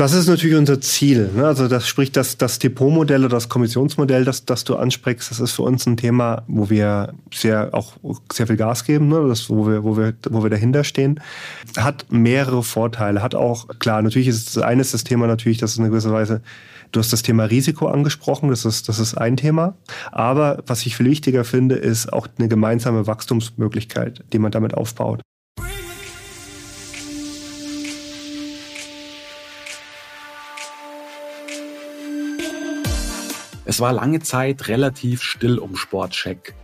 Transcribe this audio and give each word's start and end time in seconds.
Das 0.00 0.14
ist 0.14 0.28
natürlich 0.28 0.56
unser 0.56 0.80
Ziel. 0.80 1.28
Ne? 1.36 1.46
Also 1.46 1.68
das 1.68 1.86
spricht 1.86 2.16
das, 2.16 2.38
das 2.38 2.58
Depotmodell 2.58 3.22
oder 3.22 3.36
das 3.36 3.50
Kommissionsmodell, 3.50 4.24
das, 4.24 4.46
das 4.46 4.64
du 4.64 4.76
ansprichst, 4.76 5.30
das 5.30 5.40
ist 5.40 5.52
für 5.52 5.60
uns 5.60 5.84
ein 5.84 5.98
Thema, 5.98 6.42
wo 6.48 6.70
wir 6.70 7.12
sehr 7.34 7.74
auch 7.74 7.92
sehr 8.32 8.46
viel 8.46 8.56
Gas 8.56 8.86
geben, 8.86 9.08
ne? 9.08 9.22
das, 9.28 9.50
wo 9.50 9.66
wir, 9.66 9.84
wo 9.84 9.98
wir, 9.98 10.14
wo 10.30 10.42
wir 10.42 10.48
dahinter 10.48 10.84
stehen. 10.84 11.20
Hat 11.76 12.06
mehrere 12.08 12.62
Vorteile. 12.62 13.20
Hat 13.20 13.34
auch, 13.34 13.68
klar, 13.78 14.00
natürlich 14.00 14.28
ist 14.28 14.56
das 14.56 14.62
eine 14.62 14.80
ist 14.80 14.94
das 14.94 15.04
Thema 15.04 15.26
natürlich, 15.26 15.58
das 15.58 15.72
ist 15.72 15.76
in 15.76 15.84
gewisser 15.84 16.14
Weise 16.14 16.40
Du 16.92 16.98
hast 16.98 17.12
das 17.12 17.22
Thema 17.22 17.44
Risiko 17.44 17.86
angesprochen, 17.86 18.48
das 18.48 18.64
ist, 18.64 18.88
das 18.88 18.98
ist 18.98 19.14
ein 19.14 19.36
Thema. 19.36 19.74
Aber 20.10 20.62
was 20.66 20.86
ich 20.86 20.96
viel 20.96 21.06
wichtiger 21.06 21.44
finde, 21.44 21.76
ist 21.76 22.12
auch 22.12 22.26
eine 22.38 22.48
gemeinsame 22.48 23.06
Wachstumsmöglichkeit, 23.06 24.24
die 24.32 24.40
man 24.40 24.50
damit 24.50 24.74
aufbaut. 24.74 25.20
Es 33.70 33.78
war 33.78 33.92
lange 33.92 34.18
Zeit 34.18 34.66
relativ 34.66 35.22
still 35.22 35.60
um 35.60 35.76
Sportcheck. 35.76 36.54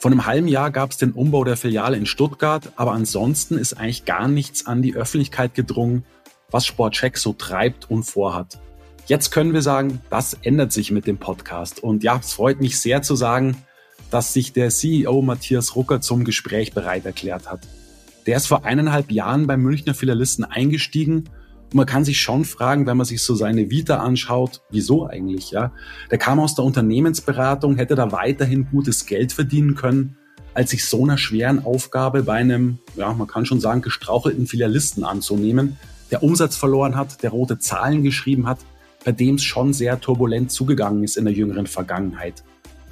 Vor 0.00 0.10
einem 0.10 0.26
halben 0.26 0.48
Jahr 0.48 0.72
gab 0.72 0.90
es 0.90 0.96
den 0.96 1.12
Umbau 1.12 1.44
der 1.44 1.56
Filiale 1.56 1.96
in 1.96 2.06
Stuttgart, 2.06 2.72
aber 2.74 2.90
ansonsten 2.90 3.56
ist 3.56 3.74
eigentlich 3.74 4.04
gar 4.04 4.26
nichts 4.26 4.66
an 4.66 4.82
die 4.82 4.96
Öffentlichkeit 4.96 5.54
gedrungen, 5.54 6.04
was 6.50 6.66
Sportcheck 6.66 7.18
so 7.18 7.34
treibt 7.34 7.88
und 7.88 8.02
vorhat. 8.02 8.58
Jetzt 9.06 9.30
können 9.30 9.54
wir 9.54 9.62
sagen, 9.62 10.00
das 10.10 10.34
ändert 10.42 10.72
sich 10.72 10.90
mit 10.90 11.06
dem 11.06 11.18
Podcast. 11.18 11.80
Und 11.80 12.02
ja, 12.02 12.18
es 12.18 12.32
freut 12.32 12.60
mich 12.60 12.80
sehr 12.80 13.00
zu 13.00 13.14
sagen, 13.14 13.56
dass 14.10 14.32
sich 14.32 14.52
der 14.52 14.70
CEO 14.70 15.22
Matthias 15.22 15.76
Rucker 15.76 16.00
zum 16.00 16.24
Gespräch 16.24 16.72
bereit 16.72 17.06
erklärt 17.06 17.48
hat. 17.48 17.60
Der 18.26 18.38
ist 18.38 18.48
vor 18.48 18.64
eineinhalb 18.64 19.12
Jahren 19.12 19.46
beim 19.46 19.62
Münchner 19.62 19.94
Filialisten 19.94 20.44
eingestiegen 20.44 21.30
man 21.72 21.86
kann 21.86 22.04
sich 22.04 22.20
schon 22.20 22.44
fragen, 22.44 22.86
wenn 22.86 22.96
man 22.96 23.06
sich 23.06 23.22
so 23.22 23.34
seine 23.34 23.70
Vita 23.70 23.98
anschaut, 23.98 24.62
wieso 24.70 25.06
eigentlich, 25.06 25.50
ja? 25.50 25.72
Der 26.10 26.18
kam 26.18 26.40
aus 26.40 26.54
der 26.54 26.64
Unternehmensberatung, 26.64 27.76
hätte 27.76 27.94
da 27.94 28.12
weiterhin 28.12 28.68
gutes 28.70 29.06
Geld 29.06 29.32
verdienen 29.32 29.74
können, 29.74 30.16
als 30.54 30.70
sich 30.70 30.84
so 30.86 31.04
einer 31.04 31.18
schweren 31.18 31.64
Aufgabe 31.64 32.22
bei 32.22 32.34
einem, 32.34 32.78
ja, 32.96 33.12
man 33.12 33.26
kann 33.26 33.46
schon 33.46 33.60
sagen, 33.60 33.82
gestrauchelten 33.82 34.46
Filialisten 34.46 35.04
anzunehmen, 35.04 35.76
der 36.10 36.22
Umsatz 36.22 36.56
verloren 36.56 36.96
hat, 36.96 37.22
der 37.22 37.30
rote 37.30 37.58
Zahlen 37.58 38.02
geschrieben 38.02 38.46
hat, 38.46 38.60
bei 39.04 39.12
dem 39.12 39.34
es 39.34 39.44
schon 39.44 39.72
sehr 39.72 40.00
turbulent 40.00 40.50
zugegangen 40.50 41.04
ist 41.04 41.16
in 41.16 41.24
der 41.24 41.34
jüngeren 41.34 41.66
Vergangenheit. 41.66 42.42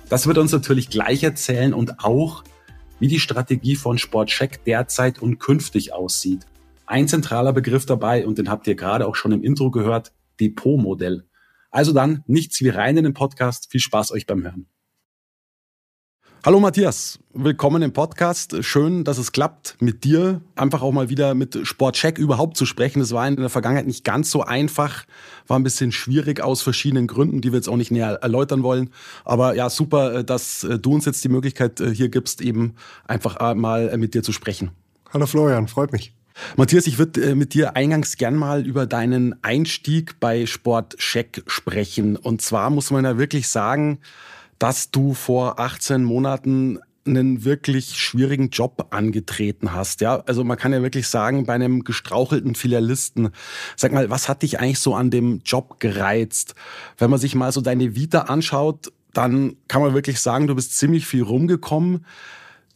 Das 0.08 0.26
wird 0.26 0.38
uns 0.38 0.52
natürlich 0.52 0.90
gleich 0.90 1.22
erzählen 1.22 1.72
und 1.72 2.04
auch, 2.04 2.44
wie 3.00 3.08
die 3.08 3.20
Strategie 3.20 3.76
von 3.76 3.98
Sportcheck 3.98 4.64
derzeit 4.64 5.20
und 5.20 5.38
künftig 5.38 5.92
aussieht. 5.92 6.46
Ein 6.86 7.08
zentraler 7.08 7.54
Begriff 7.54 7.86
dabei, 7.86 8.26
und 8.26 8.36
den 8.36 8.50
habt 8.50 8.66
ihr 8.66 8.74
gerade 8.74 9.06
auch 9.06 9.16
schon 9.16 9.32
im 9.32 9.42
Intro 9.42 9.70
gehört, 9.70 10.12
Depotmodell. 10.38 11.24
Also 11.70 11.92
dann 11.92 12.22
nichts 12.26 12.60
wie 12.60 12.68
rein 12.68 12.98
in 12.98 13.04
den 13.04 13.14
Podcast. 13.14 13.70
Viel 13.70 13.80
Spaß 13.80 14.12
euch 14.12 14.26
beim 14.26 14.42
Hören. 14.42 14.66
Hallo 16.44 16.60
Matthias, 16.60 17.20
willkommen 17.32 17.80
im 17.80 17.94
Podcast. 17.94 18.62
Schön, 18.62 19.02
dass 19.02 19.16
es 19.16 19.32
klappt, 19.32 19.78
mit 19.80 20.04
dir 20.04 20.42
einfach 20.56 20.82
auch 20.82 20.92
mal 20.92 21.08
wieder 21.08 21.32
mit 21.32 21.66
Sportcheck 21.66 22.18
überhaupt 22.18 22.58
zu 22.58 22.66
sprechen. 22.66 23.00
Das 23.00 23.12
war 23.12 23.26
in 23.26 23.36
der 23.36 23.48
Vergangenheit 23.48 23.86
nicht 23.86 24.04
ganz 24.04 24.30
so 24.30 24.42
einfach, 24.42 25.06
war 25.46 25.58
ein 25.58 25.62
bisschen 25.62 25.90
schwierig 25.90 26.42
aus 26.42 26.60
verschiedenen 26.60 27.06
Gründen, 27.06 27.40
die 27.40 27.50
wir 27.50 27.56
jetzt 27.56 27.68
auch 27.68 27.78
nicht 27.78 27.92
näher 27.92 28.18
erläutern 28.20 28.62
wollen. 28.62 28.90
Aber 29.24 29.54
ja, 29.54 29.70
super, 29.70 30.22
dass 30.22 30.66
du 30.82 30.92
uns 30.92 31.06
jetzt 31.06 31.24
die 31.24 31.30
Möglichkeit 31.30 31.80
äh, 31.80 31.94
hier 31.94 32.10
gibst, 32.10 32.42
eben 32.42 32.74
einfach 33.08 33.54
mal 33.54 33.96
mit 33.96 34.12
dir 34.12 34.22
zu 34.22 34.32
sprechen. 34.32 34.72
Hallo 35.14 35.24
Florian, 35.24 35.66
freut 35.66 35.92
mich. 35.92 36.12
Matthias, 36.56 36.86
ich 36.86 36.98
würde 36.98 37.22
äh, 37.22 37.34
mit 37.34 37.54
dir 37.54 37.76
eingangs 37.76 38.16
gern 38.16 38.36
mal 38.36 38.66
über 38.66 38.86
deinen 38.86 39.42
Einstieg 39.42 40.18
bei 40.20 40.46
Sportcheck 40.46 41.42
sprechen. 41.46 42.16
Und 42.16 42.42
zwar 42.42 42.70
muss 42.70 42.90
man 42.90 43.04
ja 43.04 43.18
wirklich 43.18 43.48
sagen, 43.48 44.00
dass 44.58 44.90
du 44.90 45.14
vor 45.14 45.58
18 45.60 46.02
Monaten 46.04 46.78
einen 47.06 47.44
wirklich 47.44 47.96
schwierigen 47.96 48.48
Job 48.48 48.86
angetreten 48.90 49.72
hast. 49.72 50.00
Ja, 50.00 50.22
also 50.26 50.42
man 50.42 50.56
kann 50.56 50.72
ja 50.72 50.82
wirklich 50.82 51.06
sagen, 51.06 51.44
bei 51.44 51.52
einem 51.52 51.84
gestrauchelten 51.84 52.54
Filialisten. 52.54 53.30
Sag 53.76 53.92
mal, 53.92 54.08
was 54.08 54.28
hat 54.28 54.42
dich 54.42 54.58
eigentlich 54.58 54.78
so 54.78 54.94
an 54.94 55.10
dem 55.10 55.40
Job 55.44 55.80
gereizt? 55.80 56.54
Wenn 56.96 57.10
man 57.10 57.20
sich 57.20 57.34
mal 57.34 57.52
so 57.52 57.60
deine 57.60 57.94
Vita 57.94 58.22
anschaut, 58.22 58.92
dann 59.12 59.56
kann 59.68 59.82
man 59.82 59.94
wirklich 59.94 60.18
sagen, 60.18 60.46
du 60.46 60.54
bist 60.54 60.76
ziemlich 60.76 61.06
viel 61.06 61.22
rumgekommen 61.22 62.04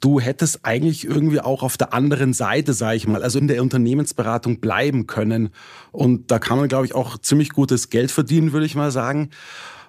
du 0.00 0.20
hättest 0.20 0.64
eigentlich 0.64 1.04
irgendwie 1.04 1.41
auch 1.41 1.62
auf 1.62 1.76
der 1.76 1.92
anderen 1.92 2.32
Seite, 2.32 2.72
sage 2.72 2.97
ich 2.97 3.06
mal, 3.06 3.22
also 3.22 3.38
in 3.38 3.48
der 3.48 3.62
Unternehmensberatung 3.62 4.60
bleiben 4.60 5.06
können. 5.06 5.50
Und 5.92 6.31
da 6.31 6.38
kann 6.38 6.59
man, 6.59 6.69
glaube 6.69 6.86
ich, 6.86 6.94
auch 6.94 7.19
ziemlich 7.19 7.50
gutes 7.50 7.91
Geld 7.91 8.10
verdienen, 8.10 8.53
würde 8.53 8.66
ich 8.66 8.75
mal 8.75 8.91
sagen. 8.91 9.31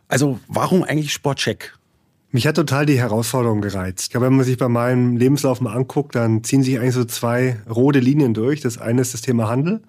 Also 0.08 0.40
warum 0.48 0.84
eigentlich 0.84 1.14
Sportcheck? 1.14 1.75
Mich 2.31 2.46
hat 2.46 2.56
total 2.56 2.86
die 2.86 3.00
Herausforderung 3.00 3.62
gereizt. 3.62 4.03
Ich 4.03 4.09
glaube, 4.12 4.28
wenn 4.28 4.36
man 4.36 4.46
sich 4.46 4.58
bei 4.58 4.68
meinem 4.68 5.18
Lebenslauf 5.18 5.62
mal 5.62 5.75
anguckt, 5.75 6.14
dann 6.14 6.44
ziehen 6.44 6.62
sich 6.62 6.78
eigentlich 6.78 6.94
so 6.94 7.06
zwei 7.06 7.59
rote 7.68 8.00
Linien 8.00 8.36
durch. 8.36 8.62
Das 8.62 8.78
eine 8.78 9.02
ist 9.02 9.16
das 9.16 9.22
Thema 9.22 9.50
Handel 9.50 9.81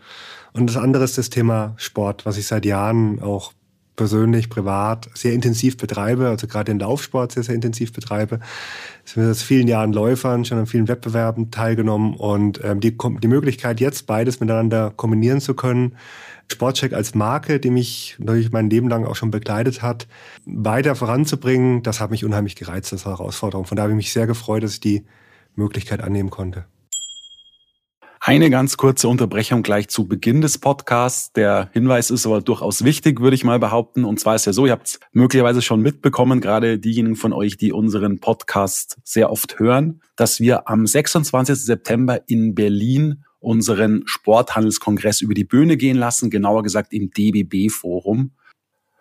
und 0.52 0.66
das 0.66 0.78
andere 0.78 1.04
ist 1.04 1.18
das 1.18 1.28
Thema 1.28 1.74
Sport, 1.76 2.24
was 2.24 2.38
ich 2.38 2.46
seit 2.46 2.64
Jahren 2.64 3.20
auch 3.20 3.52
persönlich, 3.96 4.48
privat 4.48 5.10
sehr 5.14 5.32
intensiv 5.32 5.76
betreibe, 5.76 6.28
also 6.28 6.46
gerade 6.46 6.72
den 6.72 6.78
Laufsport 6.78 7.32
sehr, 7.32 7.42
sehr 7.42 7.54
intensiv 7.54 7.92
betreibe. 7.92 8.40
Ich 9.04 9.14
bin 9.14 9.26
seit 9.26 9.36
vielen 9.36 9.68
Jahren 9.68 9.92
Läufern, 9.92 10.44
schon 10.44 10.58
an 10.58 10.66
vielen 10.66 10.88
Wettbewerben 10.88 11.50
teilgenommen 11.50 12.14
und 12.14 12.60
ähm, 12.64 12.80
die, 12.80 12.96
die 12.96 13.28
Möglichkeit 13.28 13.80
jetzt 13.80 14.06
beides 14.06 14.40
miteinander 14.40 14.92
kombinieren 14.96 15.40
zu 15.40 15.54
können, 15.54 15.96
Sportcheck 16.50 16.92
als 16.92 17.14
Marke, 17.14 17.60
die 17.60 17.70
mich 17.70 18.16
natürlich 18.18 18.50
mein 18.50 18.70
Leben 18.70 18.88
lang 18.88 19.06
auch 19.06 19.14
schon 19.14 19.30
begleitet 19.30 19.82
hat, 19.82 20.08
weiter 20.46 20.96
voranzubringen, 20.96 21.82
das 21.82 22.00
hat 22.00 22.10
mich 22.10 22.24
unheimlich 22.24 22.56
gereizt, 22.56 22.92
das 22.92 23.06
war 23.06 23.18
Herausforderung. 23.18 23.66
Von 23.66 23.76
daher 23.76 23.84
habe 23.84 23.92
ich 23.92 24.06
mich 24.06 24.12
sehr 24.12 24.26
gefreut, 24.26 24.62
dass 24.62 24.74
ich 24.74 24.80
die 24.80 25.04
Möglichkeit 25.54 26.02
annehmen 26.02 26.30
konnte. 26.30 26.64
Eine 28.22 28.50
ganz 28.50 28.76
kurze 28.76 29.08
Unterbrechung 29.08 29.62
gleich 29.62 29.88
zu 29.88 30.06
Beginn 30.06 30.42
des 30.42 30.58
Podcasts. 30.58 31.32
Der 31.32 31.70
Hinweis 31.72 32.10
ist 32.10 32.26
aber 32.26 32.42
durchaus 32.42 32.84
wichtig, 32.84 33.18
würde 33.20 33.34
ich 33.34 33.44
mal 33.44 33.58
behaupten. 33.58 34.04
Und 34.04 34.20
zwar 34.20 34.34
ist 34.34 34.44
ja 34.44 34.52
so, 34.52 34.66
ihr 34.66 34.72
habt 34.72 34.88
es 34.88 35.00
möglicherweise 35.12 35.62
schon 35.62 35.80
mitbekommen, 35.80 36.42
gerade 36.42 36.78
diejenigen 36.78 37.16
von 37.16 37.32
euch, 37.32 37.56
die 37.56 37.72
unseren 37.72 38.20
Podcast 38.20 38.98
sehr 39.04 39.32
oft 39.32 39.58
hören, 39.58 40.02
dass 40.16 40.38
wir 40.38 40.68
am 40.68 40.86
26. 40.86 41.64
September 41.64 42.20
in 42.28 42.54
Berlin 42.54 43.24
unseren 43.38 44.02
Sporthandelskongress 44.04 45.22
über 45.22 45.32
die 45.32 45.44
Bühne 45.44 45.78
gehen 45.78 45.96
lassen, 45.96 46.28
genauer 46.28 46.62
gesagt 46.62 46.92
im 46.92 47.10
DBB-Forum. 47.10 48.32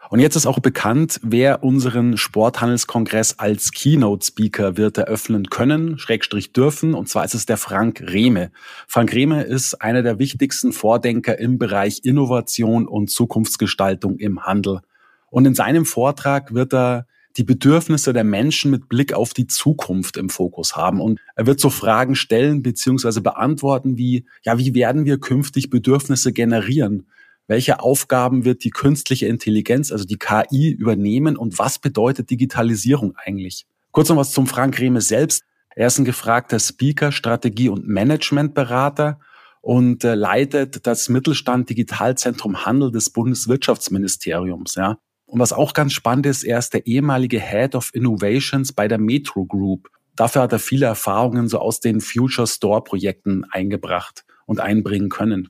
Und 0.09 0.19
jetzt 0.19 0.35
ist 0.35 0.47
auch 0.47 0.57
bekannt, 0.57 1.19
wer 1.21 1.63
unseren 1.63 2.17
Sporthandelskongress 2.17 3.37
als 3.37 3.71
Keynote-Speaker 3.71 4.75
wird 4.75 4.97
eröffnen 4.97 5.51
können, 5.51 5.99
Schrägstrich 5.99 6.51
dürfen. 6.51 6.95
Und 6.95 7.07
zwar 7.07 7.25
ist 7.25 7.35
es 7.35 7.45
der 7.45 7.57
Frank 7.57 8.01
Rehme. 8.01 8.49
Frank 8.87 9.13
Rehme 9.13 9.43
ist 9.43 9.75
einer 9.75 10.01
der 10.01 10.17
wichtigsten 10.17 10.73
Vordenker 10.73 11.37
im 11.37 11.59
Bereich 11.59 12.01
Innovation 12.03 12.87
und 12.87 13.11
Zukunftsgestaltung 13.11 14.17
im 14.17 14.43
Handel. 14.47 14.81
Und 15.29 15.45
in 15.45 15.53
seinem 15.53 15.85
Vortrag 15.85 16.55
wird 16.55 16.73
er 16.73 17.05
die 17.37 17.43
Bedürfnisse 17.43 18.11
der 18.11 18.23
Menschen 18.23 18.71
mit 18.71 18.89
Blick 18.89 19.13
auf 19.13 19.35
die 19.35 19.45
Zukunft 19.45 20.17
im 20.17 20.29
Fokus 20.29 20.75
haben. 20.75 21.01
Und 21.01 21.19
er 21.35 21.45
wird 21.45 21.59
so 21.59 21.69
Fragen 21.69 22.15
stellen 22.15 22.63
bzw. 22.63 23.19
beantworten 23.19 23.97
wie, 23.97 24.25
ja, 24.41 24.57
wie 24.57 24.73
werden 24.73 25.05
wir 25.05 25.19
künftig 25.19 25.69
Bedürfnisse 25.69 26.33
generieren? 26.33 27.05
Welche 27.49 27.79
Aufgaben 27.79 28.45
wird 28.45 28.63
die 28.63 28.69
künstliche 28.69 29.25
Intelligenz, 29.25 29.91
also 29.91 30.05
die 30.05 30.19
KI, 30.19 30.69
übernehmen 30.69 31.35
und 31.35 31.57
was 31.57 31.79
bedeutet 31.79 32.29
Digitalisierung 32.29 33.15
eigentlich? 33.17 33.65
Kurz 33.91 34.09
noch 34.09 34.17
was 34.17 34.31
zum 34.33 34.45
Frank 34.45 34.79
Rehme 34.79 35.01
selbst. 35.01 35.43
Er 35.75 35.87
ist 35.87 35.97
ein 35.97 36.05
gefragter 36.05 36.59
Speaker, 36.59 37.11
Strategie- 37.11 37.69
und 37.69 37.87
Managementberater 37.87 39.19
und 39.61 40.03
äh, 40.03 40.13
leitet 40.13 40.85
das 40.85 41.09
Mittelstand 41.09 41.71
Digitalzentrum 41.71 42.67
Handel 42.67 42.91
des 42.91 43.09
Bundeswirtschaftsministeriums. 43.09 44.75
Ja. 44.75 44.99
Und 45.25 45.39
was 45.39 45.51
auch 45.51 45.73
ganz 45.73 45.93
spannend 45.93 46.27
ist, 46.27 46.43
er 46.43 46.59
ist 46.59 46.75
der 46.75 46.85
ehemalige 46.85 47.39
Head 47.39 47.73
of 47.73 47.89
Innovations 47.95 48.73
bei 48.73 48.87
der 48.87 48.99
Metro 48.99 49.45
Group. 49.45 49.89
Dafür 50.15 50.43
hat 50.43 50.51
er 50.51 50.59
viele 50.59 50.85
Erfahrungen 50.85 51.47
so 51.47 51.57
aus 51.57 51.79
den 51.79 51.99
Future 51.99 52.45
Store 52.45 52.83
Projekten 52.83 53.43
eingebracht 53.45 54.23
und 54.45 54.59
einbringen 54.59 55.09
können. 55.09 55.49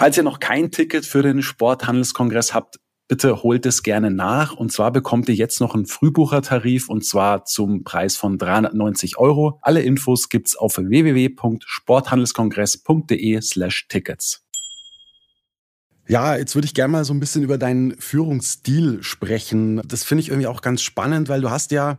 Falls 0.00 0.16
ihr 0.16 0.22
noch 0.22 0.40
kein 0.40 0.70
Ticket 0.70 1.04
für 1.04 1.20
den 1.20 1.42
Sporthandelskongress 1.42 2.54
habt, 2.54 2.80
bitte 3.06 3.42
holt 3.42 3.66
es 3.66 3.82
gerne 3.82 4.10
nach. 4.10 4.56
Und 4.56 4.72
zwar 4.72 4.92
bekommt 4.92 5.28
ihr 5.28 5.34
jetzt 5.34 5.60
noch 5.60 5.74
einen 5.74 5.84
Frühbuchertarif 5.84 6.88
und 6.88 7.04
zwar 7.04 7.44
zum 7.44 7.84
Preis 7.84 8.16
von 8.16 8.38
390 8.38 9.18
Euro. 9.18 9.58
Alle 9.60 9.82
Infos 9.82 10.30
gibt's 10.30 10.56
auf 10.56 10.78
www.sporthandelskongress.de 10.78 13.42
slash 13.42 13.88
Tickets. 13.88 14.42
Ja, 16.10 16.34
jetzt 16.34 16.56
würde 16.56 16.66
ich 16.66 16.74
gerne 16.74 16.90
mal 16.90 17.04
so 17.04 17.14
ein 17.14 17.20
bisschen 17.20 17.44
über 17.44 17.56
deinen 17.56 17.96
Führungsstil 17.96 19.00
sprechen. 19.00 19.80
Das 19.86 20.02
finde 20.02 20.22
ich 20.22 20.30
irgendwie 20.30 20.48
auch 20.48 20.60
ganz 20.60 20.82
spannend, 20.82 21.28
weil 21.28 21.40
du 21.40 21.50
hast 21.50 21.70
ja 21.70 21.98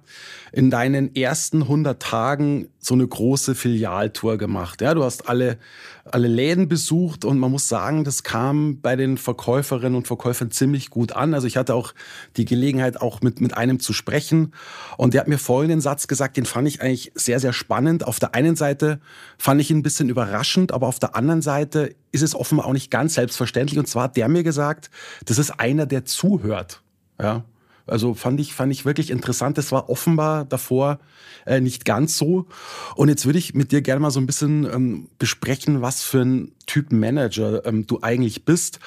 in 0.51 0.69
deinen 0.69 1.15
ersten 1.15 1.61
100 1.61 2.01
Tagen 2.01 2.67
so 2.77 2.93
eine 2.93 3.07
große 3.07 3.55
Filialtour 3.55 4.37
gemacht. 4.37 4.81
Ja, 4.81 4.95
du 4.95 5.05
hast 5.05 5.29
alle, 5.29 5.57
alle 6.03 6.27
Läden 6.27 6.67
besucht 6.67 7.23
und 7.23 7.39
man 7.39 7.51
muss 7.51 7.69
sagen, 7.69 8.03
das 8.03 8.23
kam 8.23 8.81
bei 8.81 8.97
den 8.97 9.17
Verkäuferinnen 9.17 9.95
und 9.95 10.07
Verkäufern 10.07 10.51
ziemlich 10.51 10.89
gut 10.89 11.13
an. 11.13 11.33
Also 11.33 11.47
ich 11.47 11.55
hatte 11.55 11.73
auch 11.73 11.93
die 12.35 12.43
Gelegenheit, 12.43 12.99
auch 12.99 13.21
mit, 13.21 13.39
mit 13.39 13.55
einem 13.55 13.79
zu 13.79 13.93
sprechen 13.93 14.53
und 14.97 15.13
der 15.13 15.21
hat 15.21 15.29
mir 15.29 15.37
folgenden 15.37 15.79
Satz 15.79 16.07
gesagt, 16.07 16.35
den 16.35 16.45
fand 16.45 16.67
ich 16.67 16.81
eigentlich 16.81 17.13
sehr, 17.15 17.39
sehr 17.39 17.53
spannend. 17.53 18.05
Auf 18.05 18.19
der 18.19 18.35
einen 18.35 18.57
Seite 18.57 18.99
fand 19.37 19.61
ich 19.61 19.71
ihn 19.71 19.77
ein 19.77 19.83
bisschen 19.83 20.09
überraschend, 20.09 20.73
aber 20.73 20.87
auf 20.87 20.99
der 20.99 21.15
anderen 21.15 21.41
Seite 21.41 21.95
ist 22.11 22.21
es 22.21 22.35
offenbar 22.35 22.65
auch 22.65 22.73
nicht 22.73 22.91
ganz 22.91 23.15
selbstverständlich. 23.15 23.79
Und 23.79 23.87
zwar 23.87 24.03
hat 24.03 24.17
der 24.17 24.27
mir 24.27 24.43
gesagt, 24.43 24.89
das 25.25 25.37
ist 25.37 25.51
einer, 25.59 25.85
der 25.85 26.05
zuhört. 26.05 26.81
Ja, 27.19 27.43
also 27.87 28.13
fand 28.13 28.39
ich, 28.39 28.53
fand 28.53 28.71
ich 28.71 28.85
wirklich 28.85 29.09
interessant. 29.09 29.57
Das 29.57 29.71
war 29.71 29.89
offenbar 29.89 30.45
davor 30.45 30.99
äh, 31.45 31.59
nicht 31.59 31.85
ganz 31.85 32.17
so. 32.17 32.47
Und 32.95 33.09
jetzt 33.09 33.25
würde 33.25 33.39
ich 33.39 33.53
mit 33.53 33.71
dir 33.71 33.81
gerne 33.81 33.99
mal 33.99 34.11
so 34.11 34.19
ein 34.19 34.25
bisschen 34.25 34.63
ähm, 34.65 35.09
besprechen, 35.19 35.81
was 35.81 36.03
für 36.03 36.21
ein 36.21 36.51
Typ 36.67 36.91
Manager 36.91 37.65
ähm, 37.65 37.87
du 37.87 37.99
eigentlich 38.01 38.45
bist. 38.45 38.79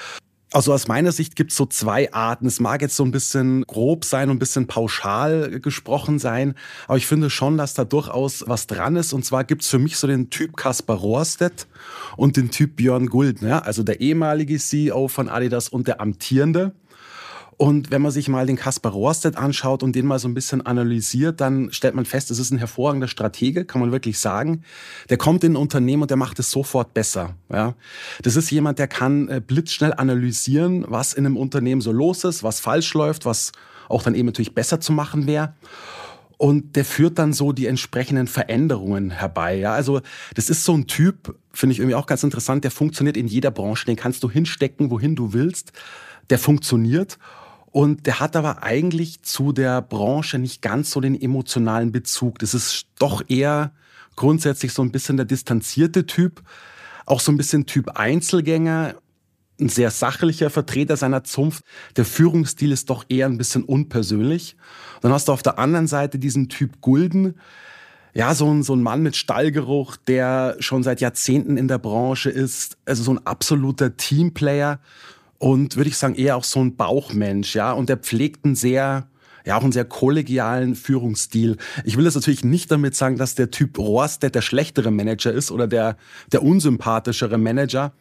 Also 0.54 0.72
aus 0.72 0.86
meiner 0.86 1.10
Sicht 1.10 1.34
gibt 1.34 1.50
es 1.50 1.56
so 1.56 1.66
zwei 1.66 2.12
Arten. 2.12 2.46
Es 2.46 2.60
mag 2.60 2.80
jetzt 2.80 2.94
so 2.94 3.04
ein 3.04 3.10
bisschen 3.10 3.62
grob 3.66 4.04
sein 4.04 4.30
und 4.30 4.36
ein 4.36 4.38
bisschen 4.38 4.68
pauschal 4.68 5.58
gesprochen 5.58 6.20
sein, 6.20 6.54
aber 6.86 6.96
ich 6.96 7.08
finde 7.08 7.28
schon, 7.28 7.58
dass 7.58 7.74
da 7.74 7.84
durchaus 7.84 8.44
was 8.46 8.68
dran 8.68 8.94
ist. 8.94 9.12
Und 9.12 9.24
zwar 9.24 9.42
gibt 9.42 9.62
es 9.62 9.68
für 9.68 9.80
mich 9.80 9.96
so 9.96 10.06
den 10.06 10.30
Typ 10.30 10.56
Kaspar 10.56 10.96
Rohrstedt 10.96 11.66
und 12.16 12.36
den 12.36 12.52
Typ 12.52 12.76
Björn 12.76 13.08
Guldner, 13.08 13.66
also 13.66 13.82
der 13.82 14.00
ehemalige 14.00 14.56
CEO 14.56 15.08
von 15.08 15.28
Adidas 15.28 15.68
und 15.68 15.88
der 15.88 16.00
amtierende. 16.00 16.70
Und 17.56 17.90
wenn 17.90 18.02
man 18.02 18.10
sich 18.10 18.28
mal 18.28 18.46
den 18.46 18.56
Kaspar 18.56 18.92
Rohrstedt 18.92 19.36
anschaut 19.36 19.82
und 19.82 19.94
den 19.94 20.06
mal 20.06 20.18
so 20.18 20.26
ein 20.26 20.34
bisschen 20.34 20.64
analysiert, 20.66 21.40
dann 21.40 21.72
stellt 21.72 21.94
man 21.94 22.04
fest, 22.04 22.30
es 22.30 22.38
ist 22.38 22.50
ein 22.50 22.58
hervorragender 22.58 23.06
Stratege, 23.06 23.64
kann 23.64 23.80
man 23.80 23.92
wirklich 23.92 24.18
sagen. 24.18 24.62
Der 25.08 25.18
kommt 25.18 25.44
in 25.44 25.52
ein 25.52 25.56
Unternehmen 25.56 26.02
und 26.02 26.10
der 26.10 26.16
macht 26.16 26.38
es 26.38 26.50
sofort 26.50 26.94
besser. 26.94 27.36
Ja. 27.52 27.74
Das 28.22 28.36
ist 28.36 28.50
jemand, 28.50 28.78
der 28.78 28.88
kann 28.88 29.28
äh, 29.28 29.40
blitzschnell 29.40 29.94
analysieren, 29.94 30.84
was 30.88 31.12
in 31.12 31.26
einem 31.26 31.36
Unternehmen 31.36 31.80
so 31.80 31.92
los 31.92 32.24
ist, 32.24 32.42
was 32.42 32.60
falsch 32.60 32.92
läuft, 32.94 33.24
was 33.24 33.52
auch 33.88 34.02
dann 34.02 34.14
eben 34.14 34.26
natürlich 34.26 34.54
besser 34.54 34.80
zu 34.80 34.92
machen 34.92 35.26
wäre. 35.26 35.54
Und 36.36 36.74
der 36.74 36.84
führt 36.84 37.18
dann 37.18 37.32
so 37.32 37.52
die 37.52 37.66
entsprechenden 37.66 38.26
Veränderungen 38.26 39.10
herbei. 39.10 39.56
Ja, 39.56 39.72
also 39.72 40.00
das 40.34 40.50
ist 40.50 40.64
so 40.64 40.74
ein 40.74 40.88
Typ, 40.88 41.36
finde 41.52 41.74
ich 41.74 41.78
irgendwie 41.78 41.94
auch 41.94 42.06
ganz 42.06 42.24
interessant, 42.24 42.64
der 42.64 42.72
funktioniert 42.72 43.16
in 43.16 43.28
jeder 43.28 43.52
Branche. 43.52 43.86
Den 43.86 43.96
kannst 43.96 44.24
du 44.24 44.30
hinstecken, 44.30 44.90
wohin 44.90 45.14
du 45.14 45.32
willst. 45.32 45.72
Der 46.30 46.38
funktioniert. 46.38 47.18
Und 47.74 48.06
der 48.06 48.20
hat 48.20 48.36
aber 48.36 48.62
eigentlich 48.62 49.22
zu 49.22 49.50
der 49.50 49.82
Branche 49.82 50.38
nicht 50.38 50.62
ganz 50.62 50.92
so 50.92 51.00
den 51.00 51.20
emotionalen 51.20 51.90
Bezug. 51.90 52.38
Das 52.38 52.54
ist 52.54 52.86
doch 53.00 53.24
eher 53.26 53.72
grundsätzlich 54.14 54.72
so 54.72 54.80
ein 54.80 54.92
bisschen 54.92 55.16
der 55.16 55.26
distanzierte 55.26 56.06
Typ, 56.06 56.44
auch 57.04 57.18
so 57.18 57.32
ein 57.32 57.36
bisschen 57.36 57.66
Typ 57.66 57.88
Einzelgänger, 57.96 58.94
ein 59.60 59.68
sehr 59.68 59.90
sachlicher 59.90 60.50
Vertreter 60.50 60.96
seiner 60.96 61.24
Zunft. 61.24 61.64
Der 61.96 62.04
Führungsstil 62.04 62.70
ist 62.70 62.90
doch 62.90 63.06
eher 63.08 63.26
ein 63.26 63.38
bisschen 63.38 63.64
unpersönlich. 63.64 64.56
Dann 65.00 65.10
hast 65.10 65.26
du 65.26 65.32
auf 65.32 65.42
der 65.42 65.58
anderen 65.58 65.88
Seite 65.88 66.20
diesen 66.20 66.48
Typ 66.48 66.80
Gulden, 66.80 67.34
ja, 68.12 68.36
so 68.36 68.48
ein, 68.48 68.62
so 68.62 68.76
ein 68.76 68.82
Mann 68.84 69.02
mit 69.02 69.16
Stallgeruch, 69.16 69.96
der 69.96 70.54
schon 70.60 70.84
seit 70.84 71.00
Jahrzehnten 71.00 71.56
in 71.56 71.66
der 71.66 71.78
Branche 71.78 72.30
ist, 72.30 72.78
also 72.84 73.02
so 73.02 73.10
ein 73.14 73.26
absoluter 73.26 73.96
Teamplayer 73.96 74.78
und 75.44 75.76
würde 75.76 75.90
ich 75.90 75.98
sagen 75.98 76.14
eher 76.14 76.36
auch 76.36 76.44
so 76.44 76.60
ein 76.60 76.74
Bauchmensch, 76.74 77.54
ja, 77.54 77.72
und 77.72 77.90
der 77.90 77.98
pflegt 77.98 78.46
einen 78.46 78.54
sehr 78.54 79.10
ja 79.44 79.58
auch 79.58 79.62
einen 79.62 79.72
sehr 79.72 79.84
kollegialen 79.84 80.74
Führungsstil. 80.74 81.58
Ich 81.84 81.98
will 81.98 82.04
das 82.06 82.14
natürlich 82.14 82.44
nicht 82.44 82.70
damit 82.70 82.96
sagen, 82.96 83.18
dass 83.18 83.34
der 83.34 83.50
Typ 83.50 83.78
Rohrstedt 83.78 84.34
der 84.34 84.40
schlechtere 84.40 84.90
Manager 84.90 85.30
ist 85.30 85.50
oder 85.50 85.66
der 85.66 85.98
der 86.32 86.42
unsympathischere 86.42 87.36
Manager. 87.36 87.92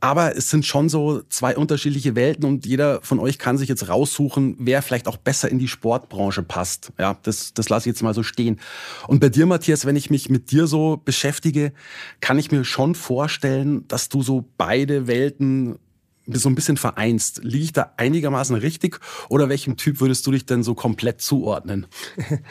Aber 0.00 0.36
es 0.36 0.50
sind 0.50 0.66
schon 0.66 0.88
so 0.88 1.22
zwei 1.28 1.56
unterschiedliche 1.56 2.16
Welten 2.16 2.44
und 2.44 2.66
jeder 2.66 3.00
von 3.02 3.20
euch 3.20 3.38
kann 3.38 3.58
sich 3.58 3.68
jetzt 3.68 3.88
raussuchen, 3.88 4.56
wer 4.58 4.82
vielleicht 4.82 5.06
auch 5.06 5.18
besser 5.18 5.48
in 5.48 5.60
die 5.60 5.68
Sportbranche 5.68 6.42
passt. 6.42 6.92
Ja, 6.98 7.16
das, 7.22 7.54
das 7.54 7.68
lasse 7.68 7.88
ich 7.88 7.94
jetzt 7.94 8.02
mal 8.02 8.12
so 8.12 8.24
stehen. 8.24 8.58
Und 9.06 9.20
bei 9.20 9.28
dir, 9.28 9.46
Matthias, 9.46 9.86
wenn 9.86 9.94
ich 9.94 10.10
mich 10.10 10.30
mit 10.30 10.50
dir 10.50 10.66
so 10.66 11.00
beschäftige, 11.04 11.72
kann 12.20 12.40
ich 12.40 12.50
mir 12.50 12.64
schon 12.64 12.96
vorstellen, 12.96 13.86
dass 13.86 14.08
du 14.08 14.22
so 14.22 14.44
beide 14.58 15.06
Welten 15.06 15.78
so 16.26 16.48
ein 16.48 16.54
bisschen 16.54 16.76
vereinst. 16.76 17.40
Liege 17.42 17.64
ich 17.64 17.72
da 17.72 17.92
einigermaßen 17.96 18.54
richtig 18.56 19.00
oder 19.28 19.48
welchem 19.48 19.76
Typ 19.76 20.00
würdest 20.00 20.26
du 20.26 20.32
dich 20.32 20.46
denn 20.46 20.62
so 20.62 20.74
komplett 20.74 21.20
zuordnen? 21.20 21.86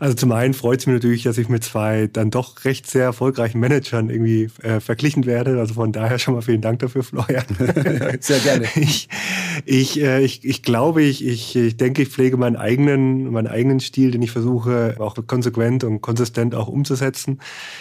Also 0.00 0.14
zum 0.14 0.32
einen 0.32 0.54
freut 0.54 0.80
es 0.80 0.86
mich 0.86 0.94
natürlich, 0.94 1.22
dass 1.24 1.38
ich 1.38 1.48
mit 1.48 1.64
zwei 1.64 2.06
dann 2.06 2.30
doch 2.30 2.64
recht 2.64 2.88
sehr 2.88 3.04
erfolgreichen 3.04 3.58
Managern 3.58 4.10
irgendwie 4.10 4.48
äh, 4.62 4.80
verglichen 4.80 5.26
werde. 5.26 5.58
Also 5.58 5.74
von 5.74 5.92
daher 5.92 6.18
schon 6.18 6.34
mal 6.34 6.42
vielen 6.42 6.60
Dank 6.60 6.78
dafür, 6.80 7.02
Florian. 7.02 7.44
sehr 8.20 8.40
gerne. 8.40 8.66
Ich, 8.78 9.08
ich, 9.64 10.00
äh, 10.00 10.22
ich, 10.22 10.44
ich 10.44 10.62
glaube, 10.62 11.02
ich, 11.02 11.24
ich, 11.24 11.56
ich 11.56 11.76
denke, 11.76 12.02
ich 12.02 12.08
pflege 12.08 12.36
meinen 12.36 12.56
eigenen, 12.56 13.30
meinen 13.32 13.48
eigenen 13.48 13.80
Stil, 13.80 14.10
den 14.10 14.22
ich 14.22 14.30
versuche 14.30 14.94
auch 14.98 15.16
konsequent 15.26 15.84
und 15.84 16.00
konsistent 16.00 16.54
auch 16.54 16.68
umzusetzen. 16.68 17.40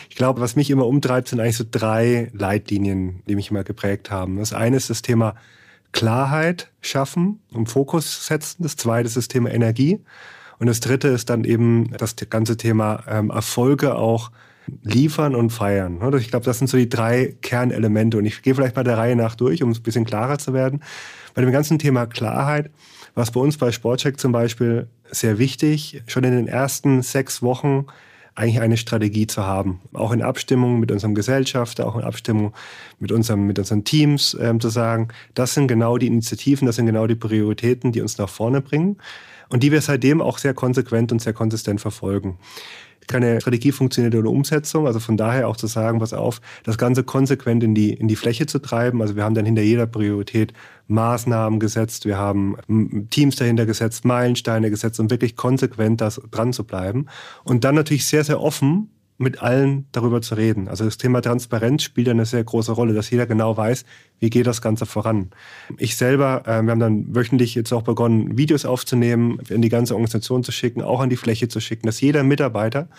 Ich 0.10 0.16
glaube, 0.16 0.42
was 0.42 0.56
mich 0.56 0.70
immer 0.70 0.88
umtreibt, 0.88 1.28
sind 1.28 1.40
eigentlich 1.40 1.58
so 1.58 1.66
drei 1.70 2.32
Leitlinien, 2.34 3.22
die 3.28 3.36
mich 3.36 3.52
immer 3.52 3.64
geprägt 3.64 4.10
haben. 4.10 4.38
Das 4.38 4.54
eine 4.54 4.78
ist 4.78 4.90
das 4.90 5.02
Thema 5.02 5.27
Klarheit 5.92 6.72
schaffen 6.82 7.40
und 7.52 7.68
Fokus 7.68 8.28
setzen. 8.28 8.64
Das 8.64 8.76
zweite 8.76 9.08
ist 9.08 9.18
das 9.18 9.28
Thema 9.28 9.52
Energie. 9.52 10.00
Und 10.60 10.68
das 10.68 10.80
dritte 10.80 11.08
ist 11.08 11.30
dann 11.30 11.44
eben 11.44 11.92
das 11.98 12.16
ganze 12.30 12.58
Thema 12.58 13.04
ähm, 13.08 13.30
Erfolge 13.30 13.96
auch 13.96 14.32
liefern 14.84 15.36
und 15.36 15.52
feiern. 15.52 16.00
Ich 16.18 16.30
glaube, 16.30 16.46
das 16.46 16.58
sind 16.58 16.68
so 16.68 16.78
die 16.78 16.90
drei 16.90 17.36
Kernelemente. 17.42 18.18
Und 18.18 18.26
ich 18.26 18.42
gehe 18.42 18.54
vielleicht 18.54 18.76
mal 18.76 18.84
der 18.84 18.98
Reihe 18.98 19.16
nach 19.16 19.36
durch, 19.36 19.64
um 19.64 19.70
es 19.70 19.80
ein 19.80 19.84
bisschen 19.84 20.06
klarer 20.06 20.40
zu 20.40 20.54
werden. 20.54 20.82
Bei 21.34 21.42
dem 21.42 21.52
ganzen 21.52 21.80
Thema 21.80 22.06
Klarheit, 22.06 22.70
was 23.16 23.32
bei 23.32 23.40
uns 23.40 23.58
bei 23.58 23.72
Sportcheck 23.72 24.20
zum 24.20 24.32
Beispiel 24.32 24.88
sehr 25.10 25.38
wichtig, 25.38 26.04
schon 26.08 26.24
in 26.24 26.32
den 26.32 26.48
ersten 26.48 27.02
sechs 27.02 27.42
Wochen 27.42 27.86
eigentlich 28.38 28.62
eine 28.62 28.78
Strategie 28.78 29.26
zu 29.26 29.46
haben. 29.46 29.82
Auch 29.94 30.12
in 30.12 30.22
Abstimmung 30.22 30.80
mit 30.80 30.92
unserem 30.92 31.16
Gesellschafter, 31.16 31.88
auch 31.88 31.96
in 31.96 32.04
Abstimmung 32.04 32.54
mit, 33.00 33.12
unserem, 33.12 33.48
mit 33.48 33.58
unseren 33.58 33.84
Teams 33.84 34.38
ähm, 34.40 34.60
zu 34.60 34.70
sagen, 34.70 35.08
das 35.34 35.56
sind 35.56 35.68
genau 35.68 35.98
die 35.98 36.06
Initiativen, 36.06 36.68
das 36.68 36.76
sind 36.76 36.86
genau 36.86 37.08
die 37.08 37.16
Prioritäten, 37.16 37.92
die 37.92 38.02
uns 38.02 38.20
nach 38.20 38.30
vorne 38.30 38.62
bringen 38.62 38.98
und 39.50 39.64
die 39.64 39.72
wir 39.72 39.82
seitdem 39.82 40.22
auch 40.22 40.38
sehr 40.38 40.54
konsequent 40.54 41.12
und 41.12 41.20
sehr 41.20 41.34
konsistent 41.34 41.82
verfolgen 41.82 42.38
keine 43.08 43.42
Strategie 43.42 43.72
funktioniert 43.72 44.16
ohne 44.16 44.30
Umsetzung. 44.30 44.86
Also 44.86 45.00
von 45.00 45.18
daher 45.18 45.48
auch 45.48 45.58
zu 45.58 45.68
sagen, 45.68 46.00
pass 46.00 46.14
auf, 46.14 46.42
das 46.64 46.78
Ganze 46.78 47.04
konsequent 47.04 47.64
in 47.64 47.74
die, 47.74 47.94
in 47.94 48.08
die 48.08 48.16
Fläche 48.16 48.46
zu 48.46 48.60
treiben. 48.60 49.02
Also 49.02 49.16
wir 49.16 49.24
haben 49.24 49.36
dann 49.36 49.46
hinter 49.46 49.62
jeder 49.62 49.88
Priorität 49.88 50.54
Maßnahmen 50.88 51.60
gesetzt, 51.60 52.06
wir 52.06 52.18
haben 52.18 52.56
Teams 53.10 53.36
dahinter 53.36 53.66
gesetzt, 53.66 54.06
Meilensteine 54.06 54.70
gesetzt, 54.70 55.00
um 55.00 55.10
wirklich 55.10 55.36
konsequent 55.36 56.00
das 56.00 56.22
dran 56.32 56.54
zu 56.54 56.64
bleiben. 56.64 57.08
Und 57.44 57.64
dann 57.64 57.76
natürlich 57.76 58.08
sehr, 58.08 58.24
sehr 58.24 58.42
offen 58.42 58.90
mit 59.18 59.42
allen 59.42 59.88
darüber 59.92 60.22
zu 60.22 60.36
reden. 60.36 60.68
Also 60.68 60.86
das 60.86 60.98
Thema 60.98 61.22
Transparenz 61.22 61.84
spielt 61.84 62.08
eine 62.10 62.26
sehr 62.26 62.44
große 62.44 62.72
Rolle, 62.72 62.94
dass 62.94 63.10
jeder 63.10 63.26
genau 63.26 63.58
weiß, 63.58 63.84
wie 64.20 64.30
geht 64.30 64.46
das 64.46 64.62
Ganze 64.62 64.86
voran. 64.86 65.32
Ich 65.78 65.96
selber, 65.96 66.44
äh, 66.46 66.62
wir 66.62 66.72
haben 66.72 66.80
dann 66.80 67.16
wöchentlich 67.16 67.56
jetzt 67.56 67.74
auch 67.74 67.82
begonnen, 67.82 68.38
Videos 68.38 68.66
aufzunehmen, 68.66 69.40
in 69.50 69.62
die 69.62 69.70
ganze 69.70 69.96
Organisation 69.96 70.44
zu 70.44 70.52
schicken, 70.52 70.82
auch 70.82 71.00
an 71.00 71.10
die 71.10 71.18
Fläche 71.18 71.48
zu 71.48 71.60
schicken, 71.60 71.88
dass 71.88 72.00
jeder 72.00 72.24
Mitarbeiter 72.24 72.90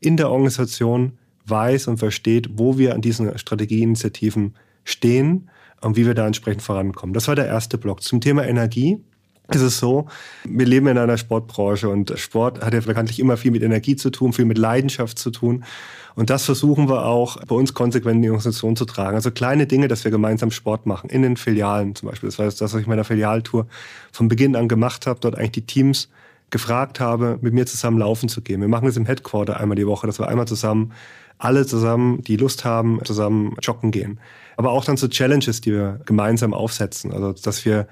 in 0.00 0.16
der 0.16 0.30
Organisation 0.30 1.12
weiß 1.46 1.88
und 1.88 1.98
versteht, 1.98 2.50
wo 2.58 2.78
wir 2.78 2.94
an 2.94 3.00
diesen 3.00 3.36
Strategieinitiativen 3.38 4.54
stehen 4.84 5.48
und 5.80 5.96
wie 5.96 6.06
wir 6.06 6.14
da 6.14 6.26
entsprechend 6.26 6.62
vorankommen. 6.62 7.14
Das 7.14 7.28
war 7.28 7.34
der 7.34 7.46
erste 7.46 7.78
Block. 7.78 8.02
Zum 8.02 8.20
Thema 8.20 8.46
Energie 8.46 8.98
ist 9.50 9.60
es 9.60 9.78
so, 9.78 10.06
wir 10.44 10.66
leben 10.66 10.86
in 10.86 10.98
einer 10.98 11.18
Sportbranche 11.18 11.88
und 11.88 12.12
Sport 12.16 12.62
hat 12.64 12.74
ja 12.74 12.80
bekanntlich 12.80 13.18
immer 13.18 13.36
viel 13.36 13.50
mit 13.50 13.62
Energie 13.62 13.96
zu 13.96 14.10
tun, 14.10 14.32
viel 14.32 14.44
mit 14.44 14.58
Leidenschaft 14.58 15.18
zu 15.18 15.30
tun. 15.30 15.64
Und 16.14 16.30
das 16.30 16.44
versuchen 16.44 16.88
wir 16.88 17.06
auch 17.06 17.42
bei 17.44 17.54
uns 17.54 17.74
konsequent 17.74 18.16
in 18.16 18.22
die 18.22 18.28
Organisation 18.28 18.76
zu 18.76 18.84
tragen. 18.84 19.16
Also 19.16 19.30
kleine 19.30 19.66
Dinge, 19.66 19.88
dass 19.88 20.04
wir 20.04 20.10
gemeinsam 20.10 20.50
Sport 20.50 20.86
machen, 20.86 21.08
in 21.10 21.22
den 21.22 21.36
Filialen 21.36 21.94
zum 21.94 22.08
Beispiel. 22.08 22.28
Das 22.28 22.38
war 22.38 22.46
das, 22.46 22.60
was 22.60 22.74
ich 22.74 22.82
in 22.82 22.88
meiner 22.88 23.04
Filialtour 23.04 23.66
von 24.12 24.28
Beginn 24.28 24.54
an 24.54 24.68
gemacht 24.68 25.06
habe, 25.06 25.20
dort 25.20 25.36
eigentlich 25.36 25.52
die 25.52 25.66
Teams 25.66 26.08
gefragt 26.50 27.00
habe, 27.00 27.38
mit 27.40 27.54
mir 27.54 27.66
zusammen 27.66 27.98
laufen 27.98 28.28
zu 28.28 28.42
gehen. 28.42 28.60
Wir 28.60 28.68
machen 28.68 28.84
das 28.84 28.96
im 28.96 29.06
Headquarter 29.06 29.58
einmal 29.58 29.76
die 29.76 29.86
Woche, 29.86 30.06
dass 30.06 30.18
wir 30.18 30.28
einmal 30.28 30.46
zusammen, 30.46 30.92
alle 31.38 31.66
zusammen, 31.66 32.22
die 32.22 32.36
Lust 32.36 32.64
haben, 32.64 33.00
zusammen 33.04 33.56
joggen 33.62 33.90
gehen. 33.90 34.20
Aber 34.56 34.70
auch 34.70 34.84
dann 34.84 34.98
so 34.98 35.08
Challenges, 35.08 35.62
die 35.62 35.72
wir 35.72 36.00
gemeinsam 36.04 36.52
aufsetzen. 36.52 37.12
Also, 37.12 37.32
dass 37.32 37.64
wir 37.64 37.88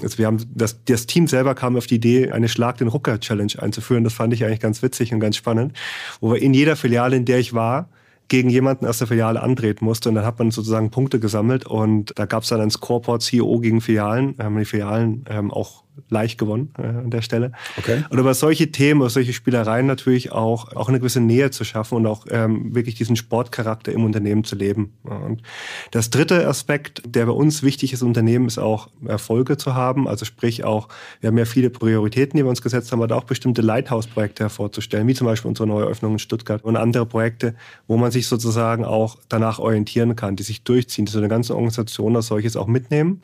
Also 0.00 0.18
wir 0.18 0.26
haben 0.26 0.38
das, 0.54 0.84
das 0.84 1.06
Team 1.06 1.26
selber 1.26 1.54
kam 1.54 1.76
auf 1.76 1.86
die 1.86 1.96
Idee, 1.96 2.30
eine 2.30 2.48
Schlag 2.48 2.78
den 2.78 2.88
Rucker 2.88 3.20
Challenge 3.20 3.52
einzuführen. 3.58 4.04
Das 4.04 4.14
fand 4.14 4.32
ich 4.32 4.44
eigentlich 4.44 4.60
ganz 4.60 4.82
witzig 4.82 5.12
und 5.12 5.20
ganz 5.20 5.36
spannend, 5.36 5.76
wo 6.20 6.32
wir 6.32 6.40
in 6.40 6.54
jeder 6.54 6.76
Filiale, 6.76 7.16
in 7.16 7.24
der 7.24 7.38
ich 7.38 7.52
war, 7.52 7.88
gegen 8.28 8.48
jemanden 8.48 8.86
aus 8.86 8.98
der 8.98 9.06
Filiale 9.06 9.42
antreten 9.42 9.84
musste. 9.84 10.08
Und 10.08 10.14
dann 10.14 10.24
hat 10.24 10.38
man 10.38 10.50
sozusagen 10.50 10.90
Punkte 10.90 11.20
gesammelt 11.20 11.66
und 11.66 12.12
da 12.16 12.24
gab 12.24 12.44
es 12.44 12.48
dann 12.48 12.60
ein 12.62 12.70
Scoreboard 12.70 13.20
CEO 13.20 13.58
gegen 13.60 13.82
Filialen. 13.82 14.36
Da 14.36 14.44
haben 14.44 14.56
die 14.56 14.64
Filialen 14.64 15.24
ähm, 15.28 15.50
auch 15.50 15.84
leicht 16.08 16.38
gewonnen 16.38 16.72
äh, 16.78 16.82
an 16.82 17.10
der 17.10 17.22
Stelle. 17.22 17.52
Okay. 17.76 18.04
Und 18.10 18.18
über 18.18 18.34
solche 18.34 18.70
Themen, 18.70 19.00
über 19.00 19.10
solche 19.10 19.32
Spielereien 19.32 19.86
natürlich 19.86 20.32
auch, 20.32 20.74
auch 20.74 20.88
eine 20.88 20.98
gewisse 20.98 21.20
Nähe 21.20 21.50
zu 21.50 21.64
schaffen 21.64 21.96
und 21.96 22.06
auch 22.06 22.26
ähm, 22.30 22.74
wirklich 22.74 22.94
diesen 22.94 23.16
Sportcharakter 23.16 23.92
im 23.92 24.04
Unternehmen 24.04 24.44
zu 24.44 24.56
leben. 24.56 24.94
Und 25.02 25.42
das 25.90 26.10
dritte 26.10 26.46
Aspekt, 26.46 27.02
der 27.06 27.26
bei 27.26 27.32
uns 27.32 27.62
wichtig 27.62 27.92
ist, 27.92 28.02
Unternehmen, 28.02 28.46
ist 28.46 28.58
auch 28.58 28.88
Erfolge 29.06 29.56
zu 29.56 29.74
haben. 29.74 30.08
Also 30.08 30.24
sprich 30.24 30.64
auch, 30.64 30.88
wir 31.20 31.28
haben 31.28 31.38
ja 31.38 31.44
viele 31.44 31.70
Prioritäten, 31.70 32.36
die 32.36 32.44
wir 32.44 32.50
uns 32.50 32.62
gesetzt 32.62 32.92
haben, 32.92 33.02
aber 33.02 33.16
auch 33.16 33.24
bestimmte 33.24 33.62
Lighthouse-Projekte 33.62 34.44
hervorzustellen, 34.44 35.06
wie 35.08 35.14
zum 35.14 35.26
Beispiel 35.26 35.48
unsere 35.48 35.66
neue 35.66 35.84
Öffnung 35.84 36.12
in 36.12 36.18
Stuttgart 36.18 36.64
und 36.64 36.76
andere 36.76 37.06
Projekte, 37.06 37.54
wo 37.86 37.96
man 37.96 38.10
sich 38.10 38.26
sozusagen 38.26 38.84
auch 38.84 39.18
danach 39.28 39.58
orientieren 39.58 40.16
kann, 40.16 40.36
die 40.36 40.42
sich 40.42 40.62
durchziehen, 40.62 41.06
die 41.06 41.12
so 41.12 41.18
eine 41.18 41.28
ganze 41.28 41.54
Organisation 41.54 42.16
als 42.16 42.26
solches 42.26 42.56
auch 42.56 42.66
mitnehmen 42.66 43.22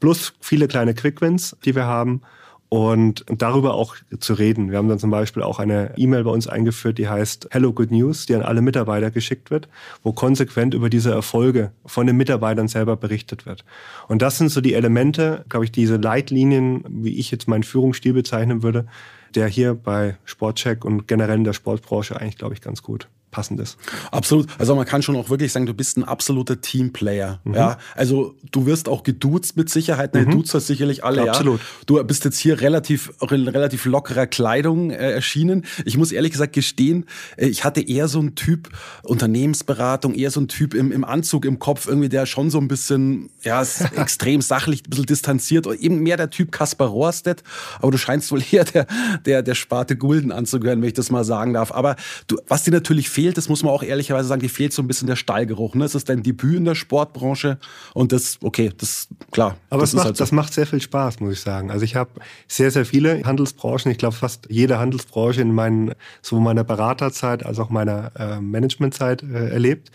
plus 0.00 0.32
viele 0.40 0.66
kleine 0.66 0.94
Quickwins, 0.94 1.56
die 1.64 1.74
wir 1.74 1.86
haben 1.86 2.22
und 2.70 3.24
darüber 3.26 3.74
auch 3.74 3.96
zu 4.20 4.34
reden. 4.34 4.70
Wir 4.70 4.78
haben 4.78 4.88
dann 4.88 5.00
zum 5.00 5.10
Beispiel 5.10 5.42
auch 5.42 5.58
eine 5.58 5.92
E-Mail 5.96 6.22
bei 6.22 6.30
uns 6.30 6.46
eingeführt, 6.46 6.98
die 6.98 7.08
heißt 7.08 7.48
Hello 7.50 7.72
Good 7.72 7.90
News, 7.90 8.26
die 8.26 8.34
an 8.36 8.42
alle 8.42 8.62
Mitarbeiter 8.62 9.10
geschickt 9.10 9.50
wird, 9.50 9.68
wo 10.04 10.12
konsequent 10.12 10.72
über 10.72 10.88
diese 10.88 11.10
Erfolge 11.10 11.72
von 11.84 12.06
den 12.06 12.16
Mitarbeitern 12.16 12.68
selber 12.68 12.96
berichtet 12.96 13.44
wird. 13.44 13.64
Und 14.06 14.22
das 14.22 14.38
sind 14.38 14.50
so 14.50 14.60
die 14.60 14.74
Elemente, 14.74 15.44
glaube 15.48 15.64
ich, 15.64 15.72
diese 15.72 15.96
Leitlinien, 15.96 16.84
wie 16.88 17.18
ich 17.18 17.32
jetzt 17.32 17.48
meinen 17.48 17.64
Führungsstil 17.64 18.12
bezeichnen 18.12 18.62
würde, 18.62 18.86
der 19.34 19.48
hier 19.48 19.74
bei 19.74 20.16
Sportcheck 20.24 20.84
und 20.84 21.08
generell 21.08 21.38
in 21.38 21.44
der 21.44 21.52
Sportbranche 21.52 22.20
eigentlich, 22.20 22.38
glaube 22.38 22.54
ich, 22.54 22.60
ganz 22.60 22.84
gut 22.84 23.08
passendes. 23.30 23.76
Absolut. 24.10 24.48
Also 24.58 24.74
man 24.74 24.86
kann 24.86 25.02
schon 25.02 25.16
auch 25.16 25.30
wirklich 25.30 25.52
sagen, 25.52 25.66
du 25.66 25.74
bist 25.74 25.96
ein 25.96 26.04
absoluter 26.04 26.60
Teamplayer. 26.60 27.40
Mhm. 27.44 27.54
Ja, 27.54 27.78
also 27.94 28.34
du 28.50 28.66
wirst 28.66 28.88
auch 28.88 29.02
geduzt 29.02 29.56
mit 29.56 29.70
Sicherheit. 29.70 30.14
Ne, 30.14 30.26
mhm. 30.26 30.32
duzt 30.32 30.54
das 30.54 30.66
sicherlich 30.66 31.04
alle. 31.04 31.28
Absolut. 31.28 31.60
Ja. 31.60 31.66
Du 31.86 32.04
bist 32.04 32.24
jetzt 32.24 32.38
hier 32.38 32.60
relativ 32.60 33.12
relativ 33.20 33.84
lockerer 33.84 34.26
Kleidung 34.26 34.90
äh, 34.90 35.12
erschienen. 35.12 35.64
Ich 35.84 35.96
muss 35.96 36.12
ehrlich 36.12 36.32
gesagt 36.32 36.52
gestehen, 36.52 37.06
äh, 37.36 37.46
ich 37.46 37.64
hatte 37.64 37.80
eher 37.80 38.08
so 38.08 38.18
einen 38.18 38.34
Typ 38.34 38.68
Unternehmensberatung, 39.02 40.14
eher 40.14 40.30
so 40.30 40.40
einen 40.40 40.48
Typ 40.48 40.74
im, 40.74 40.92
im 40.92 41.04
Anzug 41.04 41.44
im 41.44 41.58
Kopf 41.58 41.86
irgendwie, 41.86 42.08
der 42.08 42.26
schon 42.26 42.50
so 42.50 42.58
ein 42.58 42.68
bisschen 42.68 43.30
ja 43.42 43.62
extrem 43.96 44.40
sachlich, 44.40 44.82
ein 44.84 44.90
bisschen 44.90 45.06
distanziert, 45.06 45.66
eben 45.66 46.00
mehr 46.00 46.16
der 46.16 46.30
Typ 46.30 46.52
Kaspar 46.52 46.88
Rohrstedt. 46.88 47.42
Aber 47.78 47.92
du 47.92 47.98
scheinst 47.98 48.32
wohl 48.32 48.42
eher 48.50 48.64
der 48.64 48.86
der 49.24 49.42
der 49.42 49.54
Sparte 49.54 49.96
Gulden 49.96 50.32
anzugehören, 50.32 50.80
wenn 50.82 50.88
ich 50.88 50.94
das 50.94 51.10
mal 51.10 51.24
sagen 51.24 51.54
darf. 51.54 51.72
Aber 51.72 51.96
du, 52.26 52.36
was 52.48 52.64
dir 52.64 52.72
natürlich 52.72 53.08
fehlt 53.08 53.19
fehlt, 53.20 53.36
das 53.36 53.50
muss 53.50 53.62
man 53.62 53.72
auch 53.72 53.82
ehrlicherweise 53.82 54.28
sagen, 54.28 54.40
die 54.40 54.48
fehlt 54.48 54.72
so 54.72 54.82
ein 54.82 54.86
bisschen 54.86 55.06
der 55.06 55.16
Stallgeruch. 55.16 55.74
Ne? 55.74 55.84
Es 55.84 55.94
ist 55.94 56.08
dein 56.08 56.22
Debüt 56.22 56.56
in 56.56 56.64
der 56.64 56.74
Sportbranche 56.74 57.58
und 57.92 58.12
das, 58.12 58.38
okay, 58.42 58.70
das 58.74 59.08
klar. 59.30 59.56
Aber 59.68 59.82
das, 59.82 59.92
macht, 59.92 60.06
halt 60.06 60.16
so. 60.16 60.22
das 60.22 60.32
macht 60.32 60.54
sehr 60.54 60.66
viel 60.66 60.80
Spaß, 60.80 61.20
muss 61.20 61.34
ich 61.34 61.40
sagen. 61.40 61.70
Also 61.70 61.84
ich 61.84 61.96
habe 61.96 62.10
sehr, 62.48 62.70
sehr 62.70 62.86
viele 62.86 63.22
Handelsbranchen, 63.24 63.92
ich 63.92 63.98
glaube 63.98 64.16
fast 64.16 64.46
jede 64.48 64.78
Handelsbranche 64.78 65.42
in 65.42 65.52
meinen, 65.52 65.92
sowohl 66.22 66.42
meiner 66.42 66.64
Beraterzeit 66.64 67.44
als 67.44 67.58
auch 67.58 67.68
meiner 67.68 68.12
äh, 68.18 68.40
Managementzeit 68.40 69.22
äh, 69.22 69.50
erlebt. 69.50 69.90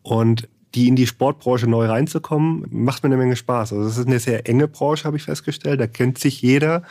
Und 0.00 0.48
die 0.74 0.88
in 0.88 0.96
die 0.96 1.06
Sportbranche 1.06 1.66
neu 1.66 1.86
reinzukommen, 1.86 2.66
macht 2.70 3.02
mir 3.02 3.08
eine 3.08 3.16
Menge 3.16 3.36
Spaß. 3.36 3.72
Also 3.72 3.86
es 3.86 3.98
ist 3.98 4.06
eine 4.06 4.18
sehr 4.18 4.48
enge 4.48 4.68
Branche, 4.68 5.04
habe 5.04 5.16
ich 5.16 5.24
festgestellt. 5.24 5.80
Da 5.80 5.86
kennt 5.86 6.18
sich 6.18 6.40
jeder 6.40 6.82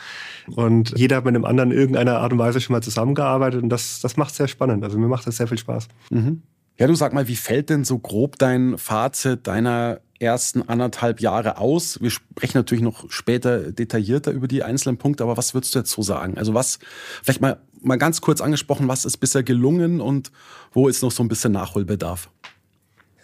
und 0.54 0.96
jeder 0.96 1.16
hat 1.16 1.24
mit 1.24 1.34
dem 1.34 1.44
anderen 1.44 1.72
in 1.72 1.78
irgendeiner 1.78 2.18
Art 2.18 2.32
und 2.32 2.38
Weise 2.38 2.60
schon 2.60 2.74
mal 2.74 2.82
zusammengearbeitet 2.82 3.62
und 3.62 3.68
das, 3.68 4.00
das 4.00 4.16
macht 4.16 4.34
sehr 4.34 4.48
spannend. 4.48 4.84
Also 4.84 4.98
mir 4.98 5.08
macht 5.08 5.26
das 5.26 5.36
sehr 5.36 5.48
viel 5.48 5.58
Spaß. 5.58 5.88
Mhm. 6.10 6.42
Ja, 6.78 6.86
du 6.86 6.94
sag 6.94 7.12
mal, 7.12 7.28
wie 7.28 7.36
fällt 7.36 7.70
denn 7.70 7.84
so 7.84 7.98
grob 7.98 8.38
dein 8.38 8.78
Fazit 8.78 9.46
deiner 9.46 10.00
ersten 10.18 10.62
anderthalb 10.62 11.20
Jahre 11.20 11.58
aus? 11.58 12.00
Wir 12.00 12.10
sprechen 12.10 12.56
natürlich 12.56 12.82
noch 12.82 13.10
später 13.10 13.72
detaillierter 13.72 14.30
über 14.30 14.48
die 14.48 14.62
einzelnen 14.62 14.96
Punkte, 14.96 15.24
aber 15.24 15.36
was 15.36 15.54
würdest 15.54 15.74
du 15.74 15.80
jetzt 15.80 15.90
so 15.90 16.02
sagen? 16.02 16.38
Also 16.38 16.54
was, 16.54 16.78
vielleicht 17.22 17.40
mal, 17.40 17.58
mal 17.82 17.98
ganz 17.98 18.20
kurz 18.20 18.40
angesprochen, 18.40 18.88
was 18.88 19.04
ist 19.04 19.18
bisher 19.18 19.42
gelungen 19.42 20.00
und 20.00 20.32
wo 20.72 20.88
ist 20.88 21.02
noch 21.02 21.10
so 21.10 21.22
ein 21.22 21.28
bisschen 21.28 21.52
Nachholbedarf? 21.52 22.30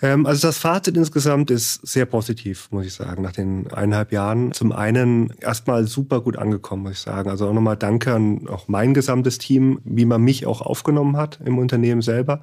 Ähm, 0.00 0.26
also 0.26 0.46
das 0.46 0.58
Fazit 0.58 0.96
insgesamt 0.96 1.50
ist 1.50 1.86
sehr 1.86 2.06
positiv, 2.06 2.68
muss 2.70 2.86
ich 2.86 2.94
sagen, 2.94 3.22
nach 3.22 3.32
den 3.32 3.70
eineinhalb 3.72 4.12
Jahren. 4.12 4.52
Zum 4.52 4.72
einen 4.72 5.32
erstmal 5.40 5.86
super 5.86 6.20
gut 6.20 6.36
angekommen, 6.36 6.84
muss 6.84 6.92
ich 6.92 7.00
sagen. 7.00 7.30
Also 7.30 7.48
auch 7.48 7.52
nochmal 7.52 7.76
Danke 7.76 8.14
an 8.14 8.48
auch 8.48 8.68
mein 8.68 8.94
gesamtes 8.94 9.38
Team, 9.38 9.80
wie 9.84 10.04
man 10.04 10.22
mich 10.22 10.46
auch 10.46 10.60
aufgenommen 10.60 11.16
hat 11.16 11.40
im 11.44 11.58
Unternehmen 11.58 12.02
selber 12.02 12.40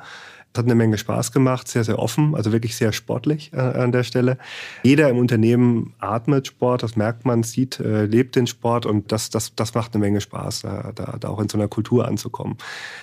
hat 0.58 0.66
eine 0.66 0.76
Menge 0.76 0.98
Spaß 0.98 1.32
gemacht, 1.32 1.68
sehr, 1.68 1.84
sehr 1.84 2.00
offen, 2.00 2.36
also 2.36 2.52
wirklich 2.52 2.76
sehr 2.76 2.94
sportlich 2.94 3.52
äh, 3.54 3.58
an 3.58 3.92
der 3.92 4.04
Stelle. 4.04 4.38
Jeder 4.84 5.10
im 5.10 5.18
Unternehmen 5.18 5.94
atmet 6.00 6.48
Sport, 6.48 6.84
das 6.84 6.96
merkt 6.96 7.26
man, 7.26 7.44
sieht, 7.44 7.80
äh, 7.80 8.06
lebt 8.06 8.36
den 8.36 8.48
Sport 8.48 8.86
und 8.86 9.12
das, 9.12 9.30
das, 9.30 9.56
das 9.56 9.74
macht 9.74 9.94
eine 9.94 10.02
Menge 10.04 10.22
Spaß, 10.22 10.62
da, 10.62 10.92
da, 10.94 11.18
da 11.20 11.30
auch 11.30 11.40
in 11.40 11.50
so 11.50 11.58
einer 11.58 11.68
Kultur 11.68 12.08
anzukommen. 12.08 12.58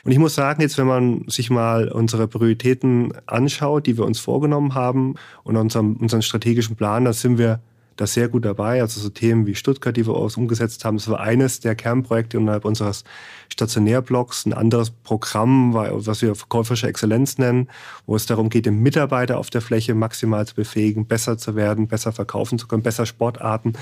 Und 0.05 0.13
ich 0.13 0.19
muss 0.19 0.35
sagen, 0.35 0.63
jetzt, 0.63 0.79
wenn 0.79 0.87
man 0.87 1.25
sich 1.29 1.51
mal 1.51 1.89
unsere 1.89 2.29
Prioritäten 2.29 3.13
anschaut, 3.27 3.87
die 3.87 3.97
wir 3.99 4.05
uns 4.05 4.19
vorgenommen 4.19 4.75
haben 4.75 5.15
und 5.43 5.57
unserem, 5.57 5.97
unseren 5.97 6.23
strategischen 6.23 6.77
Plan, 6.77 7.05
da 7.05 7.13
sind 7.13 7.39
wir 7.39 7.61
da 7.97 8.07
sehr 8.07 8.29
gut 8.29 8.45
dabei. 8.45 8.81
Also 8.81 9.01
so 9.01 9.09
Themen 9.09 9.47
wie 9.47 9.55
Stuttgart, 9.55 9.97
die 9.97 10.07
wir 10.07 10.15
umgesetzt 10.15 10.85
haben, 10.85 10.97
das 10.97 11.09
war 11.09 11.21
eines 11.21 11.61
der 11.61 11.75
Kernprojekte 11.75 12.37
innerhalb 12.37 12.65
unseres 12.65 13.05
Stationärblocks. 13.49 14.47
Ein 14.47 14.53
anderes 14.53 14.91
Programm, 14.91 15.75
was 15.75 16.23
wir 16.23 16.35
verkäuferische 16.35 16.89
Exzellenz 16.89 17.39
nennen, 17.39 17.69
wo 18.07 18.17
es 18.17 18.27
darum 18.27 18.49
geht, 18.49 18.67
den 18.67 18.83
Mitarbeiter 18.83 19.39
auf 19.39 19.51
der 19.51 19.61
Fläche 19.61 19.95
maximal 19.95 20.47
zu 20.47 20.55
befähigen, 20.55 21.07
besser 21.07 21.39
zu 21.39 21.55
werden, 21.55 21.89
besser 21.89 22.13
verkaufen 22.13 22.59
zu 22.59 22.67
können, 22.67 22.83
besser 22.83 23.07
Sportarten 23.07 23.75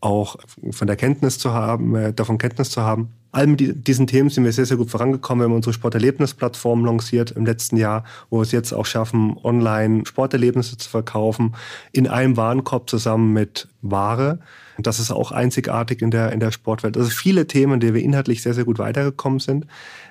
auch 0.00 0.36
von 0.70 0.86
der 0.86 0.96
Kenntnis 0.96 1.38
zu 1.38 1.52
haben, 1.52 1.94
äh, 1.96 2.12
davon 2.12 2.38
Kenntnis 2.38 2.70
zu 2.70 2.82
haben. 2.82 3.15
All 3.32 3.46
mit 3.46 3.86
diesen 3.86 4.06
Themen 4.06 4.30
sind 4.30 4.44
wir 4.44 4.52
sehr, 4.52 4.66
sehr 4.66 4.76
gut 4.76 4.90
vorangekommen. 4.90 5.42
Wir 5.42 5.48
haben 5.48 5.56
unsere 5.56 5.74
Sporterlebnisplattform 5.74 6.84
lanciert 6.84 7.32
im 7.32 7.44
letzten 7.44 7.76
Jahr, 7.76 8.04
wo 8.30 8.38
wir 8.38 8.42
es 8.42 8.52
jetzt 8.52 8.72
auch 8.72 8.86
schaffen, 8.86 9.36
online 9.42 10.06
Sporterlebnisse 10.06 10.78
zu 10.78 10.88
verkaufen, 10.88 11.54
in 11.92 12.08
einem 12.08 12.36
Warenkorb 12.36 12.88
zusammen 12.88 13.32
mit 13.32 13.68
Ware. 13.82 14.38
Das 14.78 14.98
ist 14.98 15.10
auch 15.10 15.32
einzigartig 15.32 16.02
in 16.02 16.10
der, 16.10 16.32
in 16.32 16.40
der 16.40 16.50
Sportwelt. 16.50 16.96
Also 16.96 17.10
viele 17.10 17.46
Themen, 17.46 17.80
die 17.80 17.94
wir 17.94 18.02
inhaltlich 18.02 18.42
sehr, 18.42 18.54
sehr 18.54 18.64
gut 18.64 18.78
weitergekommen 18.78 19.38
sind. 19.38 19.66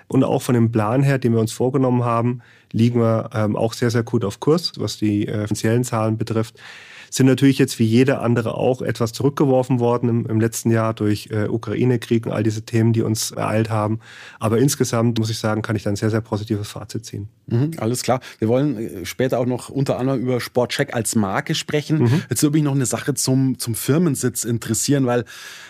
Und 0.07 0.23
auch 0.23 0.41
von 0.41 0.53
dem 0.53 0.71
Plan 0.71 1.01
her, 1.01 1.17
den 1.17 1.33
wir 1.33 1.39
uns 1.39 1.51
vorgenommen 1.51 2.03
haben, 2.03 2.41
liegen 2.71 2.99
wir 2.99 3.29
ähm, 3.33 3.55
auch 3.55 3.73
sehr, 3.73 3.89
sehr 3.89 4.03
gut 4.03 4.23
auf 4.23 4.39
Kurs, 4.39 4.73
was 4.77 4.97
die 4.97 5.27
äh, 5.27 5.47
finanziellen 5.47 5.83
Zahlen 5.83 6.17
betrifft 6.17 6.59
sind 7.09 7.25
natürlich 7.25 7.57
jetzt 7.57 7.79
wie 7.79 7.85
jeder 7.85 8.21
andere 8.21 8.55
auch 8.55 8.81
etwas 8.81 9.13
zurückgeworfen 9.13 9.79
worden 9.79 10.09
im, 10.09 10.25
im 10.25 10.39
letzten 10.39 10.71
Jahr 10.71 10.93
durch 10.93 11.29
äh, 11.31 11.47
Ukraine-Krieg 11.47 12.25
und 12.25 12.31
all 12.31 12.43
diese 12.43 12.63
Themen, 12.63 12.93
die 12.93 13.01
uns 13.01 13.31
ereilt 13.31 13.69
haben. 13.69 13.99
Aber 14.39 14.57
insgesamt 14.57 15.17
muss 15.19 15.29
ich 15.29 15.39
sagen, 15.39 15.61
kann 15.61 15.75
ich 15.75 15.83
dann 15.83 15.95
sehr, 15.95 16.09
sehr 16.09 16.21
positives 16.21 16.69
Fazit 16.69 17.05
ziehen. 17.05 17.29
Mhm, 17.47 17.71
alles 17.77 18.01
klar. 18.01 18.19
Wir 18.39 18.47
wollen 18.47 18.77
äh, 18.77 19.05
später 19.05 19.39
auch 19.39 19.45
noch 19.45 19.69
unter 19.69 19.97
anderem 19.99 20.21
über 20.21 20.39
Sportcheck 20.39 20.93
als 20.93 21.15
Marke 21.15 21.55
sprechen. 21.55 21.99
Mhm. 21.99 22.23
Jetzt 22.29 22.43
würde 22.43 22.57
mich 22.57 22.63
noch 22.63 22.75
eine 22.75 22.85
Sache 22.85 23.13
zum, 23.13 23.59
zum 23.59 23.75
Firmensitz 23.75 24.43
interessieren, 24.43 25.05
weil 25.05 25.25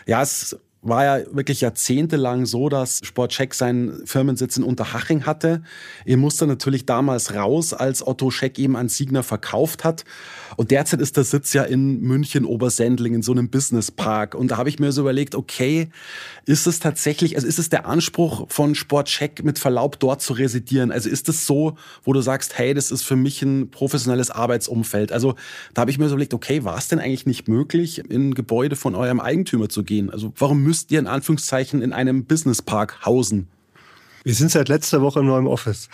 ja, 0.05 0.21
es 0.21 0.57
war 0.85 1.03
ja 1.03 1.25
wirklich 1.35 1.61
jahrzehntelang 1.61 2.45
so, 2.45 2.69
dass 2.69 3.01
Sportcheck 3.03 3.53
seinen 3.53 4.05
Firmensitz 4.05 4.55
in 4.57 4.63
Unterhaching 4.63 5.25
hatte. 5.25 5.63
Er 6.05 6.17
musste 6.17 6.45
natürlich 6.45 6.85
damals 6.85 7.33
raus, 7.33 7.73
als 7.73 8.05
Otto 8.05 8.29
Scheck 8.29 8.59
eben 8.59 8.75
an 8.75 8.87
Signer 8.87 9.23
verkauft 9.23 9.83
hat. 9.83 10.05
Und 10.57 10.71
derzeit 10.71 11.01
ist 11.01 11.17
der 11.17 11.23
Sitz 11.23 11.53
ja 11.53 11.63
in 11.63 12.01
München 12.01 12.45
Obersendling 12.45 13.15
in 13.15 13.23
so 13.23 13.31
einem 13.31 13.49
Businesspark. 13.49 14.35
Und 14.35 14.51
da 14.51 14.57
habe 14.57 14.69
ich 14.69 14.79
mir 14.79 14.91
so 14.91 15.01
überlegt, 15.01 15.35
okay, 15.35 15.89
ist 16.45 16.67
es 16.67 16.79
tatsächlich, 16.79 17.35
also 17.35 17.47
ist 17.47 17.59
es 17.59 17.69
der 17.69 17.87
Anspruch 17.87 18.45
von 18.49 18.75
Sportcheck 18.75 19.43
mit 19.43 19.57
Verlaub 19.57 19.99
dort 19.99 20.21
zu 20.21 20.33
residieren? 20.33 20.91
Also 20.91 21.09
ist 21.09 21.27
es 21.27 21.47
so, 21.47 21.75
wo 22.03 22.13
du 22.13 22.21
sagst, 22.21 22.57
hey, 22.57 22.73
das 22.73 22.91
ist 22.91 23.01
für 23.01 23.15
mich 23.15 23.41
ein 23.41 23.71
professionelles 23.71 24.29
Arbeitsumfeld? 24.29 25.11
Also 25.11 25.35
da 25.73 25.81
habe 25.81 25.91
ich 25.91 25.97
mir 25.97 26.07
so 26.07 26.13
überlegt, 26.13 26.35
okay, 26.35 26.63
war 26.63 26.77
es 26.77 26.87
denn 26.87 26.99
eigentlich 26.99 27.25
nicht 27.25 27.47
möglich, 27.47 27.99
in 28.09 28.29
ein 28.29 28.33
Gebäude 28.35 28.75
von 28.75 28.93
eurem 28.93 29.19
Eigentümer 29.19 29.67
zu 29.67 29.83
gehen? 29.83 30.09
Also 30.11 30.31
warum 30.37 30.61
müsst 30.61 30.74
müsst 30.75 30.91
ihr 30.91 30.99
in 30.99 31.07
Anführungszeichen 31.07 31.81
in 31.81 31.93
einem 31.93 32.25
Businesspark 32.25 33.05
hausen? 33.05 33.47
Wir 34.25 34.33
sind 34.33 34.51
seit 34.51 34.67
letzter 34.67 35.01
Woche 35.01 35.21
im 35.21 35.25
neuen 35.27 35.47
Office. 35.47 35.87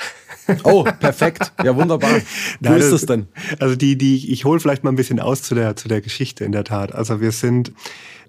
Oh, 0.63 0.83
perfekt. 1.00 1.53
Ja, 1.63 1.75
wunderbar. 1.75 2.09
Wo 2.59 2.69
Nein, 2.69 2.79
ist 2.79 2.91
das 2.91 3.05
denn? 3.05 3.27
Also 3.59 3.75
die, 3.75 3.95
die, 3.95 4.31
ich 4.31 4.43
hole 4.43 4.59
vielleicht 4.59 4.83
mal 4.83 4.91
ein 4.91 4.95
bisschen 4.95 5.19
aus 5.19 5.43
zu 5.43 5.53
der, 5.53 5.75
zu 5.75 5.88
der 5.88 6.01
Geschichte 6.01 6.45
in 6.45 6.51
der 6.51 6.63
Tat. 6.63 6.95
Also 6.95 7.21
wir 7.21 7.31
sind 7.31 7.73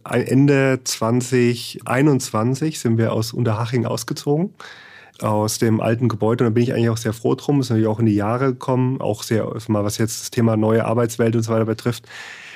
Ende 0.04 0.80
2021 0.85 2.78
sind 2.78 2.99
wir 2.99 3.14
aus 3.14 3.32
Unterhaching 3.32 3.87
ausgezogen 3.87 4.52
aus 5.23 5.59
dem 5.59 5.80
alten 5.80 6.11
Gebäude. 6.11 6.44
Und 6.44 6.50
da 6.50 6.54
bin 6.54 6.64
ich 6.64 6.75
eigentlich 6.75 6.90
auch 6.90 6.99
sehr 6.99 7.14
froh 7.14 7.35
drum. 7.35 7.61
Ist 7.61 7.71
natürlich 7.71 7.88
auch 7.88 7.99
in 7.99 8.06
die 8.06 8.14
Jahre 8.14 8.49
gekommen, 8.49 9.00
auch 9.00 9.23
sehr, 9.23 9.47
was 9.47 9.97
jetzt 9.97 10.21
das 10.21 10.30
Thema 10.30 10.59
neue 10.59 10.85
Arbeitswelt 10.85 11.35
und 11.35 11.44
so 11.44 11.52
weiter 11.52 11.64
betrifft 11.64 12.06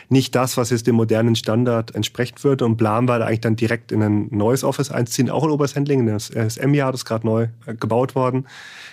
nicht 0.09 0.35
das, 0.35 0.57
was 0.57 0.71
jetzt 0.71 0.87
dem 0.87 0.95
modernen 0.95 1.35
Standard 1.35 1.95
entsprechen 1.95 2.37
würde. 2.43 2.65
Und 2.65 2.77
Plan 2.77 3.09
war 3.09 3.19
da 3.19 3.27
eigentlich 3.27 3.41
dann 3.41 3.57
direkt 3.57 3.93
in 3.93 4.03
ein 4.03 4.29
neues 4.31 4.65
Office 4.65 4.91
einzuziehen, 4.91 5.31
auch 5.31 5.45
in 5.45 5.51
Obersendling, 5.51 6.07
das 6.07 6.29
SM-Jahr, 6.29 6.93
das 6.93 7.05
gerade 7.05 7.27
neu 7.27 7.49
äh, 7.67 7.75
gebaut 7.75 8.15
worden 8.15 8.47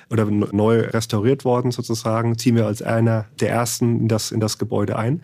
oder 0.09 0.25
neu 0.25 0.81
restauriert 0.81 1.45
worden 1.45 1.71
sozusagen, 1.71 2.37
ziehen 2.37 2.55
wir 2.55 2.65
als 2.65 2.81
einer 2.81 3.25
der 3.39 3.49
ersten 3.49 4.01
in 4.01 4.07
das, 4.07 4.31
in 4.31 4.39
das 4.39 4.57
Gebäude 4.57 4.97
ein. 4.97 5.23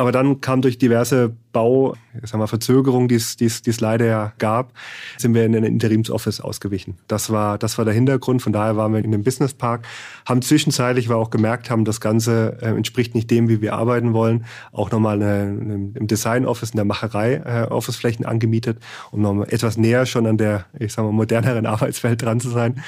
Aber 0.00 0.12
dann 0.12 0.40
kam 0.40 0.62
durch 0.62 0.78
diverse 0.78 1.36
Bau, 1.52 1.94
ich 2.22 2.30
sag 2.30 2.38
mal, 2.38 2.46
Verzögerungen, 2.46 3.06
die 3.06 3.16
es, 3.16 3.80
leider 3.80 4.06
ja 4.06 4.32
gab, 4.38 4.72
sind 5.18 5.34
wir 5.34 5.44
in 5.44 5.54
ein 5.54 5.64
Interimsoffice 5.64 6.40
ausgewichen. 6.40 6.96
Das 7.06 7.28
war, 7.28 7.58
das 7.58 7.76
war 7.76 7.84
der 7.84 7.92
Hintergrund. 7.92 8.40
Von 8.40 8.54
daher 8.54 8.78
waren 8.78 8.94
wir 8.94 9.04
in 9.04 9.12
dem 9.12 9.24
Businesspark, 9.24 9.86
haben 10.24 10.40
zwischenzeitlich, 10.40 11.10
weil 11.10 11.16
wir 11.16 11.20
auch 11.20 11.28
gemerkt 11.28 11.68
haben, 11.68 11.84
das 11.84 12.00
Ganze 12.00 12.56
äh, 12.62 12.68
entspricht 12.68 13.14
nicht 13.14 13.30
dem, 13.30 13.50
wie 13.50 13.60
wir 13.60 13.74
arbeiten 13.74 14.14
wollen, 14.14 14.46
auch 14.72 14.90
nochmal 14.90 15.16
eine, 15.16 15.60
eine, 15.60 15.74
im 15.92 16.06
Design-Office, 16.06 16.70
in 16.70 16.76
der 16.76 16.86
Macherei 16.86 17.34
äh, 17.34 17.66
Office-Flächen 17.68 18.24
angemietet, 18.24 18.78
um 19.10 19.20
nochmal 19.20 19.48
etwas 19.50 19.76
näher 19.76 20.06
schon 20.06 20.26
an 20.26 20.38
der, 20.38 20.64
ich 20.78 20.94
sag 20.94 21.04
mal, 21.04 21.12
moderneren 21.12 21.66
Arbeitswelt 21.66 22.22
dran 22.22 22.40
zu 22.40 22.48
sein. 22.48 22.82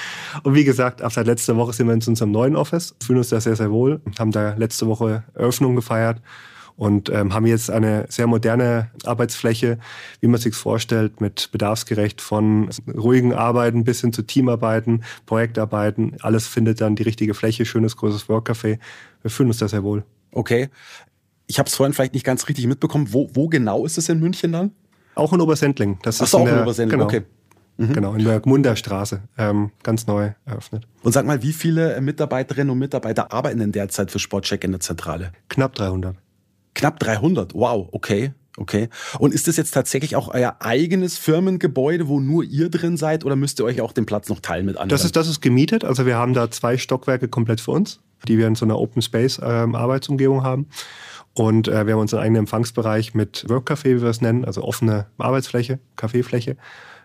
Und 0.45 0.55
wie 0.55 0.65
gesagt, 0.65 1.03
ab 1.03 1.13
seit 1.13 1.27
letzter 1.27 1.59
Woche 1.59 1.75
sind 1.75 1.89
wir 1.89 1.93
in 1.93 2.03
unserem 2.07 2.31
neuen 2.31 2.57
Office, 2.57 2.95
fühlen 3.05 3.19
uns 3.19 3.29
da 3.29 3.39
sehr, 3.39 3.57
sehr 3.57 3.71
wohl, 3.71 4.01
haben 4.19 4.31
da 4.31 4.55
letzte 4.55 4.87
Woche 4.87 5.25
Eröffnung 5.35 5.77
gefeiert 5.77 6.23
und 6.77 7.11
ähm, 7.11 7.35
haben 7.35 7.47
jetzt 7.47 7.71
eine 7.71 8.07
sehr 8.09 8.27
moderne 8.27 8.91
Arbeitsfläche, 9.05 9.79
wie 10.21 10.27
man 10.27 10.41
sich 10.41 10.55
vorstellt, 10.55 11.21
mit 11.21 11.51
bedarfsgerecht 11.53 12.21
von 12.21 12.71
ruhigen 12.93 13.35
Arbeiten 13.35 13.85
bis 13.85 14.01
hin 14.01 14.13
zu 14.13 14.23
Teamarbeiten, 14.23 15.05
Projektarbeiten. 15.27 16.17
Alles 16.21 16.47
findet 16.47 16.81
dann 16.81 16.97
die 16.97 17.03
richtige 17.03 17.35
Fläche, 17.35 17.65
schönes 17.65 17.97
großes 17.97 18.29
Workcafé. 18.29 18.79
Wir 19.23 19.31
fühlen 19.31 19.49
uns 19.49 19.59
da 19.59 19.69
sehr 19.69 19.83
wohl. 19.83 20.05
Okay. 20.33 20.69
Ich 21.47 21.59
habe 21.59 21.69
es 21.69 21.75
vorhin 21.75 21.93
vielleicht 21.93 22.15
nicht 22.15 22.25
ganz 22.25 22.49
richtig 22.49 22.67
mitbekommen. 22.67 23.09
Wo, 23.13 23.31
wo 23.35 23.49
genau 23.49 23.85
ist 23.85 23.99
es 23.99 24.09
in 24.09 24.21
München 24.21 24.53
dann? 24.53 24.73
Auch 25.15 25.33
in 25.33 25.41
Obersendling. 25.41 25.99
Das 26.03 26.21
Ach 26.23 26.27
so, 26.27 26.39
auch 26.39 26.41
in, 26.43 26.47
der, 26.47 26.57
in 26.57 26.63
Obersendling, 26.63 26.99
genau. 26.99 27.05
okay. 27.05 27.23
Mhm. 27.79 27.93
Genau, 27.95 28.15
in 28.15 28.25
der 28.25 28.41
Gmunderstraße, 28.41 29.23
ähm, 29.39 29.71
ganz 29.83 30.07
neu 30.07 30.33
eröffnet. 30.45 30.87
Und 31.03 31.13
sag 31.13 31.27
mal, 31.27 31.43
wie 31.43 31.53
viele 31.53 32.01
Mitarbeiterinnen 32.01 32.71
und 32.71 32.79
Mitarbeiter 32.79 33.33
arbeiten 33.33 33.61
denn 33.61 33.73
derzeit 33.73 34.11
für 34.11 34.19
Sportcheck 34.19 34.63
in 34.65 34.73
der 34.73 34.81
Zentrale? 34.81 35.33
Knapp 35.49 35.75
300. 35.75 36.17
Knapp 36.75 36.99
300, 37.01 37.55
wow, 37.55 37.89
okay. 37.93 38.33
Okay. 38.59 38.91
Und 39.19 39.33
ist 39.33 39.49
das 39.49 39.57
jetzt 39.57 39.73
tatsächlich 39.73 40.15
auch 40.15 40.29
euer 40.29 40.57
eigenes 40.61 41.17
Firmengebäude, 41.17 42.07
wo 42.09 42.21
nur 42.21 42.45
ihr 42.45 42.69
drin 42.69 42.99
seid, 42.99 43.25
oder 43.25 43.35
müsst 43.35 43.59
ihr 43.61 43.65
euch 43.65 43.81
auch 43.81 43.93
den 43.93 44.05
Platz 44.05 44.29
noch 44.29 44.41
teilen 44.41 44.67
mit 44.67 44.77
anderen? 44.77 44.91
Das 44.91 45.07
ist, 45.07 45.17
das 45.17 45.27
ist 45.27 45.41
gemietet. 45.41 45.85
Also 45.85 46.05
wir 46.05 46.17
haben 46.17 46.35
da 46.35 46.51
zwei 46.51 46.77
Stockwerke 46.77 47.29
komplett 47.29 47.63
für 47.63 47.71
uns, 47.71 48.01
die 48.29 48.37
wir 48.37 48.47
in 48.47 48.55
so 48.55 48.67
einer 48.67 48.79
Open 48.79 49.01
Space 49.01 49.41
ähm, 49.43 49.75
Arbeitsumgebung 49.75 50.43
haben. 50.43 50.67
Und 51.35 51.69
äh, 51.69 51.87
wir 51.87 51.95
haben 51.95 52.01
unseren 52.01 52.21
eigenen 52.21 52.41
Empfangsbereich 52.41 53.15
mit 53.15 53.47
Workcafé, 53.49 53.97
wie 53.97 54.03
wir 54.03 54.11
es 54.11 54.21
nennen, 54.21 54.45
also 54.45 54.63
offene 54.63 55.07
Arbeitsfläche, 55.17 55.79
Kaffeefläche. 55.97 56.57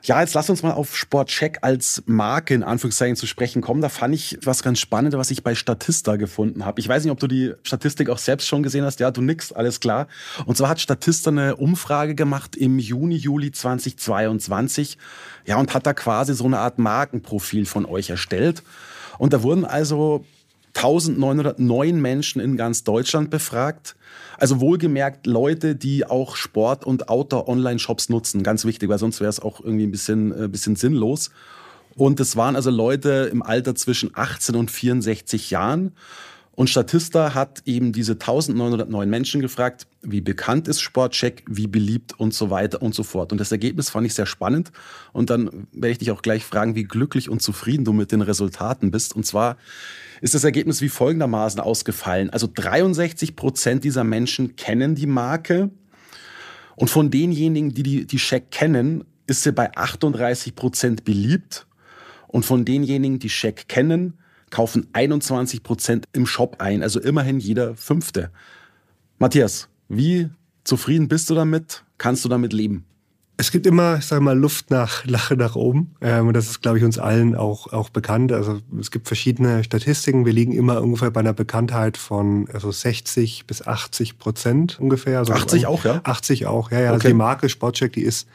Ja, 0.04 0.22
jetzt 0.22 0.34
lass 0.36 0.50
uns 0.50 0.64
mal 0.64 0.72
auf 0.72 0.96
Sportcheck 0.96 1.60
als 1.62 2.04
Marke 2.06 2.54
in 2.54 2.64
Anführungszeichen 2.64 3.16
zu 3.16 3.28
sprechen 3.28 3.62
kommen. 3.62 3.82
Da 3.82 3.90
fand 3.90 4.14
ich 4.14 4.38
was 4.44 4.64
ganz 4.64 4.80
Spannendes, 4.80 5.18
was 5.18 5.32
ich 5.32 5.44
bei 5.44 5.56
Statista 5.56 6.16
gefunden 6.16 6.66
habe. 6.66 6.80
Ich 6.80 6.88
weiß 6.88 7.04
nicht, 7.04 7.12
ob 7.12 7.20
du 7.20 7.28
die 7.28 7.54
Statistik 7.64 8.10
auch 8.10 8.18
selbst 8.18 8.48
schon 8.48 8.64
gesehen 8.64 8.86
hast. 8.86 9.00
Ja, 9.00 9.12
du 9.12 9.22
nix, 9.22 9.52
alles 9.52 9.80
klar. 9.80 10.08
Und 10.46 10.56
zwar 10.58 10.70
hat 10.70 10.80
Statista 10.80 11.32
eine 11.32 11.56
Umfrage 11.56 12.16
gemacht 12.16 12.56
im 12.56 12.80
Juni, 12.80 13.16
Juli 13.16 13.52
2022. 13.52 14.98
Ja, 15.46 15.58
und 15.58 15.74
hat 15.74 15.86
da 15.86 15.94
quasi 15.94 16.34
so 16.34 16.46
eine 16.46 16.60
Art 16.60 16.80
Markenprofil 16.80 17.66
von 17.66 17.86
euch 17.86 18.10
erstellt. 18.10 18.64
Und 19.18 19.34
da 19.34 19.42
wurden 19.44 19.66
also 19.66 20.26
1909 20.78 22.00
Menschen 22.00 22.42
in 22.42 22.56
ganz 22.56 22.84
Deutschland 22.84 23.30
befragt. 23.30 23.96
Also 24.38 24.62
wohlgemerkt 24.62 25.26
Leute, 25.26 25.76
die 25.76 26.06
auch 26.06 26.36
Sport- 26.36 26.86
und 26.86 27.10
Outdoor-Online-Shops 27.10 28.10
nutzen. 28.10 28.44
Ganz 28.44 28.66
wichtig, 28.66 28.88
weil 28.90 29.00
sonst 29.00 29.20
wäre 29.20 29.30
es 29.30 29.40
auch 29.40 29.60
irgendwie 29.60 29.88
ein 29.88 29.92
bisschen, 29.92 30.44
äh, 30.44 30.48
bisschen 30.48 30.76
sinnlos. 30.76 31.32
Und 31.96 32.20
es 32.20 32.36
waren 32.36 32.56
also 32.56 32.70
Leute 32.70 33.30
im 33.32 33.42
Alter 33.42 33.74
zwischen 33.74 34.12
18 34.14 34.56
und 34.56 34.70
64 34.70 35.50
Jahren. 35.50 35.94
Und 36.58 36.72
Statista 36.72 37.36
hat 37.36 37.62
eben 37.66 37.94
diese 37.94 38.14
1909 38.14 39.08
Menschen 39.08 39.42
gefragt, 39.42 39.86
wie 40.02 40.22
bekannt 40.22 40.68
ist 40.68 40.82
Sportcheck, 40.82 41.44
wie 41.48 41.68
beliebt 41.68 42.20
und 42.20 42.34
so 42.34 42.50
weiter 42.50 42.82
und 42.82 42.96
so 42.96 43.04
fort. 43.04 43.32
Und 43.32 43.38
das 43.38 43.52
Ergebnis 43.52 43.92
fand 43.92 44.08
ich 44.08 44.16
sehr 44.16 44.26
spannend. 44.26 44.72
Und 45.14 45.30
dann 45.30 45.68
werde 45.72 45.92
ich 45.92 45.98
dich 46.00 46.10
auch 46.10 46.24
gleich 46.24 46.44
fragen, 46.44 46.74
wie 46.74 46.86
glücklich 46.86 47.30
und 47.30 47.44
zufrieden 47.44 47.86
du 47.86 47.94
mit 47.94 48.12
den 48.12 48.24
Resultaten 48.24 48.90
bist. 48.90 49.16
Und 49.16 49.24
zwar 49.24 49.58
ist 50.20 50.34
das 50.34 50.44
Ergebnis 50.44 50.82
wie 50.82 50.90
folgendermaßen 50.90 51.60
ausgefallen. 51.60 52.32
Also 52.32 52.50
63 52.52 53.36
Prozent 53.36 53.84
dieser 53.84 54.04
Menschen 54.04 54.56
kennen 54.56 54.96
die 54.96 55.06
Marke. 55.06 55.70
Und 56.76 56.90
von 56.90 57.12
denjenigen, 57.12 57.76
die 57.76 57.84
die, 57.84 58.08
die 58.08 58.42
kennen, 58.50 59.04
ist 59.28 59.44
sie 59.44 59.52
bei 59.52 59.78
38 59.78 60.56
Prozent 60.56 61.04
beliebt. 61.04 61.68
Und 62.28 62.48
von 62.48 62.66
denjenigen, 62.66 63.20
die 63.20 63.30
Scheck 63.30 63.68
kennen, 63.68 64.18
kaufen 64.50 64.88
21 64.94 65.64
Prozent 65.64 66.06
im 66.14 66.26
Shop 66.26 66.58
ein. 66.60 66.84
Also 66.84 67.00
immerhin 67.00 67.40
jeder 67.40 67.76
Fünfte. 67.76 68.32
Matthias, 69.20 69.68
wie 69.90 70.30
zufrieden 70.64 71.08
bist 71.08 71.30
du 71.30 71.36
damit? 71.36 71.84
Kannst 71.98 72.24
du 72.26 72.30
damit 72.30 72.54
leben? 72.54 72.86
Es 73.40 73.52
gibt 73.52 73.68
immer, 73.68 73.98
ich 74.00 74.06
sage 74.06 74.22
mal, 74.22 74.38
Luft 74.38 74.72
nach 74.72 75.06
Lache 75.06 75.36
nach 75.36 75.56
oben. 75.56 75.96
Ähm, 76.02 76.28
und 76.28 76.34
das 76.34 76.50
ist, 76.50 76.62
glaube 76.62 76.80
ich, 76.80 76.84
uns 76.84 76.98
allen 76.98 77.36
auch, 77.36 77.72
auch 77.72 77.90
bekannt. 77.90 78.32
Also 78.32 78.62
es 78.80 78.90
gibt 78.90 79.08
verschiedene 79.08 79.64
Statistiken. 79.64 80.26
Wir 80.26 80.34
liegen 80.34 80.54
immer 80.54 80.82
ungefähr 80.82 81.12
bei 81.12 81.20
einer 81.20 81.34
Bekanntheit 81.34 81.98
von 81.98 82.50
also 82.52 82.72
60 82.72 83.46
bis 83.46 83.66
80 83.66 84.18
Prozent 84.18 84.80
ungefähr. 84.80 85.20
Also 85.20 85.34
80 85.34 85.68
auch, 85.68 85.86
ja? 85.86 86.02
80 86.04 86.48
auch, 86.48 86.72
ja, 86.72 86.80
ja. 86.80 86.86
Also 86.88 86.96
okay. 86.96 86.96
Also 86.96 87.08
die 87.10 87.14
Marke 87.14 87.50
Sportcheck, 87.50 87.94
die 87.94 88.02
ist 88.02 88.28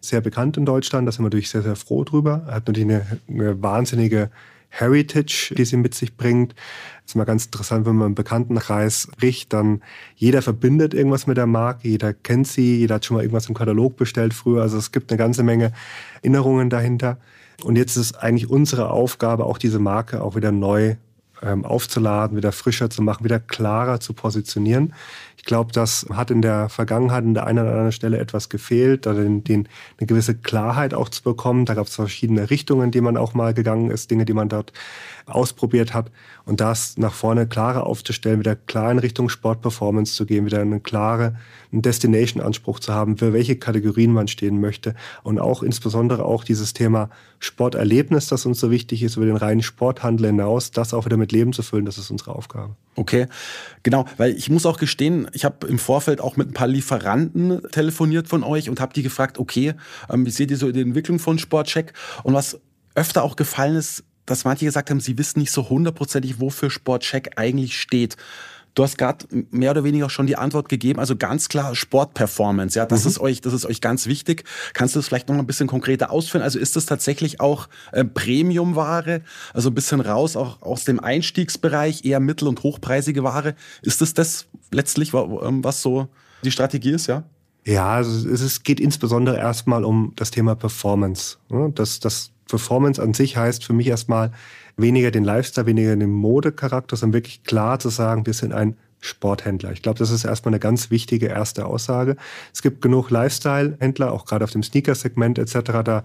sehr 0.00 0.20
bekannt 0.20 0.56
in 0.56 0.64
Deutschland. 0.64 1.08
Da 1.08 1.12
sind 1.12 1.20
wir 1.20 1.24
natürlich 1.24 1.50
sehr, 1.50 1.62
sehr 1.62 1.76
froh 1.76 2.04
drüber. 2.04 2.44
Hat 2.46 2.68
natürlich 2.68 2.88
eine, 2.88 3.18
eine 3.28 3.60
wahnsinnige 3.60 4.30
Heritage, 4.76 5.54
die 5.56 5.64
sie 5.64 5.76
mit 5.76 5.94
sich 5.94 6.16
bringt. 6.16 6.54
Das 7.02 7.12
ist 7.12 7.14
mal 7.14 7.24
ganz 7.24 7.44
interessant, 7.46 7.86
wenn 7.86 7.96
man 7.96 8.08
im 8.08 8.14
Bekanntenkreis 8.14 9.08
spricht, 9.12 9.52
dann 9.52 9.82
jeder 10.16 10.42
verbindet 10.42 10.94
irgendwas 10.94 11.26
mit 11.26 11.36
der 11.36 11.46
Marke, 11.46 11.88
jeder 11.88 12.12
kennt 12.12 12.48
sie, 12.48 12.78
jeder 12.78 12.96
hat 12.96 13.04
schon 13.04 13.16
mal 13.16 13.22
irgendwas 13.22 13.48
im 13.48 13.54
Katalog 13.54 13.96
bestellt 13.96 14.34
früher. 14.34 14.62
Also 14.62 14.76
es 14.78 14.90
gibt 14.90 15.10
eine 15.12 15.18
ganze 15.18 15.44
Menge 15.44 15.72
Erinnerungen 16.22 16.70
dahinter. 16.70 17.18
Und 17.62 17.76
jetzt 17.76 17.96
ist 17.96 18.16
eigentlich 18.16 18.50
unsere 18.50 18.90
Aufgabe, 18.90 19.44
auch 19.44 19.58
diese 19.58 19.78
Marke 19.78 20.22
auch 20.22 20.34
wieder 20.34 20.50
neu 20.50 20.96
ähm, 21.44 21.64
aufzuladen, 21.64 22.36
wieder 22.36 22.52
frischer 22.52 22.90
zu 22.90 23.02
machen, 23.02 23.24
wieder 23.24 23.38
klarer 23.38 24.00
zu 24.00 24.12
positionieren. 24.12 24.92
Ich 25.36 25.44
glaube, 25.44 25.72
das 25.72 26.06
hat 26.10 26.30
in 26.30 26.40
der 26.40 26.70
Vergangenheit 26.70 27.22
an 27.22 27.34
der 27.34 27.46
einen 27.46 27.58
oder 27.58 27.70
anderen 27.70 27.92
Stelle 27.92 28.18
etwas 28.18 28.48
gefehlt, 28.48 29.04
da 29.04 29.12
den, 29.12 29.44
den, 29.44 29.68
eine 29.98 30.06
gewisse 30.06 30.34
Klarheit 30.34 30.94
auch 30.94 31.10
zu 31.10 31.22
bekommen. 31.22 31.66
Da 31.66 31.74
gab 31.74 31.86
es 31.86 31.96
verschiedene 31.96 32.48
Richtungen, 32.48 32.90
die 32.90 33.02
man 33.02 33.18
auch 33.18 33.34
mal 33.34 33.52
gegangen 33.52 33.90
ist, 33.90 34.10
Dinge, 34.10 34.24
die 34.24 34.32
man 34.32 34.48
dort 34.48 34.72
ausprobiert 35.26 35.92
hat. 35.92 36.10
Und 36.46 36.60
das 36.60 36.96
nach 36.96 37.12
vorne 37.12 37.46
klarer 37.46 37.86
aufzustellen, 37.86 38.40
wieder 38.40 38.56
klar 38.56 38.90
in 38.90 38.98
Richtung 38.98 39.28
Sportperformance 39.28 40.14
zu 40.14 40.24
gehen, 40.24 40.46
wieder 40.46 40.60
einen 40.60 40.82
klaren 40.82 41.36
Destination-Anspruch 41.72 42.80
zu 42.80 42.94
haben, 42.94 43.16
für 43.16 43.32
welche 43.32 43.56
Kategorien 43.56 44.12
man 44.12 44.28
stehen 44.28 44.60
möchte. 44.60 44.94
Und 45.22 45.38
auch 45.38 45.62
insbesondere 45.62 46.24
auch 46.24 46.44
dieses 46.44 46.72
Thema 46.72 47.10
Sporterlebnis, 47.38 48.28
das 48.28 48.46
uns 48.46 48.60
so 48.60 48.70
wichtig 48.70 49.02
ist, 49.02 49.16
über 49.16 49.26
den 49.26 49.36
reinen 49.36 49.62
Sporthandel 49.62 50.28
hinaus, 50.28 50.70
das 50.70 50.94
auch 50.94 51.04
wieder 51.04 51.16
mit 51.16 51.32
Leben 51.34 51.52
zu 51.52 51.62
füllen, 51.62 51.84
das 51.84 51.98
ist 51.98 52.10
unsere 52.10 52.34
Aufgabe. 52.34 52.76
Okay, 52.96 53.26
genau, 53.82 54.06
weil 54.16 54.36
ich 54.36 54.48
muss 54.48 54.66
auch 54.66 54.78
gestehen, 54.78 55.28
ich 55.32 55.44
habe 55.44 55.66
im 55.66 55.78
Vorfeld 55.78 56.20
auch 56.20 56.36
mit 56.36 56.48
ein 56.48 56.54
paar 56.54 56.68
Lieferanten 56.68 57.60
telefoniert 57.70 58.28
von 58.28 58.42
euch 58.42 58.70
und 58.70 58.80
habe 58.80 58.94
die 58.94 59.02
gefragt, 59.02 59.38
okay, 59.38 59.74
ähm, 60.08 60.24
wie 60.24 60.30
seht 60.30 60.50
ihr 60.50 60.56
so 60.56 60.70
die 60.70 60.80
Entwicklung 60.80 61.18
von 61.18 61.38
Sportcheck? 61.38 61.92
Und 62.22 62.34
was 62.34 62.60
öfter 62.94 63.22
auch 63.22 63.36
gefallen 63.36 63.76
ist, 63.76 64.04
dass 64.26 64.44
manche 64.44 64.64
gesagt 64.64 64.90
haben, 64.90 65.00
sie 65.00 65.18
wissen 65.18 65.40
nicht 65.40 65.52
so 65.52 65.68
hundertprozentig, 65.68 66.40
wofür 66.40 66.70
Sportcheck 66.70 67.32
eigentlich 67.36 67.78
steht. 67.78 68.16
Du 68.74 68.82
hast 68.82 68.98
gerade 68.98 69.26
mehr 69.50 69.70
oder 69.70 69.84
weniger 69.84 70.10
schon 70.10 70.26
die 70.26 70.36
Antwort 70.36 70.68
gegeben, 70.68 70.98
also 70.98 71.14
ganz 71.14 71.48
klar 71.48 71.76
Sportperformance, 71.76 72.76
ja, 72.76 72.86
das 72.86 73.04
mhm. 73.04 73.10
ist 73.10 73.20
euch, 73.20 73.40
das 73.40 73.52
ist 73.52 73.66
euch 73.66 73.80
ganz 73.80 74.06
wichtig. 74.06 74.44
Kannst 74.72 74.96
du 74.96 74.98
das 74.98 75.06
vielleicht 75.06 75.28
noch 75.28 75.36
ein 75.36 75.46
bisschen 75.46 75.68
konkreter 75.68 76.10
ausführen? 76.10 76.42
Also 76.42 76.58
ist 76.58 76.74
das 76.74 76.84
tatsächlich 76.84 77.40
auch 77.40 77.68
äh, 77.92 78.04
Premiumware, 78.04 79.22
also 79.52 79.70
ein 79.70 79.74
bisschen 79.74 80.00
raus 80.00 80.36
auch 80.36 80.60
aus 80.60 80.84
dem 80.84 80.98
Einstiegsbereich, 80.98 82.04
eher 82.04 82.18
mittel- 82.18 82.48
und 82.48 82.64
hochpreisige 82.64 83.22
Ware? 83.22 83.54
Ist 83.82 84.00
das 84.00 84.12
das 84.12 84.46
letztlich, 84.72 85.14
ähm, 85.14 85.62
was 85.62 85.80
so 85.80 86.08
die 86.42 86.50
Strategie 86.50 86.90
ist, 86.90 87.06
ja? 87.06 87.22
Ja, 87.64 87.94
also 87.94 88.28
es 88.28 88.62
geht 88.62 88.80
insbesondere 88.80 89.38
erstmal 89.38 89.84
um 89.84 90.12
das 90.16 90.30
Thema 90.30 90.54
Performance. 90.54 91.38
Das, 91.74 91.98
das 91.98 92.30
Performance 92.48 93.00
an 93.00 93.14
sich 93.14 93.36
heißt 93.36 93.64
für 93.64 93.72
mich 93.72 93.86
erstmal 93.86 94.32
weniger 94.76 95.10
den 95.10 95.24
Lifestyle, 95.24 95.66
weniger 95.66 95.94
den 95.96 96.10
Modecharakter, 96.10 96.96
sondern 96.96 97.14
wirklich 97.14 97.44
klar 97.44 97.78
zu 97.78 97.88
sagen, 97.88 98.26
wir 98.26 98.34
sind 98.34 98.52
ein 98.52 98.76
Sporthändler. 99.00 99.72
Ich 99.72 99.82
glaube, 99.82 99.98
das 99.98 100.10
ist 100.10 100.24
erstmal 100.24 100.52
eine 100.52 100.60
ganz 100.60 100.90
wichtige 100.90 101.26
erste 101.26 101.66
Aussage. 101.66 102.16
Es 102.52 102.62
gibt 102.62 102.80
genug 102.80 103.10
Lifestyle-Händler, 103.10 104.12
auch 104.12 104.24
gerade 104.24 104.44
auf 104.44 104.50
dem 104.50 104.62
Sneaker-Segment 104.62 105.38
etc. 105.38 105.82
Da 105.84 106.04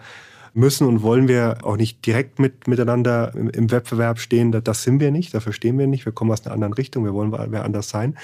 müssen 0.53 0.87
und 0.87 1.01
wollen 1.01 1.27
wir 1.27 1.59
auch 1.63 1.77
nicht 1.77 2.05
direkt 2.05 2.39
mit, 2.39 2.67
miteinander 2.67 3.33
im, 3.35 3.49
im 3.49 3.71
Wettbewerb 3.71 4.19
stehen. 4.19 4.51
Das 4.51 4.83
sind 4.83 4.99
wir 4.99 5.11
nicht, 5.11 5.33
dafür 5.33 5.53
stehen 5.53 5.77
wir 5.77 5.87
nicht. 5.87 6.05
Wir 6.05 6.11
kommen 6.11 6.31
aus 6.31 6.45
einer 6.45 6.53
anderen 6.53 6.73
Richtung, 6.73 7.05
wir 7.05 7.13
wollen 7.13 7.31
wer 7.31 7.63
anders 7.63 7.89
sein. 7.89 8.17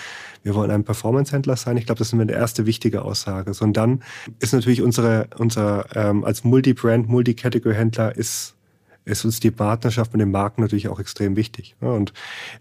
Wir 0.43 0.55
wollen 0.55 0.71
ein 0.71 0.84
Performance-Händler 0.84 1.55
sein. 1.55 1.77
Ich 1.77 1.86
glaube, 1.86 1.99
das 1.99 2.08
ist 2.08 2.19
eine 2.19 2.31
erste 2.31 2.65
wichtige 2.65 3.03
Aussage. 3.03 3.53
So, 3.53 3.65
und 3.65 3.77
dann 3.77 4.03
ist 4.39 4.53
natürlich 4.53 4.81
unsere, 4.81 5.27
unser 5.38 5.86
ähm, 5.95 6.23
als 6.23 6.43
Multi-Brand, 6.43 7.08
Multi-Category-Händler 7.08 8.15
ist 8.15 8.55
ist 9.06 9.24
uns 9.24 9.39
die 9.39 9.52
Partnerschaft 9.52 10.13
mit 10.13 10.22
den 10.22 10.32
Marken 10.32 10.62
natürlich 10.62 10.88
auch 10.88 11.00
extrem 11.00 11.36
wichtig. 11.36 11.76
Und 11.80 12.12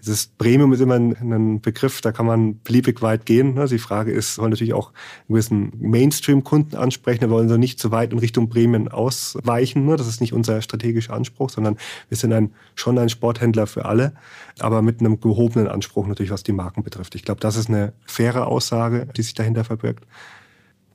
es 0.01 0.09
ist, 0.09 0.37
Premium 0.37 0.73
ist 0.75 0.81
immer 0.81 0.97
ein, 0.97 1.61
Begriff, 1.61 2.03
da 2.03 2.13
kann 2.13 2.27
man 2.27 2.61
beliebig 2.61 3.01
weit 3.01 3.25
gehen. 3.25 3.59
Die 3.67 3.79
Frage 3.79 4.13
ist, 4.13 4.39
wollen 4.39 4.51
natürlich 4.51 4.75
auch 4.75 4.89
einen 4.89 5.29
gewissen 5.29 5.73
Mainstream-Kunden 5.79 6.77
ansprechen, 6.77 7.23
wir 7.23 7.31
wollen 7.31 7.49
so 7.49 7.57
nicht 7.57 7.81
zu 7.81 7.91
weit 7.91 8.13
in 8.13 8.19
Richtung 8.19 8.51
Premium 8.51 8.89
ausweichen. 8.89 9.87
Das 9.97 10.07
ist 10.07 10.21
nicht 10.21 10.35
unser 10.35 10.61
strategischer 10.61 11.15
Anspruch, 11.15 11.49
sondern 11.49 11.79
wir 12.09 12.17
sind 12.19 12.33
ein, 12.33 12.53
schon 12.75 12.99
ein 12.99 13.09
Sporthändler 13.09 13.67
für 13.67 13.87
alle, 13.87 14.13
aber 14.59 14.83
mit 14.83 15.01
einem 15.01 15.21
gehobenen 15.21 15.69
Anspruch 15.69 16.07
natürlich, 16.07 16.31
was 16.31 16.43
die 16.43 16.53
Marken 16.53 16.83
betrifft. 16.83 17.15
Ich 17.15 17.25
glaube, 17.25 17.41
das 17.41 17.57
ist 17.57 17.71
eine 17.71 17.95
faire 18.07 18.47
Aussage, 18.47 19.09
die 19.17 19.23
sich 19.23 19.35
dahinter 19.35 19.65
verbirgt. 19.65 20.05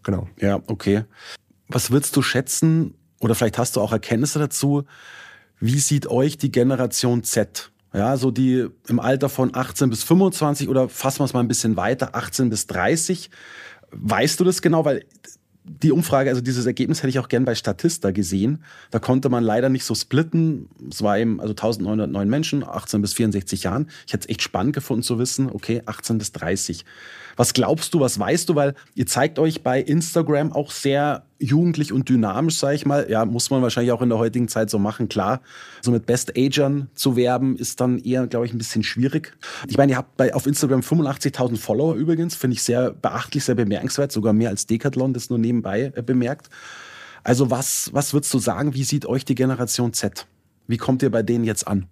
Genau. 0.04 0.28
Ja, 0.40 0.62
okay. 0.68 1.06
Was 1.68 1.90
würdest 1.92 2.16
du 2.16 2.22
schätzen, 2.22 2.94
oder 3.20 3.36
vielleicht 3.36 3.58
hast 3.58 3.76
du 3.76 3.82
auch 3.82 3.92
Erkenntnisse 3.92 4.40
dazu, 4.40 4.86
wie 5.60 5.80
sieht 5.80 6.08
euch 6.08 6.38
die 6.38 6.52
Generation 6.52 7.24
Z? 7.24 7.72
Ja, 7.94 8.18
so 8.18 8.30
die 8.30 8.68
im 8.88 9.00
Alter 9.00 9.30
von 9.30 9.56
18 9.56 9.90
bis 9.90 10.04
25 10.04 10.70
oder 10.70 10.90
fassen 10.90 11.20
wir 11.20 11.26
es 11.26 11.34
mal 11.34 11.40
ein 11.40 11.48
bisschen 11.48 11.76
weiter, 11.76 12.16
18 12.16 12.50
bis 12.50 12.68
30. 12.68 13.32
Weißt 13.92 14.40
du 14.40 14.44
das 14.44 14.62
genau? 14.62 14.86
Weil 14.86 15.06
die 15.70 15.92
Umfrage, 15.92 16.30
also 16.30 16.42
dieses 16.42 16.66
Ergebnis 16.66 17.00
hätte 17.00 17.10
ich 17.10 17.20
auch 17.20 17.28
gern 17.30 17.46
bei 17.46 17.54
Statista 17.54 18.12
gesehen. 18.12 18.64
Da 18.92 19.00
konnte 19.00 19.30
man 19.30 19.44
leider 19.44 19.70
nicht 19.70 19.86
so 19.86 19.94
splitten. 19.94 20.68
Es 20.90 21.04
war 21.04 21.18
eben 21.18 21.40
also 21.40 21.52
1909 21.52 22.30
Menschen, 22.30 22.64
18 22.64 23.02
bis 23.02 23.14
64 23.14 23.64
Jahren. 23.64 23.90
Ich 24.08 24.14
hätte 24.14 24.28
es 24.28 24.30
echt 24.30 24.42
spannend 24.42 24.74
gefunden 24.74 25.04
zu 25.04 25.20
wissen, 25.20 25.50
okay, 25.52 25.82
18 25.86 26.18
bis 26.18 26.32
30. 26.32 26.86
Was 27.40 27.54
glaubst 27.54 27.94
du, 27.94 28.02
was 28.02 28.20
weißt 28.20 28.50
du? 28.50 28.56
Weil 28.56 28.76
ihr 28.96 29.06
zeigt 29.06 29.40
euch 29.40 29.64
bei 29.64 29.80
Instagram 29.80 30.52
auch 30.52 30.72
sehr 30.72 31.24
jugendlich 31.40 31.94
und 31.94 32.10
dynamisch, 32.10 32.58
sage 32.58 32.76
ich 32.76 32.86
mal. 32.86 33.10
Ja, 33.10 33.24
muss 33.24 33.50
man 33.50 33.62
wahrscheinlich 33.62 33.94
auch 33.94 34.02
in 34.02 34.10
der 34.10 34.18
heutigen 34.18 34.50
Zeit 34.50 34.70
so 34.70 34.78
machen, 34.78 35.08
klar. 35.08 35.40
So 35.82 35.90
mit 35.92 36.06
Best 36.06 36.38
Agern 36.38 36.90
zu 36.96 37.16
werben, 37.16 37.56
ist 37.56 37.80
dann 37.80 37.98
eher, 38.00 38.28
glaube 38.28 38.46
ich, 38.46 38.52
ein 38.52 38.58
bisschen 38.58 38.84
schwierig. 38.84 39.38
Ich 39.70 39.78
meine, 39.78 39.94
ihr 39.94 39.98
habt 39.98 40.18
bei, 40.18 40.34
auf 40.34 40.48
Instagram 40.48 40.82
85.000 40.82 41.56
Follower 41.56 41.96
übrigens, 41.96 42.36
finde 42.36 42.56
ich 42.56 42.64
sehr 42.64 42.92
beachtlich, 42.92 43.46
sehr 43.46 43.56
bemerkenswert, 43.56 44.12
sogar 44.12 44.34
mehr 44.34 44.50
als 44.50 44.68
Decathlon, 44.68 45.14
das 45.14 45.30
nur 45.30 45.40
nebenbei 45.40 45.94
äh, 45.96 46.02
bemerkt. 46.02 46.50
Also 47.24 47.50
was, 47.50 47.90
was 47.94 48.14
würdest 48.14 48.34
du 48.34 48.40
sagen, 48.40 48.74
wie 48.74 48.84
sieht 48.84 49.06
euch 49.06 49.24
die 49.24 49.36
Generation 49.36 49.94
Z? 49.94 50.28
Wie 50.68 50.76
kommt 50.76 51.04
ihr 51.04 51.10
bei 51.10 51.24
denen 51.24 51.46
jetzt 51.46 51.66
an? 51.70 51.88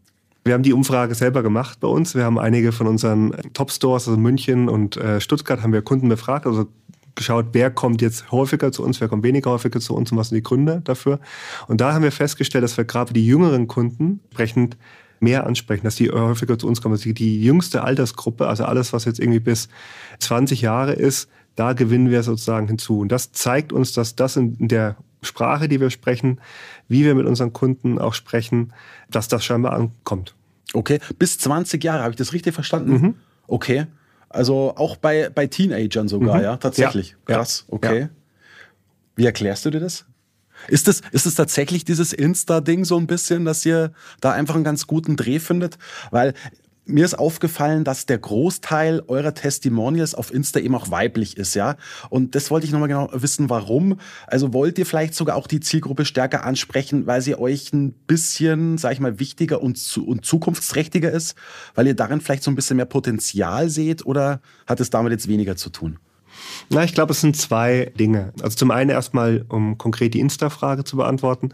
Wir 0.47 0.53
haben 0.53 0.63
die 0.63 0.71
Umfrage 0.71 1.13
selber 1.13 1.43
gemacht 1.43 1.81
bei 1.81 1.89
uns. 1.89 2.15
Wir 2.15 2.23
haben 2.23 2.39
einige 2.39 2.71
von 2.71 2.87
unseren 2.87 3.33
Top-Stores, 3.53 4.07
also 4.07 4.17
München 4.17 4.69
und 4.69 4.95
äh, 4.95 5.19
Stuttgart, 5.19 5.61
haben 5.61 5.73
wir 5.73 5.81
Kunden 5.81 6.07
befragt, 6.07 6.45
also 6.45 6.67
geschaut, 7.15 7.47
wer 7.51 7.69
kommt 7.69 8.01
jetzt 8.01 8.31
häufiger 8.31 8.71
zu 8.71 8.81
uns, 8.81 9.01
wer 9.01 9.09
kommt 9.09 9.23
weniger 9.23 9.51
häufiger 9.51 9.81
zu 9.81 9.93
uns 9.93 10.09
und 10.09 10.17
was 10.17 10.29
sind 10.29 10.37
die 10.37 10.43
Gründe 10.43 10.79
dafür. 10.85 11.19
Und 11.67 11.81
da 11.81 11.93
haben 11.93 12.03
wir 12.03 12.13
festgestellt, 12.13 12.63
dass 12.63 12.77
wir 12.77 12.85
gerade 12.85 13.11
die 13.11 13.25
jüngeren 13.25 13.67
Kunden 13.67 14.21
entsprechend 14.23 14.77
mehr 15.19 15.45
ansprechen, 15.45 15.83
dass 15.83 15.95
die 15.95 16.11
häufiger 16.11 16.57
zu 16.57 16.67
uns 16.67 16.81
kommen. 16.81 16.95
Also 16.95 17.11
die 17.11 17.43
jüngste 17.43 17.83
Altersgruppe, 17.83 18.47
also 18.47 18.63
alles, 18.63 18.93
was 18.93 19.03
jetzt 19.03 19.19
irgendwie 19.19 19.41
bis 19.41 19.67
20 20.19 20.61
Jahre 20.61 20.93
ist, 20.93 21.27
da 21.57 21.73
gewinnen 21.73 22.09
wir 22.09 22.23
sozusagen 22.23 22.67
hinzu. 22.67 23.01
Und 23.01 23.11
das 23.11 23.33
zeigt 23.33 23.73
uns, 23.73 23.91
dass 23.91 24.15
das 24.15 24.37
in 24.37 24.69
der 24.69 24.95
Sprache, 25.23 25.67
die 25.67 25.81
wir 25.81 25.89
sprechen, 25.89 26.39
wie 26.87 27.03
wir 27.03 27.15
mit 27.15 27.25
unseren 27.25 27.51
Kunden 27.51 27.99
auch 27.99 28.13
sprechen, 28.13 28.71
dass 29.11 29.27
das 29.27 29.43
scheinbar 29.43 29.73
ankommt. 29.73 30.36
Okay, 30.73 30.99
bis 31.17 31.37
20 31.39 31.83
Jahre, 31.83 32.01
habe 32.01 32.11
ich 32.11 32.17
das 32.17 32.33
richtig 32.33 32.53
verstanden? 32.53 32.91
Mhm. 32.91 33.15
Okay. 33.47 33.87
Also 34.29 34.73
auch 34.75 34.97
bei, 34.97 35.29
bei 35.29 35.47
Teenagern 35.47 36.07
sogar, 36.07 36.37
mhm. 36.37 36.43
ja, 36.43 36.57
tatsächlich. 36.57 37.15
Ja. 37.27 37.35
Krass, 37.35 37.65
okay. 37.69 38.01
Ja. 38.01 38.09
Wie 39.15 39.25
erklärst 39.25 39.65
du 39.65 39.69
dir 39.69 39.79
das? 39.79 40.05
Ist 40.67 40.87
es 40.87 41.01
ist 41.11 41.25
es 41.25 41.35
tatsächlich 41.35 41.85
dieses 41.85 42.13
Insta-Ding 42.13 42.83
so 42.83 42.97
ein 42.97 43.07
bisschen, 43.07 43.45
dass 43.45 43.65
ihr 43.65 43.93
da 44.21 44.31
einfach 44.31 44.55
einen 44.55 44.63
ganz 44.63 44.87
guten 44.87 45.15
Dreh 45.15 45.39
findet? 45.39 45.77
Weil 46.11 46.33
mir 46.87 47.05
ist 47.05 47.17
aufgefallen, 47.17 47.83
dass 47.83 48.05
der 48.05 48.17
Großteil 48.17 49.03
eurer 49.07 49.33
Testimonials 49.33 50.15
auf 50.15 50.33
Insta 50.33 50.59
eben 50.59 50.75
auch 50.75 50.89
weiblich 50.89 51.37
ist, 51.37 51.53
ja. 51.53 51.75
Und 52.09 52.35
das 52.35 52.49
wollte 52.49 52.65
ich 52.65 52.71
nochmal 52.71 52.87
genau 52.87 53.09
wissen, 53.13 53.49
warum. 53.49 53.99
Also 54.25 54.53
wollt 54.53 54.79
ihr 54.79 54.85
vielleicht 54.85 55.13
sogar 55.13 55.35
auch 55.35 55.47
die 55.47 55.59
Zielgruppe 55.59 56.05
stärker 56.05 56.43
ansprechen, 56.43 57.07
weil 57.07 57.21
sie 57.21 57.37
euch 57.37 57.73
ein 57.73 57.91
bisschen, 57.91 58.77
sag 58.77 58.93
ich 58.93 58.99
mal, 58.99 59.19
wichtiger 59.19 59.61
und, 59.61 59.77
zu, 59.77 60.07
und 60.07 60.25
zukunftsträchtiger 60.25 61.11
ist, 61.11 61.35
weil 61.75 61.87
ihr 61.87 61.95
darin 61.95 62.21
vielleicht 62.21 62.43
so 62.43 62.51
ein 62.51 62.55
bisschen 62.55 62.77
mehr 62.77 62.85
Potenzial 62.85 63.69
seht 63.69 64.05
oder 64.05 64.41
hat 64.65 64.79
es 64.79 64.89
damit 64.89 65.11
jetzt 65.11 65.27
weniger 65.27 65.55
zu 65.55 65.69
tun? 65.69 65.99
Na, 66.69 66.83
ich 66.83 66.93
glaube, 66.93 67.13
es 67.13 67.21
sind 67.21 67.35
zwei 67.35 67.91
Dinge. 67.99 68.33
Also 68.41 68.57
zum 68.57 68.71
einen 68.71 68.89
erstmal, 68.89 69.45
um 69.49 69.77
konkret 69.77 70.13
die 70.13 70.19
Insta-Frage 70.19 70.83
zu 70.83 70.97
beantworten. 70.97 71.49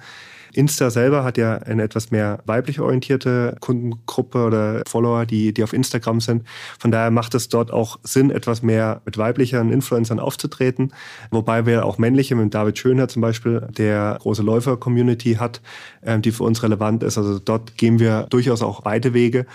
Insta 0.53 0.89
selber 0.89 1.23
hat 1.23 1.37
ja 1.37 1.57
eine 1.57 1.83
etwas 1.83 2.11
mehr 2.11 2.39
weiblich 2.45 2.79
orientierte 2.79 3.55
Kundengruppe 3.59 4.45
oder 4.45 4.83
Follower, 4.87 5.25
die, 5.25 5.53
die 5.53 5.63
auf 5.63 5.73
Instagram 5.73 6.21
sind. 6.21 6.43
Von 6.79 6.91
daher 6.91 7.11
macht 7.11 7.35
es 7.35 7.49
dort 7.49 7.71
auch 7.71 7.99
Sinn, 8.03 8.31
etwas 8.31 8.61
mehr 8.61 9.01
mit 9.05 9.17
weiblichen 9.17 9.71
Influencern 9.71 10.19
aufzutreten. 10.19 10.93
Wobei 11.31 11.65
wir 11.65 11.85
auch 11.85 11.97
männliche, 11.97 12.35
mit 12.35 12.53
David 12.53 12.77
Schönherr 12.77 13.07
zum 13.07 13.21
Beispiel, 13.21 13.67
der 13.77 14.17
große 14.21 14.43
Läufer-Community 14.43 15.35
hat, 15.35 15.61
ähm, 16.03 16.21
die 16.21 16.31
für 16.31 16.43
uns 16.43 16.63
relevant 16.63 17.03
ist. 17.03 17.17
Also 17.17 17.39
dort 17.39 17.77
gehen 17.77 17.99
wir 17.99 18.27
durchaus 18.29 18.61
auch 18.61 18.85
weite 18.85 19.13
Wege. 19.13 19.45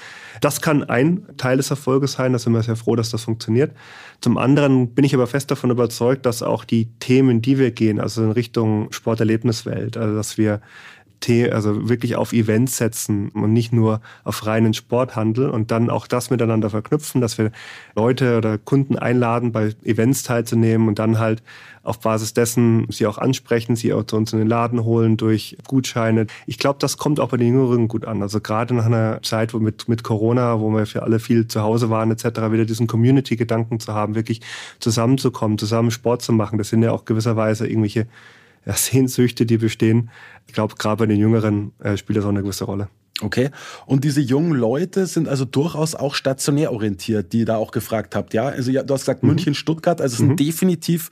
Das 0.41 0.61
kann 0.61 0.85
ein 0.85 1.27
Teil 1.37 1.57
des 1.57 1.71
Erfolges 1.71 2.13
sein. 2.13 2.33
Da 2.33 2.39
sind 2.39 2.53
wir 2.53 2.63
sehr 2.63 2.77
froh, 2.77 2.97
dass 2.97 3.11
das 3.11 3.25
funktioniert. 3.25 3.73
Zum 4.21 4.37
anderen 4.37 4.95
bin 4.95 5.05
ich 5.05 5.15
aber 5.15 5.29
fest 5.29 5.51
davon 5.51 5.71
überzeugt, 5.71 6.27
dass 6.27 6.43
auch 6.43 6.65
die 6.65 6.87
Themen, 6.99 7.41
die 7.41 7.59
wir 7.59 7.71
gehen, 7.71 8.01
also 8.01 8.25
in 8.25 8.33
Richtung 8.33 8.91
Sporterlebniswelt, 8.93 9.97
also 9.97 10.17
dass 10.17 10.39
wir 10.39 10.61
also 11.51 11.89
wirklich 11.89 12.15
auf 12.15 12.33
Events 12.33 12.77
setzen 12.77 13.31
und 13.31 13.53
nicht 13.53 13.73
nur 13.73 14.01
auf 14.23 14.47
reinen 14.47 14.73
Sporthandel 14.73 15.51
und 15.51 15.71
dann 15.71 15.91
auch 15.91 16.07
das 16.07 16.31
miteinander 16.31 16.71
verknüpfen, 16.71 17.21
dass 17.21 17.39
wir 17.39 17.51
Leute 17.97 18.39
oder 18.39 18.57
Kunden 18.57 18.97
einladen, 18.97 19.51
bei 19.51 19.75
Events 19.83 20.23
teilzunehmen 20.23 20.87
und 20.87 20.99
dann 21.01 21.19
halt 21.19 21.43
auf 21.89 22.01
Basis 22.01 22.35
dessen 22.35 22.87
sie 22.91 23.07
auch 23.07 23.19
ansprechen, 23.19 23.77
sie 23.77 23.93
auch 23.93 24.05
zu 24.05 24.17
uns 24.17 24.33
in 24.33 24.39
den 24.39 24.49
Laden 24.49 24.85
holen 24.85 25.17
durch 25.17 25.57
Gutscheine. 25.67 26.27
Ich 26.47 26.59
glaube, 26.59 26.79
das 26.81 26.99
kommt 26.99 27.19
auch 27.19 27.31
bei 27.31 27.37
den 27.37 27.49
Jüngeren 27.49 27.89
gut 27.89 28.05
an. 28.05 28.23
Also 28.23 28.41
gerade 28.41 28.75
nach 28.75 28.87
einer 28.87 29.21
Zeit 29.23 29.55
wo 29.55 29.59
mit, 29.59 29.89
mit 29.89 30.03
Corona, 30.03 30.61
wo 30.61 30.71
wir 30.71 30.87
für 30.87 31.03
alle 31.03 31.19
viel 31.19 31.49
zu 31.49 31.63
Hause 31.63 31.91
waren 31.91 32.11
etc., 32.11 32.25
wieder 32.51 32.65
diesen 32.65 32.87
Community-Gedanken 32.87 33.81
zu 33.81 33.95
haben, 33.95 34.15
wirklich 34.15 34.41
zusammenzukommen, 34.81 35.59
zusammen 35.59 35.91
Sport 35.91 36.23
zu 36.23 36.33
machen. 36.33 36.59
Das 36.59 36.69
sind 36.69 36.83
ja 36.83 36.93
auch 36.93 37.05
gewisserweise 37.05 37.67
irgendwelche 37.67 38.07
ja, 38.67 38.75
Sehnsüchte, 38.75 39.47
die 39.47 39.57
bestehen. 39.57 40.11
Ich 40.47 40.53
glaube, 40.53 40.75
gerade 40.77 40.99
bei 40.99 41.07
den 41.07 41.19
Jüngeren 41.19 41.73
äh, 41.79 41.97
spielt 41.97 42.19
das 42.19 42.25
auch 42.25 42.31
eine 42.31 42.43
gewisse 42.43 42.65
Rolle. 42.65 42.89
Okay. 43.21 43.51
Und 43.87 44.05
diese 44.05 44.21
jungen 44.21 44.53
Leute 44.53 45.07
sind 45.07 45.29
also 45.29 45.45
durchaus 45.45 45.95
auch 45.95 46.15
stationär 46.15 46.73
orientiert, 46.73 47.33
die 47.33 47.41
ihr 47.41 47.47
da 47.47 47.57
auch 47.57 47.73
gefragt 47.73 48.15
habt, 48.15 48.33
ja? 48.33 48.47
Also 48.47 48.71
ja, 48.71 48.83
du 48.83 48.95
hast 48.95 49.03
gesagt 49.03 49.23
mhm. 49.23 49.31
München, 49.31 49.55
Stuttgart, 49.55 50.01
also 50.01 50.13
es 50.13 50.19
sind 50.19 50.31
mhm. 50.31 50.37
definitiv 50.37 51.11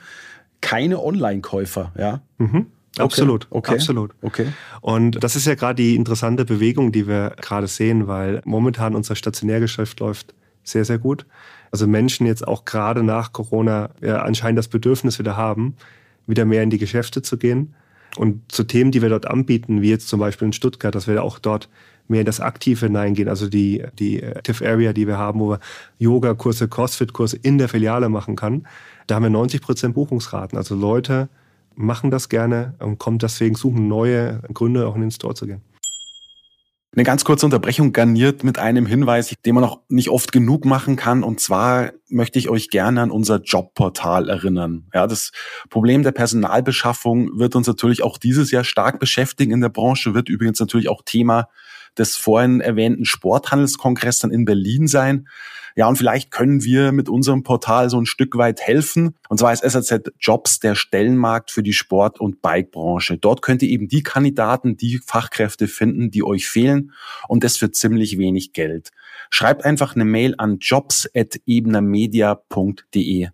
keine 0.60 1.02
Online-Käufer, 1.02 1.92
ja? 1.96 2.20
Mhm. 2.38 2.66
Okay. 2.96 3.04
Absolut, 3.04 3.46
okay. 3.50 3.74
absolut. 3.74 4.14
Okay. 4.22 4.46
Und 4.80 5.22
das 5.22 5.36
ist 5.36 5.46
ja 5.46 5.54
gerade 5.54 5.82
die 5.82 5.96
interessante 5.96 6.46
Bewegung, 6.46 6.92
die 6.92 7.06
wir 7.06 7.36
gerade 7.42 7.66
sehen, 7.66 8.06
weil 8.06 8.40
momentan 8.46 8.94
unser 8.94 9.16
Stationärgeschäft 9.16 10.00
läuft 10.00 10.34
sehr, 10.62 10.86
sehr 10.86 10.98
gut. 10.98 11.26
Also 11.70 11.86
Menschen 11.86 12.26
jetzt 12.26 12.46
auch 12.46 12.64
gerade 12.64 13.02
nach 13.02 13.32
Corona 13.32 13.90
ja, 14.00 14.22
anscheinend 14.22 14.58
das 14.58 14.68
Bedürfnis 14.68 15.18
wieder 15.18 15.36
haben, 15.36 15.76
wieder 16.26 16.46
mehr 16.46 16.62
in 16.62 16.70
die 16.70 16.78
Geschäfte 16.78 17.20
zu 17.20 17.36
gehen. 17.36 17.74
Und 18.16 18.50
zu 18.50 18.64
Themen, 18.64 18.92
die 18.92 19.02
wir 19.02 19.10
dort 19.10 19.26
anbieten, 19.26 19.82
wie 19.82 19.90
jetzt 19.90 20.08
zum 20.08 20.20
Beispiel 20.20 20.46
in 20.46 20.52
Stuttgart, 20.54 20.94
dass 20.94 21.06
wir 21.06 21.22
auch 21.22 21.38
dort 21.38 21.68
mehr 22.08 22.20
in 22.20 22.26
das 22.26 22.40
Aktive 22.40 22.86
hineingehen, 22.86 23.28
also 23.28 23.48
die, 23.48 23.84
die 23.98 24.22
Active 24.22 24.66
Area, 24.66 24.92
die 24.92 25.06
wir 25.06 25.18
haben, 25.18 25.40
wo 25.40 25.50
wir 25.50 25.60
Yoga-Kurse, 25.98 26.68
Crossfit-Kurse 26.68 27.36
in 27.36 27.58
der 27.58 27.68
Filiale 27.68 28.08
machen 28.08 28.36
kann, 28.36 28.66
da 29.06 29.16
haben 29.16 29.22
wir 29.24 29.30
90 29.30 29.60
Prozent 29.60 29.94
Buchungsraten. 29.94 30.56
Also 30.58 30.74
Leute 30.74 31.28
machen 31.74 32.10
das 32.10 32.28
gerne 32.28 32.74
und 32.78 32.98
kommen 32.98 33.18
deswegen, 33.18 33.54
suchen 33.54 33.88
neue 33.88 34.40
Gründe, 34.52 34.86
auch 34.86 34.94
in 34.94 35.02
den 35.02 35.10
Store 35.10 35.34
zu 35.34 35.46
gehen. 35.46 35.62
Eine 36.96 37.04
ganz 37.04 37.26
kurze 37.26 37.44
Unterbrechung 37.44 37.92
garniert 37.92 38.42
mit 38.42 38.58
einem 38.58 38.86
Hinweis, 38.86 39.34
den 39.44 39.54
man 39.54 39.64
auch 39.64 39.80
nicht 39.90 40.08
oft 40.08 40.32
genug 40.32 40.64
machen 40.64 40.96
kann. 40.96 41.22
Und 41.22 41.40
zwar 41.40 41.92
möchte 42.08 42.38
ich 42.38 42.48
euch 42.48 42.70
gerne 42.70 43.02
an 43.02 43.10
unser 43.10 43.42
Jobportal 43.42 44.30
erinnern. 44.30 44.86
Ja, 44.94 45.06
das 45.06 45.30
Problem 45.68 46.02
der 46.02 46.12
Personalbeschaffung 46.12 47.38
wird 47.38 47.54
uns 47.54 47.66
natürlich 47.66 48.02
auch 48.02 48.16
dieses 48.16 48.50
Jahr 48.50 48.64
stark 48.64 48.98
beschäftigen 48.98 49.52
in 49.52 49.60
der 49.60 49.68
Branche, 49.68 50.14
wird 50.14 50.30
übrigens 50.30 50.58
natürlich 50.58 50.88
auch 50.88 51.02
Thema 51.04 51.48
des 51.98 52.16
vorhin 52.16 52.60
erwähnten 52.60 53.04
Sporthandelskongresses 53.04 54.20
dann 54.20 54.30
in 54.30 54.44
Berlin 54.44 54.86
sein. 54.86 55.26
Ja, 55.78 55.88
und 55.88 55.96
vielleicht 55.96 56.30
können 56.30 56.64
wir 56.64 56.90
mit 56.90 57.10
unserem 57.10 57.42
Portal 57.42 57.90
so 57.90 58.00
ein 58.00 58.06
Stück 58.06 58.38
weit 58.38 58.62
helfen. 58.62 59.14
Und 59.28 59.36
zwar 59.38 59.52
ist 59.52 59.62
SAZ 59.62 60.10
Jobs 60.18 60.58
der 60.58 60.74
Stellenmarkt 60.74 61.50
für 61.50 61.62
die 61.62 61.74
Sport- 61.74 62.18
und 62.18 62.40
Bikebranche. 62.40 63.18
Dort 63.18 63.42
könnt 63.42 63.62
ihr 63.62 63.68
eben 63.68 63.86
die 63.86 64.02
Kandidaten, 64.02 64.78
die 64.78 65.00
Fachkräfte 65.04 65.68
finden, 65.68 66.10
die 66.10 66.22
euch 66.22 66.48
fehlen 66.48 66.92
und 67.28 67.44
das 67.44 67.58
für 67.58 67.70
ziemlich 67.72 68.16
wenig 68.16 68.54
Geld. 68.54 68.90
Schreibt 69.28 69.66
einfach 69.66 69.94
eine 69.94 70.06
Mail 70.06 70.34
an 70.38 70.60
jobs.ebenermedia.de. 70.60 73.28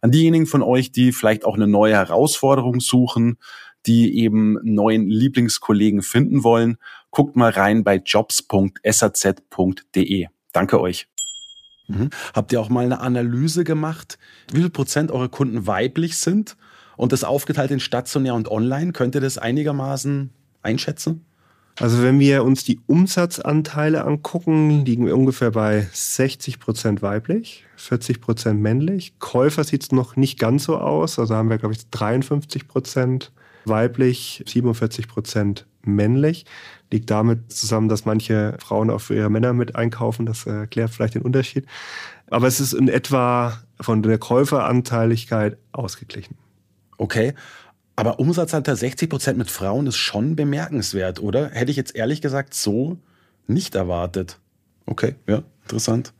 An 0.00 0.10
diejenigen 0.10 0.46
von 0.46 0.62
euch, 0.62 0.90
die 0.90 1.12
vielleicht 1.12 1.44
auch 1.44 1.54
eine 1.54 1.68
neue 1.68 1.94
Herausforderung 1.94 2.80
suchen, 2.80 3.38
die 3.86 4.18
eben 4.18 4.58
neuen 4.62 5.08
Lieblingskollegen 5.08 6.02
finden 6.02 6.42
wollen, 6.42 6.78
guckt 7.14 7.36
mal 7.36 7.50
rein 7.50 7.84
bei 7.84 7.96
jobs.saz.de. 7.96 8.66
Danke 10.52 10.80
euch. 10.80 11.08
Mhm. 11.86 12.10
Habt 12.34 12.52
ihr 12.52 12.60
auch 12.60 12.68
mal 12.68 12.84
eine 12.84 13.00
Analyse 13.00 13.64
gemacht, 13.64 14.18
wie 14.52 14.60
viel 14.60 14.68
Prozent 14.70 15.10
eurer 15.10 15.28
Kunden 15.28 15.66
weiblich 15.66 16.18
sind 16.18 16.56
und 16.96 17.12
das 17.12 17.24
aufgeteilt 17.24 17.70
in 17.70 17.80
stationär 17.80 18.34
und 18.34 18.50
online? 18.50 18.92
Könnt 18.92 19.14
ihr 19.14 19.20
das 19.20 19.38
einigermaßen 19.38 20.30
einschätzen? 20.62 21.24
Also 21.80 22.02
wenn 22.02 22.20
wir 22.20 22.44
uns 22.44 22.62
die 22.64 22.80
Umsatzanteile 22.86 24.04
angucken, 24.04 24.84
liegen 24.84 25.06
wir 25.06 25.16
ungefähr 25.16 25.50
bei 25.50 25.88
60 25.92 26.60
Prozent 26.60 27.02
weiblich, 27.02 27.66
40 27.76 28.20
Prozent 28.20 28.60
männlich. 28.60 29.18
Käufer 29.18 29.64
sieht 29.64 29.82
es 29.82 29.92
noch 29.92 30.14
nicht 30.14 30.38
ganz 30.38 30.64
so 30.64 30.78
aus. 30.78 31.18
Also 31.18 31.34
haben 31.34 31.50
wir, 31.50 31.58
glaube 31.58 31.74
ich, 31.74 31.90
53 31.90 32.68
Prozent 32.68 33.32
weiblich, 33.66 34.42
47 34.46 35.08
Prozent 35.08 35.66
männlich. 35.82 36.46
Liegt 36.90 37.10
damit 37.10 37.52
zusammen, 37.52 37.88
dass 37.88 38.04
manche 38.04 38.56
Frauen 38.58 38.90
auch 38.90 39.00
für 39.00 39.14
ihre 39.14 39.30
Männer 39.30 39.52
mit 39.52 39.76
einkaufen. 39.76 40.26
Das 40.26 40.46
erklärt 40.46 40.90
vielleicht 40.90 41.14
den 41.14 41.22
Unterschied. 41.22 41.66
Aber 42.30 42.46
es 42.46 42.60
ist 42.60 42.72
in 42.72 42.88
etwa 42.88 43.58
von 43.80 44.02
der 44.02 44.18
Käuferanteiligkeit 44.18 45.58
ausgeglichen. 45.72 46.36
Okay. 46.96 47.34
Aber 47.96 48.18
Umsatzanteil 48.18 48.76
60 48.76 49.08
Prozent 49.08 49.38
mit 49.38 49.50
Frauen 49.50 49.86
ist 49.86 49.96
schon 49.96 50.34
bemerkenswert, 50.34 51.20
oder? 51.20 51.50
Hätte 51.50 51.70
ich 51.70 51.76
jetzt 51.76 51.94
ehrlich 51.94 52.20
gesagt 52.20 52.54
so 52.54 52.98
nicht 53.46 53.74
erwartet. 53.74 54.40
Okay, 54.86 55.14
ja, 55.28 55.42
interessant. 55.62 56.12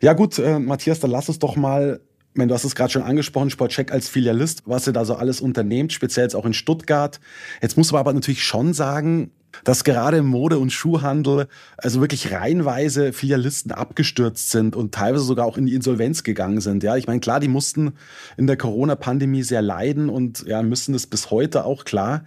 Ja 0.00 0.12
gut, 0.12 0.38
äh, 0.38 0.58
Matthias, 0.58 1.00
dann 1.00 1.10
lass 1.10 1.28
uns 1.28 1.38
doch 1.38 1.56
mal 1.56 2.00
meine, 2.34 2.48
du 2.48 2.54
hast 2.54 2.64
es 2.64 2.74
gerade 2.74 2.90
schon 2.90 3.02
angesprochen, 3.02 3.50
Sportcheck 3.50 3.92
als 3.92 4.08
Filialist, 4.08 4.62
was 4.64 4.86
ihr 4.86 4.92
da 4.92 5.04
so 5.04 5.14
alles 5.14 5.40
unternehmt, 5.40 5.92
speziell 5.92 6.24
jetzt 6.24 6.34
auch 6.34 6.46
in 6.46 6.54
Stuttgart. 6.54 7.20
Jetzt 7.60 7.76
muss 7.76 7.92
man 7.92 8.00
aber 8.00 8.12
natürlich 8.12 8.44
schon 8.44 8.72
sagen, 8.72 9.30
dass 9.64 9.84
gerade 9.84 10.22
Mode- 10.22 10.58
und 10.58 10.72
Schuhhandel 10.72 11.46
also 11.76 12.00
wirklich 12.00 12.32
reihenweise 12.32 13.12
Filialisten 13.12 13.70
abgestürzt 13.70 14.50
sind 14.50 14.76
und 14.76 14.94
teilweise 14.94 15.24
sogar 15.24 15.46
auch 15.46 15.58
in 15.58 15.66
die 15.66 15.74
Insolvenz 15.74 16.22
gegangen 16.22 16.60
sind. 16.60 16.82
Ja, 16.82 16.96
ich 16.96 17.06
meine, 17.06 17.20
klar, 17.20 17.40
die 17.40 17.48
mussten 17.48 17.92
in 18.36 18.46
der 18.46 18.56
Corona-Pandemie 18.56 19.42
sehr 19.42 19.62
leiden 19.62 20.08
und 20.08 20.44
ja, 20.46 20.62
müssen 20.62 20.94
es 20.94 21.06
bis 21.06 21.30
heute 21.30 21.64
auch 21.64 21.84
klar. 21.84 22.24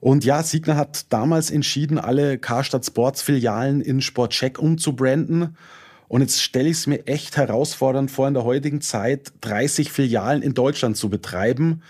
Und 0.00 0.24
ja, 0.24 0.42
Signer 0.42 0.76
hat 0.76 1.12
damals 1.12 1.50
entschieden, 1.50 1.98
alle 1.98 2.36
Karstadt 2.36 2.84
Sports 2.84 3.22
Filialen 3.22 3.80
in 3.80 4.00
Sportcheck 4.00 4.58
umzubranden. 4.58 5.56
Und 6.12 6.20
jetzt 6.20 6.42
stelle 6.42 6.68
ich 6.68 6.76
es 6.76 6.86
mir 6.86 7.06
echt 7.06 7.38
herausfordernd 7.38 8.10
vor, 8.10 8.28
in 8.28 8.34
der 8.34 8.44
heutigen 8.44 8.82
Zeit 8.82 9.32
30 9.40 9.90
Filialen 9.90 10.42
in 10.42 10.52
Deutschland 10.52 10.98
zu 10.98 11.08
betreiben. 11.08 11.80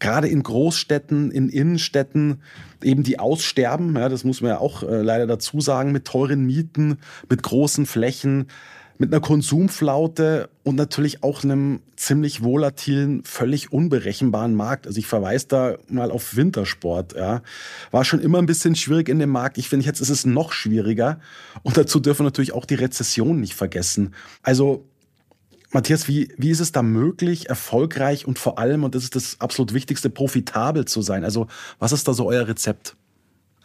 Gerade 0.00 0.26
in 0.26 0.42
Großstädten, 0.42 1.30
in 1.30 1.48
Innenstädten, 1.48 2.42
eben 2.82 3.04
die 3.04 3.20
aussterben. 3.20 3.94
Ja, 3.94 4.08
das 4.08 4.24
muss 4.24 4.40
man 4.40 4.50
ja 4.50 4.58
auch 4.58 4.82
äh, 4.82 5.00
leider 5.02 5.28
dazu 5.28 5.60
sagen, 5.60 5.92
mit 5.92 6.06
teuren 6.06 6.44
Mieten, 6.44 6.98
mit 7.30 7.44
großen 7.44 7.86
Flächen 7.86 8.48
mit 8.98 9.12
einer 9.12 9.20
Konsumflaute 9.20 10.50
und 10.64 10.74
natürlich 10.74 11.22
auch 11.22 11.44
einem 11.44 11.80
ziemlich 11.96 12.42
volatilen, 12.42 13.22
völlig 13.24 13.72
unberechenbaren 13.72 14.54
Markt. 14.54 14.86
Also 14.86 14.98
ich 14.98 15.06
verweise 15.06 15.46
da 15.48 15.76
mal 15.88 16.10
auf 16.10 16.36
Wintersport. 16.36 17.14
Ja. 17.14 17.42
War 17.92 18.04
schon 18.04 18.20
immer 18.20 18.38
ein 18.38 18.46
bisschen 18.46 18.74
schwierig 18.74 19.08
in 19.08 19.20
dem 19.20 19.30
Markt. 19.30 19.56
Ich 19.56 19.68
finde, 19.68 19.86
jetzt 19.86 20.00
ist 20.00 20.10
es 20.10 20.26
noch 20.26 20.52
schwieriger. 20.52 21.20
Und 21.62 21.76
dazu 21.76 22.00
dürfen 22.00 22.20
wir 22.20 22.24
natürlich 22.24 22.52
auch 22.52 22.64
die 22.64 22.74
Rezession 22.74 23.40
nicht 23.40 23.54
vergessen. 23.54 24.14
Also 24.42 24.84
Matthias, 25.70 26.08
wie, 26.08 26.32
wie 26.36 26.50
ist 26.50 26.60
es 26.60 26.72
da 26.72 26.82
möglich, 26.82 27.48
erfolgreich 27.48 28.26
und 28.26 28.38
vor 28.38 28.58
allem, 28.58 28.84
und 28.84 28.94
das 28.94 29.04
ist 29.04 29.14
das 29.14 29.40
absolut 29.40 29.74
Wichtigste, 29.74 30.10
profitabel 30.10 30.86
zu 30.86 31.02
sein? 31.02 31.24
Also 31.24 31.46
was 31.78 31.92
ist 31.92 32.08
da 32.08 32.14
so 32.14 32.26
euer 32.26 32.48
Rezept? 32.48 32.96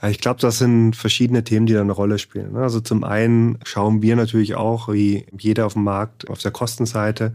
Ich 0.10 0.20
glaube, 0.20 0.40
das 0.42 0.58
sind 0.58 0.96
verschiedene 0.96 1.44
Themen, 1.44 1.66
die 1.66 1.74
da 1.74 1.82
eine 1.82 1.94
Rolle 1.94 2.20
spielen. 2.20 2.54
Ne? 2.54 2.60
Also 2.60 2.82
zum 2.82 3.04
einen 3.04 3.58
schauen 3.64 4.02
wir 4.02 4.16
natürlich 4.16 4.56
auch, 4.56 4.92
wie 4.92 5.26
jeder 5.38 5.66
auf 5.66 5.74
dem 5.74 5.84
Markt, 5.84 6.30
auf 6.30 6.40
der 6.40 6.52
Kostenseite, 6.52 7.34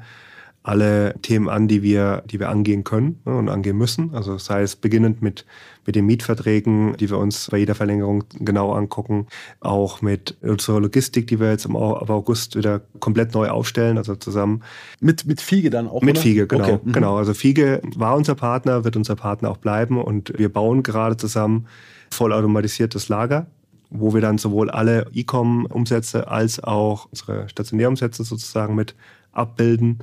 alle 0.68 1.14
Themen 1.22 1.48
an, 1.48 1.66
die 1.66 1.82
wir, 1.82 2.22
die 2.26 2.38
wir 2.38 2.50
angehen 2.50 2.84
können 2.84 3.20
ne, 3.24 3.36
und 3.36 3.48
angehen 3.48 3.78
müssen. 3.78 4.14
Also 4.14 4.36
sei 4.36 4.60
es 4.60 4.76
beginnend 4.76 5.22
mit, 5.22 5.46
mit 5.86 5.96
den 5.96 6.04
Mietverträgen, 6.04 6.94
die 6.98 7.08
wir 7.08 7.16
uns 7.16 7.48
bei 7.50 7.56
jeder 7.56 7.74
Verlängerung 7.74 8.24
genau 8.38 8.72
angucken, 8.72 9.28
auch 9.60 10.02
mit 10.02 10.36
unserer 10.42 10.80
Logistik, 10.80 11.26
die 11.28 11.40
wir 11.40 11.50
jetzt 11.50 11.64
im 11.64 11.74
August 11.74 12.54
wieder 12.54 12.82
komplett 13.00 13.32
neu 13.32 13.48
aufstellen, 13.48 13.96
also 13.96 14.14
zusammen. 14.14 14.62
Mit, 15.00 15.24
mit 15.24 15.40
Fiege 15.40 15.70
dann 15.70 15.88
auch? 15.88 16.02
Mit 16.02 16.16
oder? 16.16 16.22
Fiege, 16.22 16.46
genau. 16.46 16.64
Okay. 16.64 16.78
Mhm. 16.84 16.92
genau. 16.92 17.16
Also 17.16 17.32
Fiege 17.32 17.80
war 17.96 18.14
unser 18.14 18.34
Partner, 18.34 18.84
wird 18.84 18.96
unser 18.96 19.16
Partner 19.16 19.50
auch 19.50 19.58
bleiben 19.58 19.98
und 19.98 20.36
wir 20.36 20.52
bauen 20.52 20.82
gerade 20.82 21.16
zusammen 21.16 21.66
vollautomatisiertes 22.10 23.08
Lager, 23.08 23.46
wo 23.90 24.14
wir 24.14 24.20
dann 24.20 24.38
sowohl 24.38 24.70
alle 24.70 25.06
E-Com-Umsätze 25.12 26.28
als 26.28 26.62
auch 26.62 27.06
unsere 27.10 27.48
Stationärumsätze 27.48 28.24
sozusagen 28.24 28.74
mit 28.74 28.94
abbilden. 29.32 29.98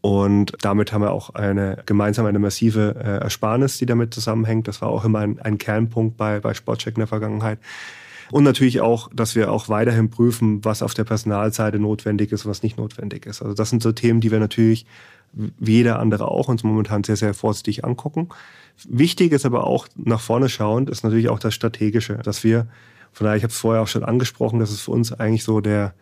Und 0.00 0.52
damit 0.60 0.92
haben 0.92 1.02
wir 1.02 1.12
auch 1.12 1.30
eine 1.30 1.78
gemeinsam 1.86 2.26
eine 2.26 2.40
massive 2.40 2.96
äh, 2.98 3.22
Ersparnis, 3.22 3.78
die 3.78 3.86
damit 3.86 4.12
zusammenhängt. 4.12 4.66
Das 4.66 4.82
war 4.82 4.88
auch 4.88 5.04
immer 5.04 5.20
ein, 5.20 5.38
ein 5.40 5.58
Kernpunkt 5.58 6.16
bei, 6.16 6.40
bei 6.40 6.54
Sportcheck 6.54 6.96
in 6.96 7.00
der 7.00 7.06
Vergangenheit. 7.06 7.60
Und 8.32 8.44
natürlich 8.44 8.80
auch, 8.80 9.10
dass 9.14 9.36
wir 9.36 9.52
auch 9.52 9.68
weiterhin 9.68 10.10
prüfen, 10.10 10.64
was 10.64 10.82
auf 10.82 10.94
der 10.94 11.04
Personalseite 11.04 11.78
notwendig 11.78 12.32
ist 12.32 12.46
was 12.46 12.62
nicht 12.62 12.78
notwendig 12.78 13.26
ist. 13.26 13.42
Also 13.42 13.54
das 13.54 13.70
sind 13.70 13.82
so 13.82 13.92
Themen, 13.92 14.20
die 14.20 14.30
wir 14.30 14.40
natürlich 14.40 14.86
wie 15.32 15.72
jeder 15.72 15.98
andere 15.98 16.28
auch 16.28 16.48
uns 16.48 16.62
momentan 16.62 17.04
sehr, 17.04 17.16
sehr 17.16 17.34
vorsichtig 17.34 17.84
angucken. 17.84 18.28
Wichtig 18.88 19.32
ist 19.32 19.46
aber 19.46 19.66
auch 19.66 19.88
nach 19.96 20.20
vorne 20.20 20.48
schauend, 20.48 20.90
ist 20.90 21.04
natürlich 21.04 21.28
auch 21.28 21.38
das 21.38 21.54
Strategische, 21.54 22.16
dass 22.16 22.44
wir, 22.44 22.66
von 23.12 23.24
daher, 23.24 23.36
ich 23.36 23.42
habe 23.42 23.52
es 23.52 23.58
vorher 23.58 23.82
auch 23.82 23.88
schon 23.88 24.04
angesprochen, 24.04 24.60
das 24.60 24.70
ist 24.70 24.82
für 24.82 24.90
uns 24.90 25.12
eigentlich 25.12 25.44
so 25.44 25.60
der, 25.60 25.94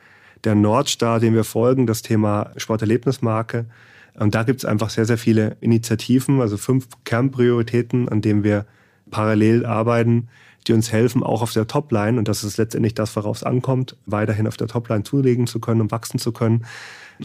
der 0.45 0.55
Nordstar, 0.55 1.21
dem 1.21 1.35
wir 1.35 1.45
folgen, 1.45 1.87
das 1.87 2.03
Thema 2.03 2.53
Sporterlebnismarke. 2.57 3.67
Und 4.15 4.35
da 4.35 4.43
gibt 4.43 4.61
es 4.61 4.65
einfach 4.65 4.91
sehr, 4.91 5.05
sehr 5.05 5.19
viele 5.19 5.57
Initiativen, 5.61 6.41
also 6.41 6.57
fünf 6.57 6.89
Kernprioritäten, 7.05 8.09
an 8.09 8.23
denen 8.23 8.45
wir 8.45 8.67
parallel 9.11 9.67
arbeiten, 9.67 10.29
die 10.67 10.73
uns 10.73 10.93
helfen, 10.93 11.23
auch 11.23 11.43
auf 11.43 11.53
der 11.53 11.67
Topline, 11.67 12.19
und 12.19 12.29
das 12.29 12.45
ist 12.45 12.59
letztendlich 12.59 12.95
das, 12.95 13.17
worauf 13.17 13.39
es 13.39 13.45
ankommt, 13.45 13.97
weiterhin 14.07 14.47
auf 14.47 14.57
der 14.57 14.69
Topline 14.69 15.05
zulegen 15.05 15.47
zu 15.47 15.59
können 15.59 15.81
und 15.81 15.91
wachsen 15.91 16.19
zu 16.19 16.33
können, 16.33 16.67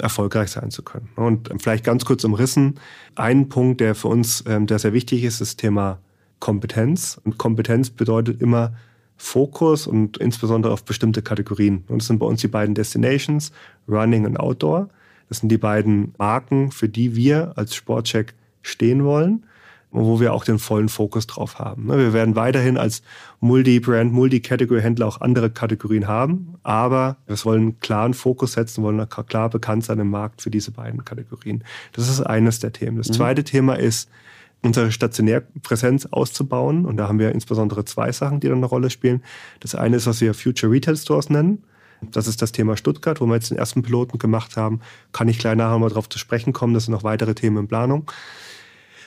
erfolgreich 0.02 0.52
sein 0.52 0.72
zu 0.72 0.84
können. 0.84 1.10
Und 1.16 1.50
vielleicht 1.60 1.84
ganz 1.84 2.06
kurz 2.06 2.24
umrissen, 2.24 2.76
ein 3.16 3.50
Punkt, 3.50 3.82
der 3.82 3.96
für 3.96 4.08
uns 4.08 4.44
ähm, 4.48 4.68
der 4.68 4.80
sehr 4.80 4.94
wichtig 4.94 5.24
ist, 5.24 5.36
ist 5.36 5.42
das 5.42 5.56
Thema 5.58 6.00
Kompetenz. 6.40 7.20
Und 7.24 7.38
Kompetenz 7.38 7.90
bedeutet 7.90 8.42
immer 8.42 8.74
Fokus 9.18 9.88
und 9.88 10.18
insbesondere 10.18 10.74
auf 10.74 10.84
bestimmte 10.84 11.22
Kategorien. 11.22 11.86
Und 11.88 12.02
das 12.02 12.08
sind 12.08 12.20
bei 12.20 12.26
uns 12.26 12.42
die 12.42 12.48
beiden 12.48 12.76
Destinations, 12.76 13.52
Running 13.88 14.26
und 14.26 14.38
Outdoor. 14.38 14.90
Das 15.30 15.40
sind 15.40 15.50
die 15.50 15.58
beiden 15.58 16.14
Marken, 16.18 16.72
für 16.72 16.90
die 16.90 17.16
wir 17.16 17.54
als 17.56 17.76
Sportcheck 17.76 18.34
stehen 18.62 19.04
wollen 19.04 19.46
wo 19.96 20.20
wir 20.20 20.34
auch 20.34 20.44
den 20.44 20.60
vollen 20.60 20.90
Fokus 20.90 21.28
drauf 21.28 21.60
haben. 21.60 21.88
Ne, 21.88 21.98
wir 21.98 22.14
werden 22.14 22.36
weiterhin 22.36 22.78
als 22.78 23.02
Multi-Brand, 23.40 24.12
Multi-Category-Händler 24.12 25.08
auch 25.08 25.22
andere 25.22 25.50
Kategorien 25.50 26.08
haben, 26.08 26.56
aber 26.64 27.18
wir 27.28 27.36
wollen 27.46 27.62
einen 27.62 27.80
klaren 27.80 28.14
Fokus 28.14 28.54
setzen, 28.54 28.84
wollen 28.84 29.08
klar 29.28 29.50
bekannt 29.50 29.86
sein 29.86 30.00
im 30.00 30.10
Markt 30.10 30.42
für 30.42 30.52
diese 30.52 30.72
beiden 30.72 31.06
Kategorien. 31.06 31.64
Das 31.94 32.10
ist 32.10 32.22
eines 32.22 32.60
der 32.60 32.74
Themen. 32.74 32.98
Das 32.98 33.10
mhm. 33.10 33.14
zweite 33.14 33.44
Thema 33.44 33.78
ist, 33.80 34.10
unsere 34.66 34.92
Stationärpräsenz 34.92 36.08
auszubauen. 36.08 36.86
Und 36.86 36.98
da 36.98 37.08
haben 37.08 37.20
wir 37.20 37.32
insbesondere 37.32 37.86
zwei 37.86 38.12
Sachen, 38.12 38.40
die 38.40 38.48
dann 38.50 38.58
eine 38.58 38.66
Rolle 38.66 38.90
spielen. 38.90 39.24
Das 39.60 39.76
eine 39.76 39.96
ist, 39.96 40.08
was 40.08 40.22
wir 40.22 40.34
Future 40.34 40.72
Retail 40.72 40.98
Stores 40.98 41.30
nennen. 41.30 41.64
Das 42.12 42.28
ist 42.28 42.42
das 42.42 42.52
Thema 42.52 42.76
Stuttgart, 42.76 43.22
wo 43.22 43.26
wir 43.26 43.36
jetzt 43.36 43.52
den 43.52 43.58
ersten 43.58 43.82
Piloten 43.84 44.18
gemacht 44.18 44.58
haben. 44.58 44.82
Kann 45.12 45.28
ich 45.28 45.40
gleich 45.40 45.56
nachher 45.56 45.80
mal 45.80 45.90
drauf 45.90 46.10
zu 46.10 46.20
sprechen 46.20 46.52
kommen. 46.52 46.74
Das 46.74 46.86
sind 46.86 46.94
noch 46.94 47.04
weitere 47.04 47.36
Themen 47.36 47.58
in 47.58 47.68
Planung. 47.68 48.12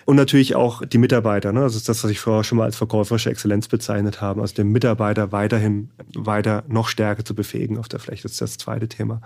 Und 0.08 0.16
natürlich 0.16 0.54
auch 0.54 0.86
die 0.86 0.96
Mitarbeiter. 0.96 1.52
Ne? 1.52 1.60
Das 1.60 1.76
ist 1.76 1.86
das, 1.86 2.02
was 2.02 2.10
ich 2.10 2.18
vorher 2.18 2.42
schon 2.42 2.56
mal 2.56 2.64
als 2.64 2.76
verkäuferische 2.76 3.28
Exzellenz 3.28 3.68
bezeichnet 3.68 4.22
habe. 4.22 4.40
Also 4.40 4.54
den 4.54 4.68
Mitarbeiter 4.68 5.32
weiterhin 5.32 5.90
weiter 6.16 6.64
noch 6.66 6.88
stärker 6.88 7.26
zu 7.26 7.34
befähigen 7.34 7.76
auf 7.76 7.88
der 7.88 8.00
Fläche. 8.00 8.22
Das 8.22 8.32
ist 8.32 8.40
das 8.40 8.56
zweite 8.56 8.88
Thema. 8.88 9.20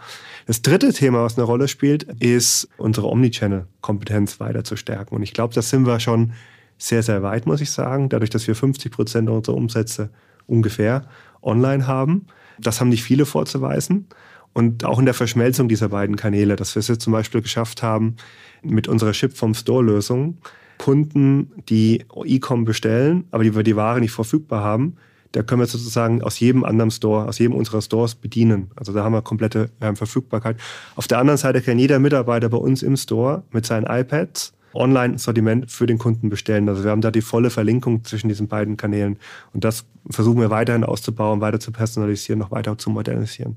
Das 0.48 0.60
dritte 0.60 0.92
Thema, 0.92 1.22
was 1.22 1.38
eine 1.38 1.46
Rolle 1.46 1.68
spielt, 1.68 2.02
ist 2.20 2.68
unsere 2.78 3.06
Omnichannel-Kompetenz 3.06 4.40
weiter 4.40 4.64
zu 4.64 4.74
stärken. 4.74 5.14
Und 5.14 5.22
ich 5.22 5.32
glaube, 5.32 5.54
das 5.54 5.70
sind 5.70 5.86
wir 5.86 6.00
schon 6.00 6.32
sehr, 6.78 7.04
sehr 7.04 7.22
weit, 7.22 7.46
muss 7.46 7.60
ich 7.60 7.70
sagen. 7.70 8.08
Dadurch, 8.08 8.30
dass 8.30 8.48
wir 8.48 8.56
50 8.56 8.90
Prozent 8.90 9.30
unserer 9.30 9.54
Umsätze 9.54 10.10
ungefähr 10.48 11.04
online 11.42 11.86
haben. 11.86 12.26
Das 12.58 12.80
haben 12.80 12.88
nicht 12.88 13.04
viele 13.04 13.24
vorzuweisen. 13.24 14.08
Und 14.52 14.84
auch 14.84 14.98
in 14.98 15.04
der 15.04 15.14
Verschmelzung 15.14 15.68
dieser 15.68 15.90
beiden 15.90 16.16
Kanäle, 16.16 16.56
dass 16.56 16.74
wir 16.74 16.80
es 16.80 16.88
jetzt 16.88 17.02
zum 17.02 17.12
Beispiel 17.12 17.40
geschafft 17.40 17.84
haben, 17.84 18.16
mit 18.64 18.88
unserer 18.88 19.14
Ship 19.14 19.32
vom 19.32 19.54
Store-Lösung 19.54 20.38
Kunden, 20.82 21.52
die 21.68 22.04
E-Com 22.24 22.64
bestellen, 22.64 23.22
aber 23.30 23.44
die 23.44 23.54
wir 23.54 23.62
die 23.62 23.76
Ware 23.76 24.00
nicht 24.00 24.10
verfügbar 24.10 24.64
haben, 24.64 24.96
da 25.30 25.44
können 25.44 25.60
wir 25.60 25.66
sozusagen 25.68 26.22
aus 26.22 26.40
jedem 26.40 26.64
anderen 26.64 26.90
Store, 26.90 27.28
aus 27.28 27.38
jedem 27.38 27.54
unserer 27.54 27.80
Stores 27.82 28.16
bedienen. 28.16 28.72
Also 28.74 28.92
da 28.92 29.04
haben 29.04 29.12
wir 29.12 29.22
komplette 29.22 29.70
äh, 29.78 29.94
Verfügbarkeit. 29.94 30.56
Auf 30.96 31.06
der 31.06 31.18
anderen 31.18 31.38
Seite 31.38 31.62
kann 31.62 31.78
jeder 31.78 32.00
Mitarbeiter 32.00 32.48
bei 32.48 32.56
uns 32.56 32.82
im 32.82 32.96
Store 32.96 33.44
mit 33.52 33.64
seinen 33.64 33.86
iPads 33.86 34.54
Online-Sortiment 34.74 35.70
für 35.70 35.86
den 35.86 35.98
Kunden 35.98 36.30
bestellen. 36.30 36.68
Also 36.68 36.82
wir 36.82 36.90
haben 36.90 37.00
da 37.00 37.12
die 37.12 37.20
volle 37.20 37.50
Verlinkung 37.50 38.02
zwischen 38.02 38.26
diesen 38.26 38.48
beiden 38.48 38.76
Kanälen. 38.76 39.20
Und 39.52 39.62
das 39.62 39.84
versuchen 40.10 40.40
wir 40.40 40.50
weiterhin 40.50 40.82
auszubauen, 40.82 41.40
weiter 41.40 41.60
zu 41.60 41.70
personalisieren, 41.70 42.40
noch 42.40 42.50
weiter 42.50 42.76
zu 42.76 42.90
modernisieren. 42.90 43.56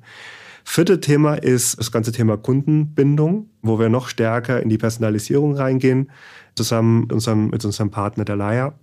Vierte 0.63 0.99
Thema 0.99 1.35
ist 1.35 1.79
das 1.79 1.91
ganze 1.91 2.11
Thema 2.11 2.37
Kundenbindung, 2.37 3.49
wo 3.61 3.79
wir 3.79 3.89
noch 3.89 4.09
stärker 4.09 4.61
in 4.61 4.69
die 4.69 4.79
Personalisierung 4.79 5.55
reingehen, 5.55 6.09
zusammen 6.55 7.11
unserem, 7.11 7.49
mit 7.49 7.63
unserem 7.65 7.91
Partner 7.91 8.25
der 8.25 8.35
Leier. 8.35 8.73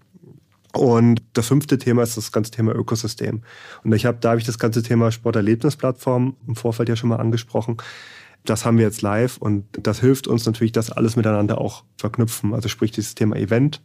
Und 0.73 1.23
das 1.35 1.49
fünfte 1.49 1.79
Thema 1.79 2.03
ist 2.03 2.17
das 2.17 2.33
ganze 2.33 2.51
Thema 2.51 2.75
Ökosystem. 2.75 3.43
Und 3.85 3.93
ich 3.93 4.07
habe, 4.07 4.19
da 4.21 4.31
habe 4.31 4.41
ich 4.41 4.47
das 4.47 4.59
ganze 4.59 4.83
Thema 4.83 5.13
Sporterlebnisplattform 5.13 6.37
im 6.47 6.57
Vorfeld 6.57 6.89
ja 6.89 6.97
schon 6.97 7.11
mal 7.11 7.17
angesprochen. 7.17 7.77
Das 8.45 8.65
haben 8.65 8.79
wir 8.79 8.85
jetzt 8.85 9.03
live 9.03 9.37
und 9.37 9.65
das 9.73 10.01
hilft 10.01 10.27
uns 10.27 10.47
natürlich, 10.47 10.73
das 10.73 10.91
alles 10.91 11.15
miteinander 11.15 11.59
auch 11.59 11.85
verknüpfen. 11.99 12.55
Also 12.55 12.69
sprich 12.69 12.91
dieses 12.91 13.15
Thema 13.15 13.37
Event 13.37 13.83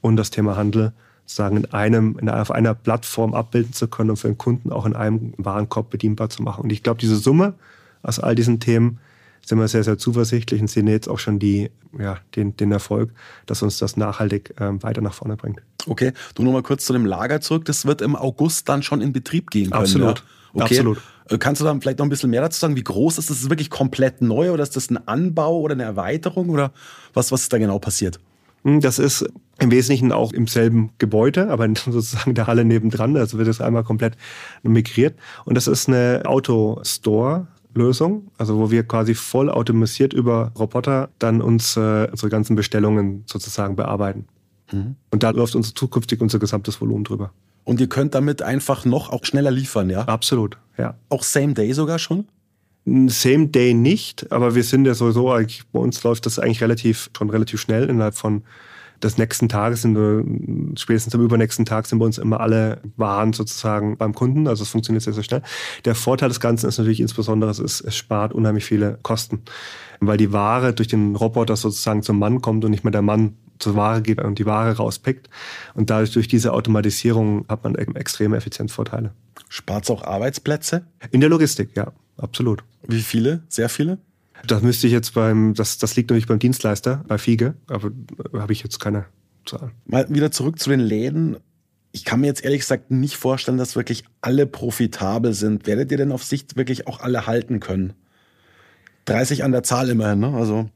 und 0.00 0.16
das 0.16 0.30
Thema 0.30 0.56
Handel 0.56 0.92
sozusagen 1.24 1.56
in 1.56 1.72
einem, 1.72 2.18
in, 2.20 2.28
auf 2.28 2.50
einer 2.50 2.74
Plattform 2.74 3.32
abbilden 3.32 3.72
zu 3.72 3.88
können 3.88 4.10
und 4.10 4.16
für 4.16 4.28
den 4.28 4.38
Kunden 4.38 4.72
auch 4.72 4.86
in 4.86 4.94
einem 4.94 5.32
Warenkorb 5.38 5.88
bedienbar 5.88 6.28
zu 6.28 6.42
machen. 6.42 6.64
Und 6.64 6.72
ich 6.72 6.82
glaube, 6.82 7.00
diese 7.00 7.16
Summe 7.16 7.54
aus 8.02 8.18
all 8.18 8.34
diesen 8.34 8.60
Themen 8.60 8.98
sind 9.44 9.58
wir 9.58 9.68
sehr, 9.68 9.84
sehr 9.84 9.98
zuversichtlich 9.98 10.60
und 10.60 10.68
sehen 10.68 10.86
jetzt 10.86 11.08
auch 11.08 11.18
schon 11.18 11.38
die, 11.38 11.70
ja, 11.98 12.18
den, 12.36 12.56
den 12.56 12.72
Erfolg, 12.72 13.10
dass 13.46 13.62
uns 13.62 13.78
das 13.78 13.96
nachhaltig 13.96 14.54
ähm, 14.60 14.82
weiter 14.82 15.00
nach 15.00 15.14
vorne 15.14 15.36
bringt. 15.36 15.60
Okay, 15.86 16.12
du 16.34 16.42
nochmal 16.42 16.62
kurz 16.62 16.84
zu 16.84 16.92
dem 16.92 17.04
Lager 17.04 17.40
zurück. 17.40 17.64
Das 17.64 17.86
wird 17.86 18.02
im 18.02 18.14
August 18.14 18.68
dann 18.68 18.82
schon 18.82 19.00
in 19.00 19.12
Betrieb 19.12 19.50
gehen 19.50 19.70
können. 19.70 19.82
Absolut. 19.82 20.18
Ja? 20.18 20.24
Okay. 20.54 20.78
Absolut. 20.78 21.02
Äh, 21.28 21.38
kannst 21.38 21.60
du 21.60 21.64
da 21.64 21.76
vielleicht 21.80 21.98
noch 21.98 22.06
ein 22.06 22.10
bisschen 22.10 22.30
mehr 22.30 22.42
dazu 22.42 22.60
sagen? 22.60 22.76
Wie 22.76 22.84
groß 22.84 23.18
ist 23.18 23.30
das? 23.30 23.36
Ist 23.36 23.44
das 23.44 23.50
wirklich 23.50 23.70
komplett 23.70 24.22
neu 24.22 24.52
oder 24.52 24.62
ist 24.62 24.76
das 24.76 24.90
ein 24.90 25.08
Anbau 25.08 25.60
oder 25.60 25.74
eine 25.74 25.84
Erweiterung 25.84 26.50
oder 26.50 26.72
was, 27.14 27.32
was 27.32 27.42
ist 27.42 27.52
da 27.52 27.58
genau 27.58 27.78
passiert? 27.78 28.20
Hm, 28.64 28.80
das 28.80 28.98
ist 28.98 29.26
im 29.58 29.70
Wesentlichen 29.70 30.12
auch 30.12 30.32
im 30.32 30.46
selben 30.46 30.90
Gebäude, 30.98 31.48
aber 31.50 31.68
sozusagen 31.74 32.34
der 32.34 32.46
Halle 32.46 32.64
nebendran. 32.64 33.16
Also 33.16 33.38
wird 33.38 33.48
das 33.48 33.60
einmal 33.60 33.84
komplett 33.84 34.16
migriert. 34.62 35.18
Und 35.44 35.56
das 35.56 35.66
ist 35.66 35.88
eine 35.88 36.22
Autostore. 36.24 37.46
Lösung, 37.74 38.30
also 38.38 38.58
wo 38.58 38.70
wir 38.70 38.82
quasi 38.84 39.14
voll 39.14 39.50
automatisiert 39.50 40.12
über 40.12 40.52
Roboter 40.58 41.10
dann 41.18 41.40
uns 41.40 41.76
äh, 41.76 42.08
unsere 42.10 42.28
ganzen 42.28 42.56
Bestellungen 42.56 43.24
sozusagen 43.26 43.76
bearbeiten. 43.76 44.26
Mhm. 44.72 44.96
Und 45.10 45.22
da 45.22 45.30
läuft 45.30 45.54
unser 45.54 45.74
zukünftig 45.74 46.20
unser 46.20 46.38
gesamtes 46.38 46.80
Volumen 46.80 47.04
drüber. 47.04 47.32
Und 47.64 47.80
ihr 47.80 47.88
könnt 47.88 48.14
damit 48.14 48.42
einfach 48.42 48.84
noch 48.84 49.10
auch 49.10 49.24
schneller 49.24 49.50
liefern, 49.50 49.88
ja? 49.88 50.02
Absolut, 50.02 50.58
ja. 50.76 50.94
Auch 51.08 51.22
Same 51.22 51.54
Day 51.54 51.72
sogar 51.72 51.98
schon? 51.98 52.26
Same 52.84 53.46
Day 53.46 53.74
nicht, 53.74 54.32
aber 54.32 54.56
wir 54.56 54.64
sind 54.64 54.86
ja 54.86 54.94
sowieso, 54.94 55.26
bei 55.26 55.78
uns 55.78 56.02
läuft 56.02 56.26
das 56.26 56.40
eigentlich 56.40 56.62
relativ, 56.62 57.10
schon 57.16 57.30
relativ 57.30 57.60
schnell. 57.60 57.88
Innerhalb 57.88 58.16
von 58.16 58.42
des 59.02 59.18
nächsten 59.18 59.48
Tages, 59.48 59.82
sind 59.82 59.96
wir, 59.96 60.24
spätestens 60.78 61.14
am 61.14 61.22
übernächsten 61.22 61.64
Tag 61.64 61.86
sind 61.86 61.98
bei 61.98 62.06
uns 62.06 62.18
immer 62.18 62.40
alle 62.40 62.80
Waren 62.96 63.32
sozusagen 63.32 63.96
beim 63.96 64.14
Kunden. 64.14 64.46
Also 64.46 64.62
es 64.62 64.70
funktioniert 64.70 65.02
sehr, 65.02 65.12
sehr 65.12 65.22
schnell. 65.22 65.42
Der 65.84 65.94
Vorteil 65.94 66.28
des 66.28 66.40
Ganzen 66.40 66.68
ist 66.68 66.78
natürlich 66.78 67.00
insbesondere, 67.00 67.50
es, 67.50 67.58
ist, 67.58 67.80
es 67.80 67.96
spart 67.96 68.32
unheimlich 68.32 68.64
viele 68.64 68.98
Kosten. 69.02 69.42
Weil 70.00 70.18
die 70.18 70.32
Ware 70.32 70.72
durch 70.72 70.88
den 70.88 71.16
Roboter 71.16 71.56
sozusagen 71.56 72.02
zum 72.02 72.18
Mann 72.18 72.40
kommt 72.40 72.64
und 72.64 72.70
nicht 72.70 72.84
mehr 72.84 72.92
der 72.92 73.02
Mann 73.02 73.36
zur 73.58 73.76
Ware 73.76 74.02
geht 74.02 74.20
und 74.20 74.38
die 74.38 74.46
Ware 74.46 74.76
rauspickt. 74.76 75.28
Und 75.74 75.90
dadurch 75.90 76.12
durch 76.12 76.28
diese 76.28 76.52
Automatisierung 76.52 77.44
hat 77.48 77.64
man 77.64 77.74
extreme 77.74 78.36
Effizienzvorteile. 78.36 79.12
Spart 79.48 79.84
es 79.84 79.90
auch 79.90 80.02
Arbeitsplätze? 80.02 80.86
In 81.10 81.20
der 81.20 81.30
Logistik, 81.30 81.70
ja, 81.76 81.92
absolut. 82.16 82.64
Wie 82.86 83.00
viele? 83.00 83.42
Sehr 83.48 83.68
viele? 83.68 83.98
Das 84.46 84.62
müsste 84.62 84.86
ich 84.86 84.92
jetzt 84.92 85.14
beim, 85.14 85.54
das, 85.54 85.78
das 85.78 85.96
liegt 85.96 86.10
natürlich 86.10 86.26
beim 86.26 86.38
Dienstleister, 86.38 87.04
bei 87.06 87.18
Fiege, 87.18 87.54
aber 87.68 87.90
habe 88.34 88.52
ich 88.52 88.62
jetzt 88.62 88.80
keine 88.80 89.06
Zahl. 89.46 89.70
Mal 89.86 90.06
wieder 90.08 90.30
zurück 90.30 90.58
zu 90.58 90.70
den 90.70 90.80
Läden. 90.80 91.36
Ich 91.92 92.04
kann 92.04 92.20
mir 92.20 92.26
jetzt 92.26 92.42
ehrlich 92.42 92.60
gesagt 92.60 92.90
nicht 92.90 93.16
vorstellen, 93.16 93.58
dass 93.58 93.76
wirklich 93.76 94.04
alle 94.20 94.46
profitabel 94.46 95.34
sind. 95.34 95.66
Werdet 95.66 95.90
ihr 95.90 95.98
denn 95.98 96.12
auf 96.12 96.24
Sicht 96.24 96.56
wirklich 96.56 96.86
auch 96.86 97.00
alle 97.00 97.26
halten 97.26 97.60
können? 97.60 97.92
30 99.04 99.44
an 99.44 99.52
der 99.52 99.62
Zahl 99.62 99.90
immerhin, 99.90 100.20
ne? 100.20 100.34
Also 100.34 100.68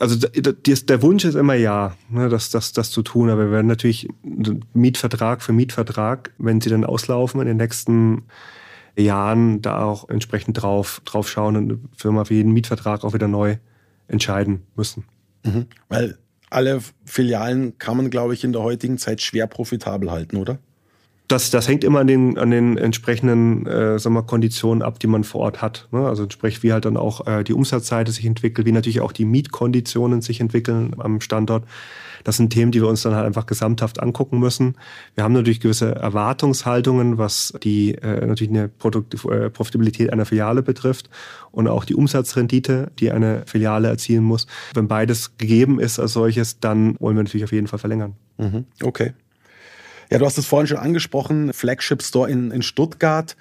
also 0.00 0.16
der 0.16 1.02
Wunsch 1.02 1.24
ist 1.24 1.34
immer 1.34 1.54
ja, 1.54 1.96
ne, 2.08 2.28
das, 2.28 2.50
das, 2.50 2.72
das 2.72 2.90
zu 2.90 3.02
tun, 3.02 3.30
aber 3.30 3.44
wir 3.44 3.52
werden 3.52 3.66
natürlich 3.66 4.08
Mietvertrag 4.72 5.42
für 5.42 5.52
Mietvertrag, 5.52 6.32
wenn 6.38 6.60
sie 6.60 6.70
dann 6.70 6.84
auslaufen 6.84 7.40
in 7.40 7.46
den 7.46 7.56
nächsten 7.58 8.24
Jahren, 8.96 9.60
da 9.62 9.82
auch 9.82 10.08
entsprechend 10.08 10.62
drauf, 10.62 11.02
drauf 11.04 11.28
schauen 11.28 11.56
und 11.56 11.64
eine 11.64 11.80
Firma 11.96 12.24
für 12.24 12.34
jeden 12.34 12.52
Mietvertrag 12.52 13.04
auch 13.04 13.14
wieder 13.14 13.28
neu 13.28 13.56
entscheiden 14.08 14.62
müssen. 14.76 15.04
Mhm. 15.44 15.66
Weil 15.88 16.18
alle 16.50 16.80
Filialen 17.04 17.78
kann 17.78 17.96
man, 17.96 18.10
glaube 18.10 18.34
ich, 18.34 18.44
in 18.44 18.52
der 18.52 18.62
heutigen 18.62 18.98
Zeit 18.98 19.20
schwer 19.20 19.46
profitabel 19.46 20.10
halten, 20.10 20.36
oder? 20.36 20.58
das, 21.28 21.50
das 21.50 21.68
hängt 21.68 21.84
immer 21.84 22.00
an 22.00 22.06
den, 22.06 22.38
an 22.38 22.50
den 22.50 22.76
entsprechenden 22.76 23.66
äh, 23.66 23.98
sagen 23.98 24.14
wir, 24.14 24.22
Konditionen 24.22 24.82
ab, 24.82 24.98
die 25.00 25.06
man 25.06 25.24
vor 25.24 25.40
Ort 25.40 25.62
hat. 25.62 25.88
Ne? 25.90 26.06
Also 26.06 26.24
entsprechend 26.24 26.62
wie 26.62 26.72
halt 26.72 26.84
dann 26.84 26.96
auch 26.96 27.26
äh, 27.26 27.42
die 27.44 27.54
Umsatzseite 27.54 28.12
sich 28.12 28.26
entwickelt, 28.26 28.66
wie 28.66 28.72
natürlich 28.72 29.00
auch 29.00 29.12
die 29.12 29.24
Mietkonditionen 29.24 30.20
sich 30.20 30.40
entwickeln 30.40 30.94
am 30.98 31.20
Standort. 31.20 31.64
Das 32.24 32.36
sind 32.38 32.50
Themen, 32.50 32.72
die 32.72 32.80
wir 32.80 32.88
uns 32.88 33.02
dann 33.02 33.14
halt 33.14 33.26
einfach 33.26 33.46
gesamthaft 33.46 34.00
angucken 34.00 34.38
müssen. 34.38 34.76
Wir 35.14 35.24
haben 35.24 35.32
natürlich 35.32 35.60
gewisse 35.60 35.94
Erwartungshaltungen, 35.94 37.18
was 37.18 37.54
die 37.62 37.94
äh, 37.94 38.26
natürlich 38.26 38.50
eine 38.50 38.68
Produkt 38.68 39.14
äh, 39.26 39.50
Profitabilität 39.50 40.12
einer 40.12 40.26
Filiale 40.26 40.62
betrifft 40.62 41.10
und 41.52 41.68
auch 41.68 41.84
die 41.84 41.94
Umsatzrendite, 41.94 42.90
die 42.98 43.12
eine 43.12 43.44
Filiale 43.46 43.88
erzielen 43.88 44.24
muss. 44.24 44.46
Wenn 44.74 44.88
beides 44.88 45.36
gegeben 45.38 45.78
ist 45.78 46.00
als 46.00 46.14
solches, 46.14 46.58
dann 46.60 46.96
wollen 46.98 47.16
wir 47.16 47.22
natürlich 47.22 47.44
auf 47.44 47.52
jeden 47.52 47.66
Fall 47.66 47.78
verlängern. 47.78 48.14
Mhm. 48.38 48.64
Okay. 48.82 49.12
Ja, 50.10 50.18
du 50.18 50.26
hast 50.26 50.38
es 50.38 50.46
vorhin 50.46 50.66
schon 50.66 50.78
angesprochen, 50.78 51.52
Flagship 51.52 52.02
Store 52.02 52.30
in, 52.30 52.50
in 52.50 52.62
Stuttgart. 52.62 53.36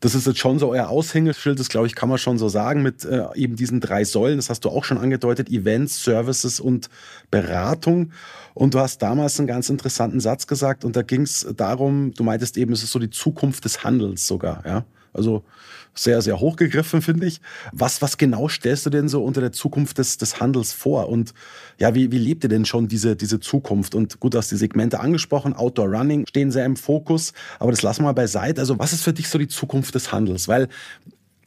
Das 0.00 0.14
ist 0.14 0.26
jetzt 0.26 0.38
schon 0.38 0.58
so 0.58 0.70
euer 0.70 0.88
Aushängeschild, 0.88 1.60
das 1.60 1.68
glaube 1.68 1.86
ich, 1.86 1.94
kann 1.94 2.08
man 2.08 2.16
schon 2.16 2.38
so 2.38 2.48
sagen, 2.48 2.82
mit 2.82 3.04
äh, 3.04 3.26
eben 3.34 3.54
diesen 3.56 3.80
drei 3.80 4.04
Säulen. 4.04 4.38
Das 4.38 4.48
hast 4.48 4.64
du 4.64 4.70
auch 4.70 4.84
schon 4.84 4.98
angedeutet: 4.98 5.50
Events, 5.50 6.02
Services 6.02 6.58
und 6.58 6.88
Beratung. 7.30 8.12
Und 8.54 8.74
du 8.74 8.80
hast 8.80 9.02
damals 9.02 9.38
einen 9.38 9.46
ganz 9.46 9.68
interessanten 9.68 10.20
Satz 10.20 10.46
gesagt 10.46 10.84
und 10.84 10.96
da 10.96 11.02
ging 11.02 11.22
es 11.22 11.46
darum, 11.56 12.12
du 12.14 12.24
meintest 12.24 12.56
eben, 12.56 12.72
es 12.72 12.82
ist 12.82 12.90
so 12.90 12.98
die 12.98 13.10
Zukunft 13.10 13.64
des 13.64 13.84
Handels 13.84 14.26
sogar, 14.26 14.64
ja. 14.66 14.84
Also 15.12 15.44
sehr, 15.94 16.22
sehr 16.22 16.40
hochgegriffen, 16.40 17.02
finde 17.02 17.26
ich. 17.26 17.40
Was, 17.72 18.02
was 18.02 18.16
genau 18.16 18.48
stellst 18.48 18.86
du 18.86 18.90
denn 18.90 19.08
so 19.08 19.24
unter 19.24 19.40
der 19.40 19.52
Zukunft 19.52 19.98
des, 19.98 20.18
des 20.18 20.40
Handels 20.40 20.72
vor? 20.72 21.08
Und 21.08 21.34
ja, 21.78 21.94
wie, 21.94 22.12
wie 22.12 22.18
lebt 22.18 22.44
ihr 22.44 22.48
denn 22.48 22.64
schon 22.64 22.88
diese, 22.88 23.16
diese 23.16 23.40
Zukunft? 23.40 23.94
Und 23.94 24.20
gut, 24.20 24.34
du 24.34 24.38
hast 24.38 24.50
die 24.50 24.56
Segmente 24.56 25.00
angesprochen, 25.00 25.54
Outdoor 25.54 25.88
Running 25.88 26.26
stehen 26.26 26.50
sehr 26.50 26.64
im 26.64 26.76
Fokus, 26.76 27.32
aber 27.58 27.70
das 27.70 27.82
lassen 27.82 28.00
wir 28.00 28.06
mal 28.06 28.12
beiseite. 28.12 28.60
Also, 28.60 28.78
was 28.78 28.92
ist 28.92 29.02
für 29.02 29.12
dich 29.12 29.28
so 29.28 29.38
die 29.38 29.48
Zukunft 29.48 29.94
des 29.94 30.12
Handels? 30.12 30.48
Weil 30.48 30.68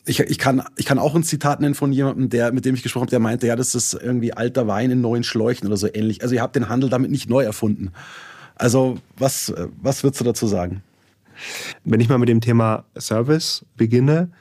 ich, 0.05 0.19
ich, 0.19 0.37
kann, 0.37 0.63
ich 0.75 0.85
kann 0.85 0.99
auch 0.99 1.15
ein 1.15 1.23
Zitat 1.23 1.61
nennen 1.61 1.75
von 1.75 1.93
jemandem, 1.93 2.29
der, 2.29 2.51
mit 2.51 2.65
dem 2.65 2.75
ich 2.75 2.83
gesprochen 2.83 3.03
habe, 3.03 3.11
der 3.11 3.19
meinte, 3.19 3.47
ja, 3.47 3.55
das 3.55 3.73
ist 3.73 3.93
irgendwie 3.93 4.33
alter 4.33 4.67
Wein 4.67 4.91
in 4.91 5.01
neuen 5.01 5.23
Schläuchen 5.23 5.67
oder 5.67 5.77
so 5.77 5.87
ähnlich. 5.91 6.21
Also 6.21 6.35
ihr 6.35 6.41
habt 6.41 6.55
den 6.55 6.67
Handel 6.67 6.89
damit 6.89 7.09
nicht 7.09 7.29
neu 7.29 7.43
erfunden. 7.43 7.91
Also 8.55 8.97
was, 9.17 9.53
was 9.81 10.03
würdest 10.03 10.19
du 10.19 10.25
dazu 10.25 10.47
sagen? 10.47 10.83
Wenn 11.83 11.99
ich 11.99 12.09
mal 12.09 12.17
mit 12.17 12.29
dem 12.29 12.41
Thema 12.41 12.85
Service 12.97 13.65
beginne, 13.75 14.31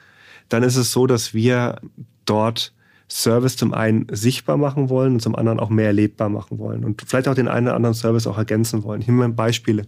dann 0.49 0.63
ist 0.63 0.75
es 0.75 0.91
so, 0.91 1.07
dass 1.07 1.33
wir 1.33 1.79
dort 2.25 2.73
Service 3.09 3.57
zum 3.57 3.73
einen 3.73 4.07
sichtbar 4.11 4.57
machen 4.57 4.89
wollen 4.89 5.13
und 5.13 5.19
zum 5.21 5.35
anderen 5.35 5.59
auch 5.59 5.69
mehr 5.69 5.87
erlebbar 5.87 6.29
machen 6.29 6.57
wollen 6.57 6.83
und 6.83 7.03
vielleicht 7.05 7.27
auch 7.27 7.35
den 7.35 7.47
einen 7.47 7.67
oder 7.67 7.75
anderen 7.75 7.93
Service 7.93 8.27
auch 8.27 8.37
ergänzen 8.37 8.83
wollen. 8.83 9.01
Ich 9.01 9.07
nehme 9.07 9.19
mal 9.19 9.29
Beispiele. 9.29 9.85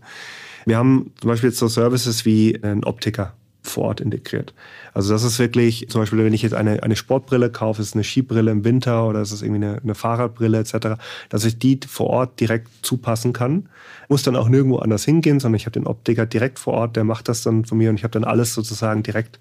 Wir 0.66 0.78
haben 0.78 1.12
zum 1.20 1.30
Beispiel 1.30 1.50
jetzt 1.50 1.60
so 1.60 1.68
Services 1.68 2.26
wie 2.26 2.62
einen 2.62 2.84
Optiker 2.84 3.34
vor 3.66 3.86
Ort 3.86 4.02
integriert. 4.02 4.54
Also 4.94 5.14
das 5.14 5.24
ist 5.24 5.40
wirklich, 5.40 5.88
zum 5.90 6.02
Beispiel, 6.02 6.24
wenn 6.24 6.34
ich 6.34 6.42
jetzt 6.42 6.54
eine, 6.54 6.84
eine 6.84 6.96
Sportbrille 6.96 7.50
kaufe, 7.50 7.82
ist 7.82 7.90
es 7.90 7.94
eine 7.94 8.04
Skibrille 8.04 8.52
im 8.52 8.64
Winter 8.64 9.08
oder 9.08 9.22
ist 9.22 9.32
es 9.32 9.42
irgendwie 9.42 9.66
eine, 9.66 9.82
eine 9.82 9.96
Fahrradbrille 9.96 10.60
etc., 10.60 11.00
dass 11.30 11.46
ich 11.46 11.58
die 11.60 11.80
vor 11.88 12.08
Ort 12.08 12.40
direkt 12.40 12.70
zupassen 12.82 13.34
kann. 13.34 13.70
Muss 14.10 14.24
dann 14.24 14.36
auch 14.36 14.50
nirgendwo 14.50 14.78
anders 14.78 15.06
hingehen, 15.06 15.40
sondern 15.40 15.58
ich 15.58 15.66
habe 15.66 15.74
den 15.74 15.88
Optiker 15.88 16.26
direkt 16.26 16.60
vor 16.60 16.74
Ort, 16.74 16.96
der 16.96 17.04
macht 17.04 17.28
das 17.28 17.42
dann 17.44 17.66
von 17.66 17.78
mir 17.78 17.90
und 17.90 17.98
ich 17.98 18.04
habe 18.04 18.12
dann 18.12 18.24
alles 18.24 18.54
sozusagen 18.54 19.04
direkt 19.04 19.40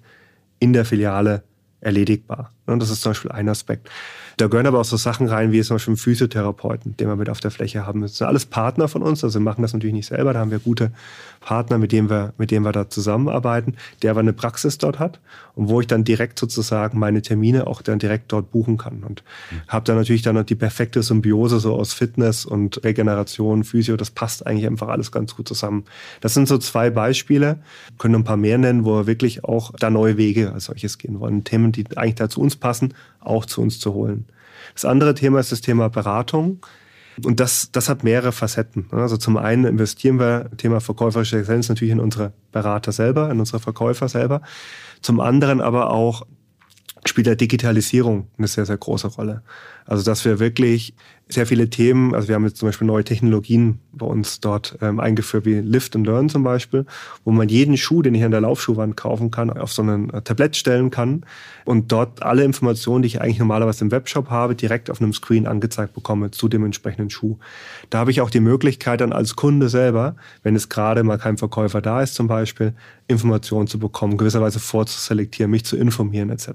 in 0.59 0.73
der 0.73 0.85
Filiale 0.85 1.43
erledigbar. 1.81 2.54
Und 2.65 2.81
das 2.81 2.89
ist 2.89 3.01
zum 3.01 3.11
Beispiel 3.11 3.31
ein 3.31 3.47
Aspekt. 3.49 3.89
Da 4.37 4.47
gehören 4.47 4.67
aber 4.67 4.81
auch 4.81 4.85
so 4.85 4.97
Sachen 4.97 5.27
rein, 5.27 5.51
wie 5.53 5.61
zum 5.61 5.75
Beispiel 5.75 5.93
einen 5.93 5.97
Physiotherapeuten, 5.97 6.97
den 6.97 7.07
wir 7.07 7.15
mit 7.15 7.29
auf 7.29 7.39
der 7.39 7.51
Fläche 7.51 7.85
haben. 7.85 8.01
Das 8.01 8.17
sind 8.17 8.27
alles 8.27 8.45
Partner 8.45 8.87
von 8.89 9.01
uns, 9.01 9.23
also 9.23 9.39
wir 9.39 9.43
machen 9.43 9.61
das 9.61 9.73
natürlich 9.73 9.93
nicht 9.93 10.07
selber. 10.07 10.33
Da 10.33 10.39
haben 10.39 10.51
wir 10.51 10.59
gute 10.59 10.91
Partner, 11.39 11.77
mit 11.77 11.91
denen 11.93 12.09
wir, 12.09 12.33
mit 12.37 12.51
denen 12.51 12.65
wir 12.65 12.73
da 12.73 12.89
zusammenarbeiten, 12.89 13.75
der 14.01 14.11
aber 14.11 14.19
eine 14.19 14.33
Praxis 14.33 14.77
dort 14.77 14.99
hat 14.99 15.19
und 15.53 15.69
wo 15.69 15.79
ich 15.79 15.87
dann 15.87 16.03
direkt 16.03 16.37
sozusagen 16.37 16.99
meine 16.99 17.21
Termine 17.21 17.67
auch 17.67 17.81
dann 17.81 17.99
direkt 17.99 18.31
dort 18.33 18.51
buchen 18.51 18.77
kann. 18.77 19.03
Und 19.03 19.23
mhm. 19.51 19.61
habe 19.69 19.85
dann 19.85 19.95
natürlich 19.95 20.21
dann 20.21 20.35
noch 20.35 20.43
die 20.43 20.55
perfekte 20.55 21.01
Symbiose 21.01 21.59
so 21.59 21.75
aus 21.75 21.93
Fitness 21.93 22.45
und 22.45 22.83
Regeneration, 22.83 23.63
Physio. 23.63 23.95
Das 23.95 24.11
passt 24.11 24.45
eigentlich 24.45 24.67
einfach 24.67 24.89
alles 24.89 25.11
ganz 25.13 25.35
gut 25.35 25.47
zusammen. 25.47 25.85
Das 26.19 26.33
sind 26.33 26.47
so 26.47 26.57
zwei 26.57 26.89
Beispiele, 26.89 27.59
können 27.97 28.15
ein 28.15 28.23
paar 28.25 28.37
mehr 28.37 28.57
nennen, 28.57 28.83
wo 28.83 28.95
wir 28.95 29.07
wirklich 29.07 29.45
auch 29.45 29.71
da 29.79 29.89
neue 29.89 30.17
Wege 30.17 30.51
als 30.51 30.65
solches 30.65 30.97
gehen 30.97 31.21
wollen. 31.21 31.45
Themen, 31.45 31.71
die 31.71 31.85
eigentlich 31.95 32.15
da 32.15 32.27
zu 32.27 32.41
uns 32.41 32.54
passen, 32.57 32.93
auch 33.19 33.45
zu 33.45 33.61
uns 33.61 33.79
zu 33.79 33.93
holen. 33.93 34.25
Das 34.73 34.85
andere 34.85 35.13
Thema 35.13 35.39
ist 35.39 35.51
das 35.51 35.61
Thema 35.61 35.89
Beratung. 35.89 36.59
Und 37.23 37.39
das, 37.39 37.71
das 37.71 37.87
hat 37.87 38.03
mehrere 38.03 38.33
Facetten. 38.33 38.87
Also 38.91 39.15
zum 39.15 39.37
einen 39.37 39.63
investieren 39.63 40.19
wir 40.19 40.49
Thema 40.57 40.81
verkäuferische 40.81 41.39
Exzellenz 41.39 41.69
natürlich 41.69 41.93
in 41.93 42.01
unsere 42.01 42.33
Berater 42.51 42.91
selber, 42.91 43.31
in 43.31 43.39
unsere 43.39 43.59
Verkäufer 43.59 44.09
selber. 44.09 44.41
Zum 45.01 45.21
anderen 45.21 45.61
aber 45.61 45.91
auch 45.91 46.25
spielt 47.05 47.27
der 47.27 47.35
Digitalisierung 47.35 48.27
eine 48.37 48.47
sehr, 48.47 48.65
sehr 48.65 48.77
große 48.77 49.07
Rolle. 49.07 49.43
Also 49.85 50.03
dass 50.03 50.25
wir 50.25 50.39
wirklich 50.39 50.93
sehr 51.27 51.47
viele 51.47 51.69
Themen, 51.69 52.13
also 52.13 52.27
wir 52.27 52.35
haben 52.35 52.45
jetzt 52.45 52.57
zum 52.57 52.67
Beispiel 52.67 52.85
neue 52.85 53.03
Technologien 53.03 53.79
bei 53.91 54.05
uns 54.05 54.41
dort 54.41 54.77
ähm, 54.81 54.99
eingeführt, 54.99 55.45
wie 55.45 55.55
Lift 55.55 55.95
and 55.95 56.05
Learn 56.05 56.29
zum 56.29 56.43
Beispiel, 56.43 56.85
wo 57.23 57.31
man 57.31 57.49
jeden 57.49 57.77
Schuh, 57.77 58.03
den 58.03 58.13
ich 58.13 58.23
an 58.23 58.31
der 58.31 58.41
Laufschuhwand 58.41 58.95
kaufen 58.95 59.31
kann, 59.31 59.49
auf 59.49 59.71
so 59.73 59.81
ein 59.81 60.11
äh, 60.11 60.21
Tablett 60.21 60.55
stellen 60.55 60.91
kann 60.91 61.25
und 61.63 61.91
dort 61.91 62.21
alle 62.21 62.43
Informationen, 62.43 63.01
die 63.01 63.07
ich 63.07 63.21
eigentlich 63.21 63.39
normalerweise 63.39 63.85
im 63.85 63.91
Webshop 63.91 64.29
habe, 64.29 64.53
direkt 64.53 64.91
auf 64.91 65.01
einem 65.01 65.13
Screen 65.13 65.47
angezeigt 65.47 65.93
bekomme 65.93 66.29
zu 66.29 66.47
dem 66.47 66.63
entsprechenden 66.63 67.09
Schuh. 67.09 67.37
Da 67.89 67.99
habe 67.99 68.11
ich 68.11 68.21
auch 68.21 68.29
die 68.29 68.39
Möglichkeit 68.39 69.01
dann 69.01 69.11
als 69.11 69.35
Kunde 69.35 69.67
selber, 69.67 70.15
wenn 70.43 70.55
es 70.55 70.69
gerade 70.69 71.03
mal 71.03 71.17
kein 71.17 71.37
Verkäufer 71.37 71.81
da 71.81 72.01
ist 72.01 72.13
zum 72.13 72.27
Beispiel, 72.27 72.73
Informationen 73.07 73.67
zu 73.67 73.77
bekommen, 73.77 74.17
gewisserweise 74.17 74.59
vorzuselektieren, 74.59 75.51
mich 75.51 75.65
zu 75.65 75.77
informieren 75.77 76.29
etc. 76.29 76.49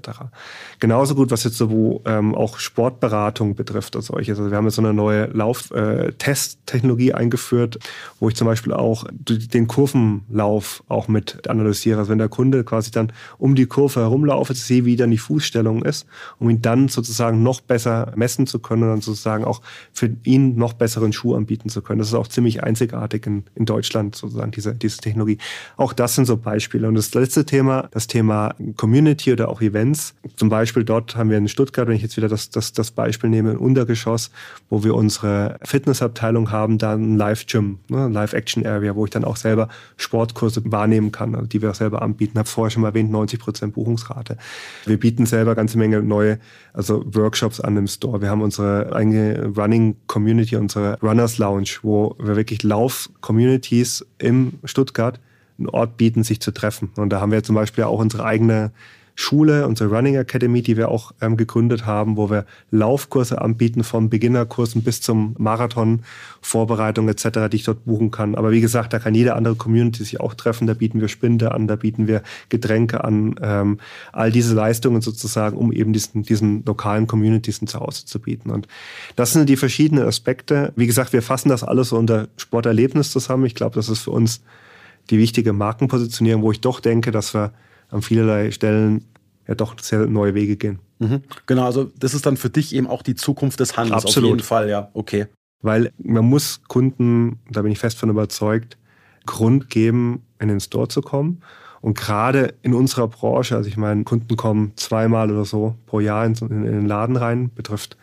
Genauso 0.79 1.15
gut, 1.15 1.31
was 1.31 1.43
jetzt 1.43 1.57
so 1.57 1.71
wo, 1.71 2.01
ähm, 2.05 2.35
auch 2.35 2.59
Sportberatung 2.59 3.55
betrifft 3.55 3.95
als 3.95 4.07
solches. 4.07 4.37
Also 4.37 4.51
wir 4.51 4.60
haben 4.61 4.67
jetzt 4.67 4.75
so 4.75 4.81
eine 4.81 4.93
neue 4.93 5.25
Lauf-Test-Technologie 5.25 7.09
äh, 7.09 7.13
eingeführt, 7.13 7.79
wo 8.19 8.29
ich 8.29 8.35
zum 8.35 8.45
Beispiel 8.45 8.73
auch 8.73 9.05
den 9.11 9.67
Kurvenlauf 9.67 10.83
auch 10.87 11.07
mit 11.07 11.47
analysiere. 11.49 11.99
Also 11.99 12.11
wenn 12.11 12.19
der 12.19 12.29
Kunde 12.29 12.63
quasi 12.63 12.91
dann 12.91 13.11
um 13.37 13.55
die 13.55 13.65
Kurve 13.65 14.01
herumlaufe, 14.01 14.53
sehe, 14.53 14.85
wie 14.85 14.95
dann 14.95 15.11
die 15.11 15.17
Fußstellung 15.17 15.83
ist, 15.83 16.05
um 16.39 16.49
ihn 16.49 16.61
dann 16.61 16.87
sozusagen 16.87 17.43
noch 17.43 17.61
besser 17.61 18.13
messen 18.15 18.47
zu 18.47 18.59
können 18.59 18.83
und 18.83 18.89
dann 18.89 19.01
sozusagen 19.01 19.43
auch 19.43 19.61
für 19.91 20.09
ihn 20.23 20.55
noch 20.55 20.73
besseren 20.73 21.11
Schuh 21.11 21.35
anbieten 21.35 21.69
zu 21.69 21.81
können. 21.81 21.99
Das 21.99 22.09
ist 22.09 22.13
auch 22.13 22.27
ziemlich 22.27 22.63
einzigartig 22.63 23.25
in, 23.25 23.43
in 23.55 23.65
Deutschland 23.65 24.15
sozusagen, 24.15 24.51
diese, 24.51 24.75
diese 24.75 24.97
Technologie. 24.97 25.39
Auch 25.77 25.93
das 25.93 26.15
sind 26.15 26.25
so 26.25 26.37
Beispiele. 26.37 26.87
Und 26.87 26.95
das 26.95 27.13
letzte 27.13 27.45
Thema, 27.45 27.89
das 27.91 28.07
Thema 28.07 28.53
Community 28.77 29.33
oder 29.33 29.49
auch 29.49 29.61
Events. 29.61 30.13
Zum 30.35 30.49
Beispiel 30.49 30.83
dort 30.83 31.15
haben 31.15 31.29
wir 31.29 31.37
in 31.37 31.47
Stuttgart, 31.47 31.87
wenn 31.87 31.95
ich 31.95 32.03
jetzt 32.03 32.17
wieder 32.17 32.27
das, 32.27 32.49
das, 32.49 32.73
das 32.73 32.91
Beispiel 32.91 33.29
nehme, 33.29 33.51
ein 33.51 33.57
Untergeschoss, 33.57 34.31
wo 34.69 34.83
wir 34.83 34.95
unsere 34.95 35.57
Fitnessabteilung 35.63 36.51
haben, 36.51 36.77
dann 36.77 37.13
ein 37.13 37.17
Live-Gym, 37.17 37.79
ne, 37.89 38.07
Live-Action-Area, 38.07 38.95
wo 38.95 39.05
ich 39.05 39.11
dann 39.11 39.25
auch 39.25 39.35
selber 39.35 39.67
Sportkurse 39.97 40.61
wahrnehmen 40.65 41.11
kann, 41.11 41.35
also 41.35 41.47
die 41.47 41.61
wir 41.61 41.71
auch 41.71 41.75
selber 41.75 42.01
anbieten. 42.01 42.33
Ich 42.33 42.39
habe 42.39 42.49
vorher 42.49 42.71
schon 42.71 42.81
mal 42.81 42.89
erwähnt, 42.89 43.11
90 43.11 43.39
Prozent 43.39 43.73
Buchungsrate. 43.73 44.37
Wir 44.85 44.99
bieten 44.99 45.25
selber 45.25 45.55
ganze 45.55 45.77
Menge 45.77 46.01
neue 46.01 46.39
also 46.73 47.03
Workshops 47.05 47.59
an 47.59 47.75
dem 47.75 47.87
Store. 47.87 48.21
Wir 48.21 48.29
haben 48.29 48.41
unsere 48.41 48.93
eigene 48.95 49.51
Running 49.57 49.95
Community, 50.07 50.55
unsere 50.55 50.97
Runners 51.01 51.37
Lounge, 51.37 51.79
wo 51.81 52.15
wir 52.19 52.35
wirklich 52.35 52.63
Lauf-Communities 52.63 54.05
im 54.19 54.53
Stuttgart 54.63 55.19
einen 55.57 55.69
Ort 55.69 55.97
bieten, 55.97 56.23
sich 56.23 56.39
zu 56.41 56.51
treffen. 56.51 56.89
Und 56.95 57.09
da 57.09 57.21
haben 57.21 57.31
wir 57.31 57.43
zum 57.43 57.55
Beispiel 57.55 57.83
auch 57.83 57.99
unsere 57.99 58.25
eigene 58.25 58.71
Schule, 59.21 59.67
unsere 59.67 59.89
Running 59.89 60.15
Academy, 60.15 60.61
die 60.61 60.77
wir 60.77 60.89
auch 60.89 61.11
ähm, 61.21 61.37
gegründet 61.37 61.85
haben, 61.85 62.17
wo 62.17 62.29
wir 62.29 62.45
Laufkurse 62.71 63.39
anbieten, 63.39 63.83
von 63.83 64.09
Beginnerkursen 64.09 64.81
bis 64.83 64.99
zum 64.99 65.35
Marathon, 65.37 66.01
Vorbereitung 66.41 67.07
etc., 67.07 67.49
die 67.51 67.57
ich 67.57 67.63
dort 67.63 67.85
buchen 67.85 68.09
kann. 68.09 68.35
Aber 68.35 68.51
wie 68.51 68.61
gesagt, 68.61 68.93
da 68.93 68.99
kann 68.99 69.13
jede 69.13 69.35
andere 69.35 69.55
Community 69.55 70.03
sich 70.03 70.19
auch 70.19 70.33
treffen. 70.33 70.65
Da 70.65 70.73
bieten 70.73 71.01
wir 71.01 71.07
Spinde 71.07 71.51
an, 71.51 71.67
da 71.67 71.75
bieten 71.75 72.07
wir 72.07 72.23
Getränke 72.49 73.03
an, 73.03 73.35
ähm, 73.41 73.79
all 74.11 74.31
diese 74.31 74.55
Leistungen 74.55 75.01
sozusagen, 75.01 75.55
um 75.55 75.71
eben 75.71 75.93
diesen, 75.93 76.23
diesen 76.23 76.65
lokalen 76.65 77.05
Communities 77.05 77.61
ein 77.61 77.67
Zuhause 77.67 78.05
zu 78.05 78.19
bieten. 78.19 78.49
Und 78.49 78.67
das 79.15 79.33
sind 79.33 79.47
die 79.47 79.57
verschiedenen 79.57 80.05
Aspekte. 80.05 80.73
Wie 80.75 80.87
gesagt, 80.87 81.13
wir 81.13 81.21
fassen 81.21 81.49
das 81.49 81.63
alles 81.63 81.89
so 81.89 81.97
unter 81.97 82.27
Sporterlebnis 82.37 83.11
zusammen. 83.11 83.45
Ich 83.45 83.55
glaube, 83.55 83.75
das 83.75 83.87
ist 83.87 83.99
für 83.99 84.11
uns 84.11 84.41
die 85.11 85.19
wichtige 85.19 85.53
Markenpositionierung, 85.53 86.41
wo 86.41 86.51
ich 86.51 86.61
doch 86.61 86.79
denke, 86.79 87.11
dass 87.11 87.35
wir 87.35 87.53
an 87.91 88.01
vielerlei 88.01 88.51
Stellen 88.51 89.05
ja 89.51 89.55
doch 89.55 89.75
sehr 89.79 90.07
neue 90.07 90.33
Wege 90.33 90.55
gehen. 90.57 90.79
Mhm. 90.99 91.21
Genau, 91.45 91.65
also 91.65 91.91
das 91.97 92.13
ist 92.13 92.25
dann 92.25 92.37
für 92.37 92.49
dich 92.49 92.73
eben 92.73 92.87
auch 92.87 93.03
die 93.03 93.15
Zukunft 93.15 93.59
des 93.59 93.77
Handels. 93.77 94.05
Absolut. 94.05 94.29
Auf 94.29 94.35
jeden 94.37 94.45
Fall, 94.45 94.69
ja, 94.69 94.89
okay. 94.93 95.27
Weil 95.61 95.91
man 95.97 96.25
muss 96.25 96.61
Kunden, 96.67 97.39
da 97.51 97.61
bin 97.61 97.71
ich 97.71 97.79
fest 97.79 97.97
von 97.97 98.09
überzeugt, 98.09 98.77
Grund 99.25 99.69
geben, 99.69 100.23
in 100.39 100.47
den 100.47 100.59
Store 100.59 100.87
zu 100.87 101.01
kommen. 101.01 101.41
Und 101.81 101.97
gerade 101.97 102.53
in 102.61 102.73
unserer 102.73 103.07
Branche, 103.07 103.55
also 103.55 103.67
ich 103.67 103.77
meine, 103.77 104.03
Kunden 104.03 104.35
kommen 104.37 104.73
zweimal 104.75 105.31
oder 105.31 105.45
so 105.45 105.75
pro 105.85 105.99
Jahr 105.99 106.25
in, 106.25 106.35
in, 106.35 106.65
in 106.65 106.71
den 106.71 106.87
Laden 106.87 107.15
rein, 107.15 107.51
betrifft 107.53 107.97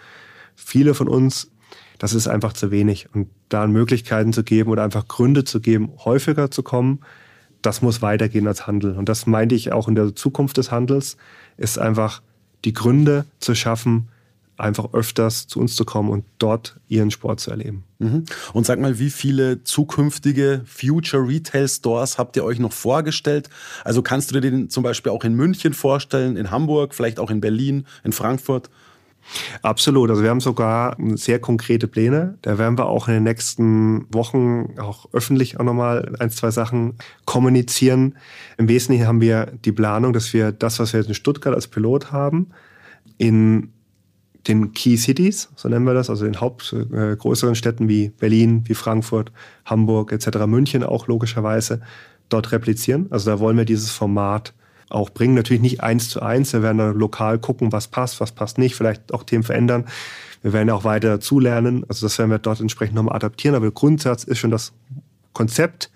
viele 0.54 0.94
von 0.94 1.08
uns. 1.08 1.50
Das 1.98 2.12
ist 2.12 2.28
einfach 2.28 2.52
zu 2.52 2.70
wenig. 2.70 3.08
Und 3.14 3.28
da 3.48 3.66
Möglichkeiten 3.66 4.32
zu 4.32 4.44
geben 4.44 4.70
oder 4.70 4.84
einfach 4.84 5.08
Gründe 5.08 5.44
zu 5.44 5.60
geben, 5.60 5.90
häufiger 6.04 6.50
zu 6.50 6.62
kommen, 6.62 7.00
das 7.62 7.82
muss 7.82 8.02
weitergehen 8.02 8.46
als 8.46 8.66
Handel. 8.66 8.96
Und 8.96 9.08
das 9.08 9.26
meinte 9.26 9.54
ich 9.54 9.72
auch 9.72 9.88
in 9.88 9.94
der 9.94 10.14
Zukunft 10.14 10.56
des 10.56 10.70
Handels, 10.70 11.16
ist 11.56 11.78
einfach 11.78 12.22
die 12.64 12.72
Gründe 12.72 13.24
zu 13.40 13.54
schaffen, 13.54 14.08
einfach 14.58 14.92
öfters 14.92 15.46
zu 15.46 15.60
uns 15.60 15.76
zu 15.76 15.84
kommen 15.84 16.10
und 16.10 16.24
dort 16.38 16.78
ihren 16.88 17.10
Sport 17.10 17.40
zu 17.40 17.50
erleben. 17.50 17.84
Mhm. 17.98 18.24
Und 18.52 18.66
sag 18.66 18.80
mal, 18.80 18.98
wie 18.98 19.10
viele 19.10 19.62
zukünftige 19.62 20.62
Future 20.66 21.26
Retail 21.26 21.68
Stores 21.68 22.18
habt 22.18 22.36
ihr 22.36 22.44
euch 22.44 22.58
noch 22.58 22.72
vorgestellt? 22.72 23.48
Also 23.84 24.02
kannst 24.02 24.30
du 24.30 24.40
dir 24.40 24.50
den 24.50 24.68
zum 24.68 24.82
Beispiel 24.82 25.12
auch 25.12 25.22
in 25.22 25.34
München 25.34 25.74
vorstellen, 25.74 26.36
in 26.36 26.50
Hamburg, 26.50 26.94
vielleicht 26.94 27.20
auch 27.20 27.30
in 27.30 27.40
Berlin, 27.40 27.86
in 28.02 28.12
Frankfurt? 28.12 28.68
Absolut. 29.62 30.10
Also 30.10 30.22
wir 30.22 30.30
haben 30.30 30.40
sogar 30.40 30.96
sehr 31.14 31.38
konkrete 31.38 31.88
Pläne. 31.88 32.38
Da 32.42 32.58
werden 32.58 32.78
wir 32.78 32.86
auch 32.86 33.08
in 33.08 33.14
den 33.14 33.22
nächsten 33.24 34.12
Wochen 34.12 34.78
auch 34.78 35.08
öffentlich 35.12 35.58
auch 35.60 35.64
nochmal 35.64 36.14
ein, 36.18 36.30
zwei 36.30 36.50
Sachen 36.50 36.94
kommunizieren. 37.24 38.16
Im 38.56 38.68
Wesentlichen 38.68 39.06
haben 39.06 39.20
wir 39.20 39.52
die 39.64 39.72
Planung, 39.72 40.12
dass 40.12 40.32
wir 40.32 40.52
das, 40.52 40.78
was 40.78 40.92
wir 40.92 41.00
jetzt 41.00 41.08
in 41.08 41.14
Stuttgart 41.14 41.54
als 41.54 41.68
Pilot 41.68 42.12
haben, 42.12 42.48
in 43.18 43.72
den 44.46 44.72
Key 44.72 44.96
Cities, 44.96 45.50
so 45.56 45.68
nennen 45.68 45.84
wir 45.84 45.94
das, 45.94 46.08
also 46.08 46.24
in 46.24 46.40
Haupt 46.40 46.72
äh, 46.72 47.54
Städten 47.54 47.88
wie 47.88 48.08
Berlin, 48.08 48.62
wie 48.66 48.74
Frankfurt, 48.74 49.32
Hamburg 49.64 50.12
etc., 50.12 50.46
München 50.46 50.82
auch 50.82 51.06
logischerweise 51.06 51.82
dort 52.28 52.52
replizieren. 52.52 53.08
Also 53.10 53.30
da 53.30 53.40
wollen 53.40 53.56
wir 53.56 53.64
dieses 53.64 53.90
Format 53.90 54.54
auch 54.90 55.10
bringen. 55.10 55.34
Natürlich 55.34 55.62
nicht 55.62 55.82
eins 55.82 56.08
zu 56.08 56.22
eins. 56.22 56.52
Wir 56.52 56.62
werden 56.62 56.78
dann 56.78 56.94
lokal 56.94 57.38
gucken, 57.38 57.72
was 57.72 57.88
passt, 57.88 58.20
was 58.20 58.32
passt 58.32 58.58
nicht, 58.58 58.74
vielleicht 58.74 59.12
auch 59.12 59.22
Themen 59.22 59.44
verändern. 59.44 59.86
Wir 60.42 60.52
werden 60.52 60.70
auch 60.70 60.84
weiter 60.84 61.08
dazulernen. 61.08 61.84
Also 61.88 62.06
das 62.06 62.18
werden 62.18 62.30
wir 62.30 62.38
dort 62.38 62.60
entsprechend 62.60 62.94
nochmal 62.94 63.16
adaptieren. 63.16 63.54
Aber 63.54 63.66
der 63.66 63.72
Grundsatz 63.72 64.24
ist 64.24 64.38
schon 64.38 64.50
das 64.50 64.72
Konzept 65.32 65.90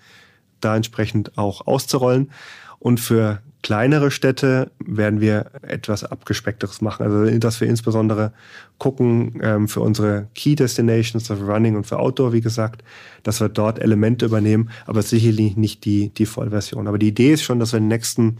da 0.63 0.75
entsprechend 0.75 1.37
auch 1.37 1.67
auszurollen. 1.67 2.31
Und 2.79 2.99
für 2.99 3.41
kleinere 3.63 4.11
Städte 4.11 4.71
werden 4.85 5.21
wir 5.21 5.51
etwas 5.61 6.03
abgespeckteres 6.03 6.81
machen. 6.81 7.03
Also 7.03 7.39
dass 7.39 7.61
wir 7.61 7.67
insbesondere 7.67 8.33
gucken 8.77 9.39
ähm, 9.41 9.67
für 9.67 9.79
unsere 9.79 10.27
Key 10.35 10.55
Destinations, 10.55 11.27
für 11.27 11.39
Running 11.39 11.77
und 11.77 11.87
für 11.87 11.97
Outdoor, 11.97 12.33
wie 12.33 12.41
gesagt, 12.41 12.83
dass 13.23 13.39
wir 13.39 13.49
dort 13.49 13.79
Elemente 13.79 14.25
übernehmen, 14.25 14.69
aber 14.85 15.01
sicherlich 15.01 15.55
nicht 15.55 15.85
die, 15.85 16.09
die 16.09 16.25
Vollversion. 16.25 16.87
Aber 16.87 16.99
die 16.99 17.07
Idee 17.07 17.33
ist 17.33 17.43
schon, 17.43 17.59
dass 17.59 17.71
wir 17.71 17.77
in 17.77 17.85
den 17.85 17.95
nächsten 17.95 18.37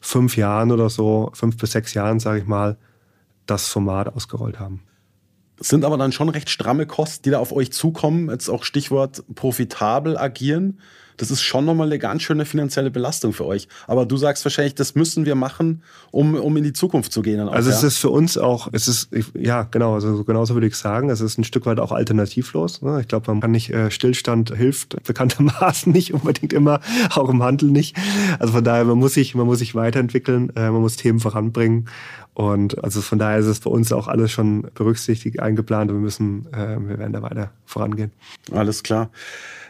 fünf 0.00 0.36
Jahren 0.36 0.72
oder 0.72 0.88
so, 0.88 1.30
fünf 1.34 1.58
bis 1.58 1.72
sechs 1.72 1.92
Jahren, 1.92 2.18
sage 2.18 2.40
ich 2.40 2.46
mal, 2.46 2.78
das 3.44 3.68
Format 3.68 4.08
ausgerollt 4.08 4.58
haben. 4.58 4.80
Das 5.58 5.68
sind 5.68 5.84
aber 5.84 5.96
dann 5.96 6.12
schon 6.12 6.28
recht 6.28 6.50
stramme 6.50 6.86
Kosten, 6.86 7.22
die 7.24 7.30
da 7.30 7.38
auf 7.38 7.52
euch 7.52 7.72
zukommen. 7.72 8.30
Jetzt 8.30 8.48
auch 8.48 8.64
Stichwort 8.64 9.22
profitabel 9.34 10.16
agieren. 10.16 10.80
Das 11.16 11.30
ist 11.30 11.42
schon 11.42 11.64
nochmal 11.64 11.86
eine 11.86 11.98
ganz 11.98 12.22
schöne 12.22 12.44
finanzielle 12.44 12.90
Belastung 12.90 13.32
für 13.32 13.44
euch. 13.46 13.68
Aber 13.86 14.06
du 14.06 14.16
sagst 14.16 14.44
wahrscheinlich, 14.44 14.74
das 14.74 14.94
müssen 14.94 15.26
wir 15.26 15.34
machen, 15.34 15.82
um, 16.10 16.34
um 16.34 16.56
in 16.56 16.64
die 16.64 16.72
Zukunft 16.72 17.12
zu 17.12 17.22
gehen. 17.22 17.40
Auch, 17.40 17.52
also 17.52 17.70
es 17.70 17.82
ja? 17.82 17.88
ist 17.88 17.98
für 17.98 18.10
uns 18.10 18.38
auch, 18.38 18.68
es 18.72 18.88
ist, 18.88 19.10
ja 19.34 19.62
genau, 19.64 19.94
also 19.94 20.24
genauso 20.24 20.54
würde 20.54 20.66
ich 20.66 20.76
sagen, 20.76 21.10
es 21.10 21.20
ist 21.20 21.38
ein 21.38 21.44
Stück 21.44 21.66
weit 21.66 21.80
auch 21.80 21.92
alternativlos. 21.92 22.82
Ne? 22.82 23.00
Ich 23.00 23.08
glaube, 23.08 23.30
man 23.30 23.40
kann 23.40 23.50
nicht, 23.50 23.70
äh, 23.70 23.90
Stillstand 23.90 24.54
hilft 24.56 25.02
bekanntermaßen 25.04 25.92
nicht 25.92 26.14
unbedingt 26.14 26.52
immer, 26.52 26.80
auch 27.14 27.28
im 27.28 27.42
Handel 27.42 27.70
nicht. 27.70 27.96
Also 28.38 28.52
von 28.52 28.64
daher, 28.64 28.84
man 28.84 28.98
muss 28.98 29.14
sich, 29.14 29.34
man 29.34 29.46
muss 29.46 29.58
sich 29.58 29.74
weiterentwickeln, 29.74 30.50
äh, 30.56 30.70
man 30.70 30.80
muss 30.80 30.96
Themen 30.96 31.20
voranbringen. 31.20 31.88
Und 32.36 32.84
also 32.84 33.00
von 33.00 33.18
daher 33.18 33.38
ist 33.38 33.46
es 33.46 33.60
bei 33.60 33.70
uns 33.70 33.92
auch 33.92 34.08
alles 34.08 34.30
schon 34.30 34.68
berücksichtigt, 34.74 35.40
eingeplant 35.40 35.90
und 35.90 35.96
wir 35.96 36.02
müssen, 36.02 36.46
äh, 36.52 36.76
wir 36.78 36.98
werden 36.98 37.14
da 37.14 37.22
weiter 37.22 37.50
vorangehen. 37.64 38.12
Alles 38.52 38.82
klar. 38.82 39.08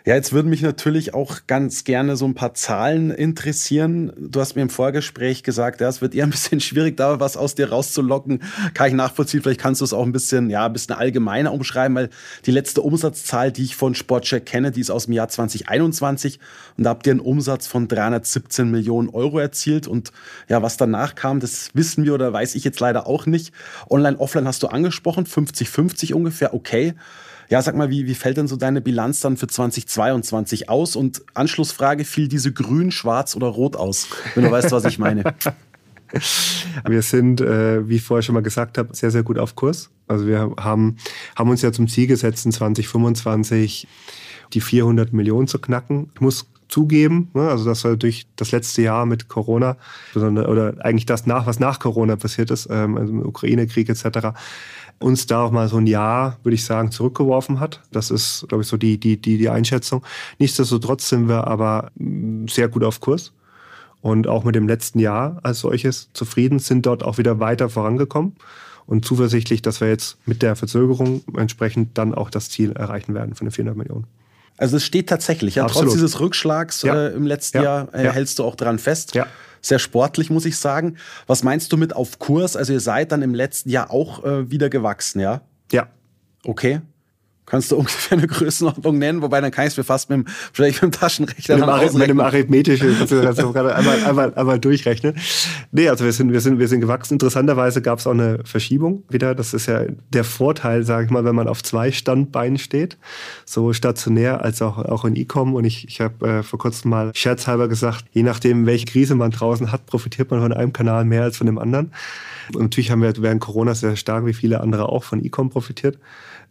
Ja, 0.06 0.14
jetzt 0.14 0.32
würden 0.32 0.50
mich 0.50 0.62
natürlich 0.62 1.14
auch 1.14 1.48
ganz 1.48 1.82
gerne 1.82 2.16
so 2.16 2.26
ein 2.26 2.34
paar 2.34 2.54
Zahlen 2.54 3.10
interessieren. 3.10 4.12
Du 4.16 4.38
hast 4.38 4.54
mir 4.54 4.62
im 4.62 4.70
Vorgespräch 4.70 5.42
gesagt, 5.42 5.80
ja, 5.80 5.88
es 5.88 6.00
wird 6.00 6.14
eher 6.14 6.22
ein 6.22 6.30
bisschen 6.30 6.60
schwierig, 6.60 6.96
da 6.96 7.18
was 7.18 7.36
aus 7.36 7.56
dir 7.56 7.70
rauszulocken. 7.70 8.40
Kann 8.72 8.86
ich 8.86 8.94
nachvollziehen. 8.94 9.42
Vielleicht 9.42 9.58
kannst 9.58 9.80
du 9.80 9.84
es 9.84 9.92
auch 9.92 10.04
ein 10.04 10.12
bisschen, 10.12 10.48
ja, 10.48 10.64
ein 10.64 10.72
bisschen 10.72 10.94
allgemeiner 10.94 11.52
umschreiben, 11.52 11.96
weil 11.96 12.10
die 12.44 12.52
letzte 12.52 12.82
Umsatzzahl, 12.82 13.50
die 13.50 13.64
ich 13.64 13.74
von 13.74 13.96
Sportcheck 13.96 14.46
kenne, 14.46 14.70
die 14.70 14.80
ist 14.80 14.90
aus 14.90 15.06
dem 15.06 15.14
Jahr 15.14 15.28
2021. 15.28 16.38
Und 16.78 16.84
da 16.84 16.90
habt 16.90 17.08
ihr 17.08 17.10
einen 17.10 17.18
Umsatz 17.18 17.66
von 17.66 17.88
317 17.88 18.70
Millionen 18.70 19.08
Euro 19.08 19.40
erzielt. 19.40 19.88
Und 19.88 20.12
ja, 20.48 20.62
was 20.62 20.76
danach 20.76 21.16
kam, 21.16 21.40
das 21.40 21.70
wissen 21.74 22.04
wir 22.04 22.14
oder 22.14 22.32
weiß 22.32 22.54
ich 22.54 22.62
jetzt 22.62 22.78
leider 22.78 23.08
auch 23.08 23.26
nicht. 23.26 23.52
Online, 23.90 24.20
offline 24.20 24.46
hast 24.46 24.62
du 24.62 24.68
angesprochen, 24.68 25.26
50-50 25.26 26.14
ungefähr, 26.14 26.54
okay. 26.54 26.94
Ja, 27.48 27.62
sag 27.62 27.76
mal, 27.76 27.90
wie, 27.90 28.06
wie 28.06 28.14
fällt 28.14 28.36
denn 28.36 28.48
so 28.48 28.56
deine 28.56 28.80
Bilanz 28.80 29.20
dann 29.20 29.36
für 29.36 29.46
2022 29.46 30.68
aus? 30.68 30.96
Und 30.96 31.22
Anschlussfrage, 31.34 32.04
fiel 32.04 32.28
diese 32.28 32.52
grün, 32.52 32.90
schwarz 32.90 33.36
oder 33.36 33.46
rot 33.46 33.76
aus? 33.76 34.08
Wenn 34.34 34.44
du 34.44 34.50
weißt, 34.50 34.72
was 34.72 34.84
ich 34.84 34.98
meine. 34.98 35.22
Wir 36.86 37.02
sind, 37.02 37.40
äh, 37.40 37.88
wie 37.88 37.96
ich 37.96 38.02
vorher 38.02 38.22
schon 38.22 38.34
mal 38.34 38.42
gesagt 38.42 38.78
habe, 38.78 38.94
sehr, 38.94 39.10
sehr 39.10 39.22
gut 39.22 39.38
auf 39.38 39.56
Kurs. 39.56 39.90
Also 40.06 40.26
wir 40.26 40.54
haben, 40.56 40.96
haben 41.34 41.50
uns 41.50 41.62
ja 41.62 41.72
zum 41.72 41.88
Ziel 41.88 42.06
gesetzt, 42.06 42.46
in 42.46 42.52
2025 42.52 43.88
die 44.52 44.60
400 44.60 45.12
Millionen 45.12 45.48
zu 45.48 45.58
knacken. 45.58 46.10
Ich 46.14 46.20
muss 46.20 46.46
zugeben, 46.68 47.30
ne, 47.34 47.48
also 47.48 47.64
das 47.64 47.84
war 47.84 47.96
durch 47.96 48.26
das 48.36 48.52
letzte 48.52 48.82
Jahr 48.82 49.06
mit 49.06 49.28
Corona, 49.28 49.76
oder 50.14 50.74
eigentlich 50.84 51.06
das 51.06 51.26
nach, 51.26 51.46
was 51.46 51.60
nach 51.60 51.78
Corona 51.78 52.16
passiert 52.16 52.50
ist, 52.50 52.68
ähm, 52.70 52.96
also 52.96 53.12
Ukraine-Krieg 53.12 53.88
etc., 53.88 54.36
uns 54.98 55.26
da 55.26 55.42
auch 55.42 55.50
mal 55.50 55.68
so 55.68 55.76
ein 55.76 55.86
Jahr, 55.86 56.38
würde 56.42 56.54
ich 56.54 56.64
sagen, 56.64 56.90
zurückgeworfen 56.90 57.60
hat. 57.60 57.82
Das 57.92 58.10
ist, 58.10 58.46
glaube 58.48 58.62
ich, 58.62 58.68
so 58.68 58.78
die, 58.78 58.98
die, 58.98 59.20
die, 59.20 59.36
die 59.36 59.50
Einschätzung. 59.50 60.02
Nichtsdestotrotz 60.38 61.10
sind 61.10 61.28
wir 61.28 61.46
aber 61.46 61.90
mm, 61.96 62.46
sehr 62.48 62.68
gut 62.68 62.82
auf 62.82 63.00
Kurs 63.00 63.32
und 64.00 64.26
auch 64.26 64.44
mit 64.44 64.54
dem 64.54 64.66
letzten 64.66 64.98
Jahr 64.98 65.38
als 65.42 65.60
solches 65.60 66.10
zufrieden, 66.12 66.58
sind 66.60 66.86
dort 66.86 67.02
auch 67.02 67.18
wieder 67.18 67.40
weiter 67.40 67.68
vorangekommen 67.68 68.36
und 68.86 69.04
zuversichtlich, 69.04 69.62
dass 69.62 69.80
wir 69.80 69.88
jetzt 69.88 70.16
mit 70.26 70.42
der 70.42 70.56
Verzögerung 70.56 71.22
entsprechend 71.36 71.98
dann 71.98 72.14
auch 72.14 72.30
das 72.30 72.48
Ziel 72.48 72.72
erreichen 72.72 73.14
werden 73.14 73.34
von 73.34 73.46
den 73.46 73.52
400 73.52 73.76
Millionen. 73.76 74.06
Also 74.56 74.76
es 74.76 74.84
steht 74.84 75.08
tatsächlich, 75.08 75.56
ja, 75.56 75.66
trotz 75.66 75.92
dieses 75.92 76.20
Rückschlags 76.20 76.82
ja. 76.82 76.94
äh, 76.94 77.12
im 77.12 77.26
letzten 77.26 77.58
ja. 77.58 77.62
Jahr 77.62 77.94
äh, 77.94 78.10
hältst 78.10 78.38
du 78.38 78.44
auch 78.44 78.54
dran 78.54 78.78
fest. 78.78 79.14
Ja 79.14 79.26
sehr 79.66 79.78
sportlich, 79.78 80.30
muss 80.30 80.44
ich 80.44 80.56
sagen. 80.58 80.96
Was 81.26 81.42
meinst 81.42 81.72
du 81.72 81.76
mit 81.76 81.94
auf 81.94 82.18
Kurs? 82.18 82.56
Also 82.56 82.72
ihr 82.72 82.80
seid 82.80 83.12
dann 83.12 83.22
im 83.22 83.34
letzten 83.34 83.68
Jahr 83.68 83.90
auch 83.90 84.24
äh, 84.24 84.50
wieder 84.50 84.70
gewachsen, 84.70 85.20
ja? 85.20 85.42
Ja. 85.72 85.88
Okay. 86.44 86.80
Kannst 87.46 87.70
du 87.70 87.76
ungefähr 87.78 88.18
eine 88.18 88.26
Größenordnung 88.26 88.98
nennen? 88.98 89.22
Wobei, 89.22 89.40
dann 89.40 89.52
kann 89.52 89.66
ich 89.66 89.72
es 89.72 89.76
mir 89.76 89.84
fast 89.84 90.10
mit 90.10 90.18
dem, 90.18 90.26
vielleicht 90.52 90.82
mit 90.82 90.92
dem 90.92 91.00
Taschenrechner 91.00 91.56
mit 91.56 91.92
dem, 91.92 91.98
mit 91.98 92.08
dem 92.08 92.20
arithmetischen, 92.20 92.96
kannst 93.08 93.12
du 93.40 93.46
einmal, 93.48 94.04
einmal, 94.04 94.34
einmal 94.34 94.58
durchrechnen. 94.58 95.14
Nee, 95.70 95.88
also 95.88 96.04
wir 96.04 96.12
sind, 96.12 96.32
wir 96.32 96.40
sind, 96.40 96.58
wir 96.58 96.68
sind 96.68 96.80
gewachsen. 96.80 97.14
Interessanterweise 97.14 97.80
gab 97.82 98.00
es 98.00 98.06
auch 98.06 98.12
eine 98.12 98.40
Verschiebung 98.44 99.04
wieder. 99.08 99.34
Das 99.34 99.54
ist 99.54 99.66
ja 99.66 99.82
der 100.12 100.24
Vorteil, 100.24 100.82
sage 100.82 101.06
ich 101.06 101.10
mal, 101.10 101.24
wenn 101.24 101.34
man 101.34 101.48
auf 101.48 101.62
zwei 101.62 101.92
Standbeinen 101.92 102.58
steht. 102.58 102.98
So 103.44 103.72
stationär 103.72 104.42
als 104.42 104.60
auch, 104.60 104.78
auch 104.78 105.04
in 105.04 105.14
E-Com. 105.14 105.54
Und 105.54 105.64
ich, 105.64 105.86
ich 105.86 106.00
habe 106.00 106.26
äh, 106.26 106.42
vor 106.42 106.58
kurzem 106.58 106.90
mal 106.90 107.12
scherzhalber 107.14 107.68
gesagt, 107.68 108.04
je 108.12 108.24
nachdem, 108.24 108.66
welche 108.66 108.86
Krise 108.86 109.14
man 109.14 109.30
draußen 109.30 109.70
hat, 109.70 109.86
profitiert 109.86 110.30
man 110.30 110.40
von 110.40 110.52
einem 110.52 110.72
Kanal 110.72 111.04
mehr 111.04 111.22
als 111.22 111.36
von 111.36 111.46
dem 111.46 111.58
anderen. 111.58 111.92
Und 112.54 112.62
natürlich 112.62 112.90
haben 112.90 113.02
wir 113.02 113.12
während 113.18 113.40
Corona 113.40 113.74
sehr 113.74 113.96
stark, 113.96 114.26
wie 114.26 114.34
viele 114.34 114.60
andere 114.60 114.88
auch, 114.88 115.04
von 115.04 115.24
E-Com 115.24 115.50
profitiert. 115.50 115.98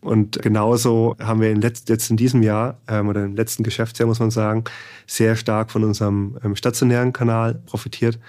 Und 0.02 0.42
genauso 0.42 1.16
haben 1.20 1.42
wir 1.42 1.50
in 1.50 1.62
letzt, 1.62 1.90
jetzt 1.90 2.12
in 2.12 2.18
diesem 2.18 2.44
Jahr 2.44 2.78
ähm, 2.88 3.10
oder 3.10 3.26
im 3.26 3.36
letzten 3.36 3.64
Geschäftsjahr, 3.64 4.08
muss 4.08 4.20
man 4.20 4.32
sagen, 4.32 4.64
sehr 5.08 5.36
stark 5.36 5.72
von 5.72 5.84
unserem 5.84 6.38
ähm, 6.44 6.56
stationären 6.56 7.12
Kanal 7.12 7.56
profitiert, 7.66 8.20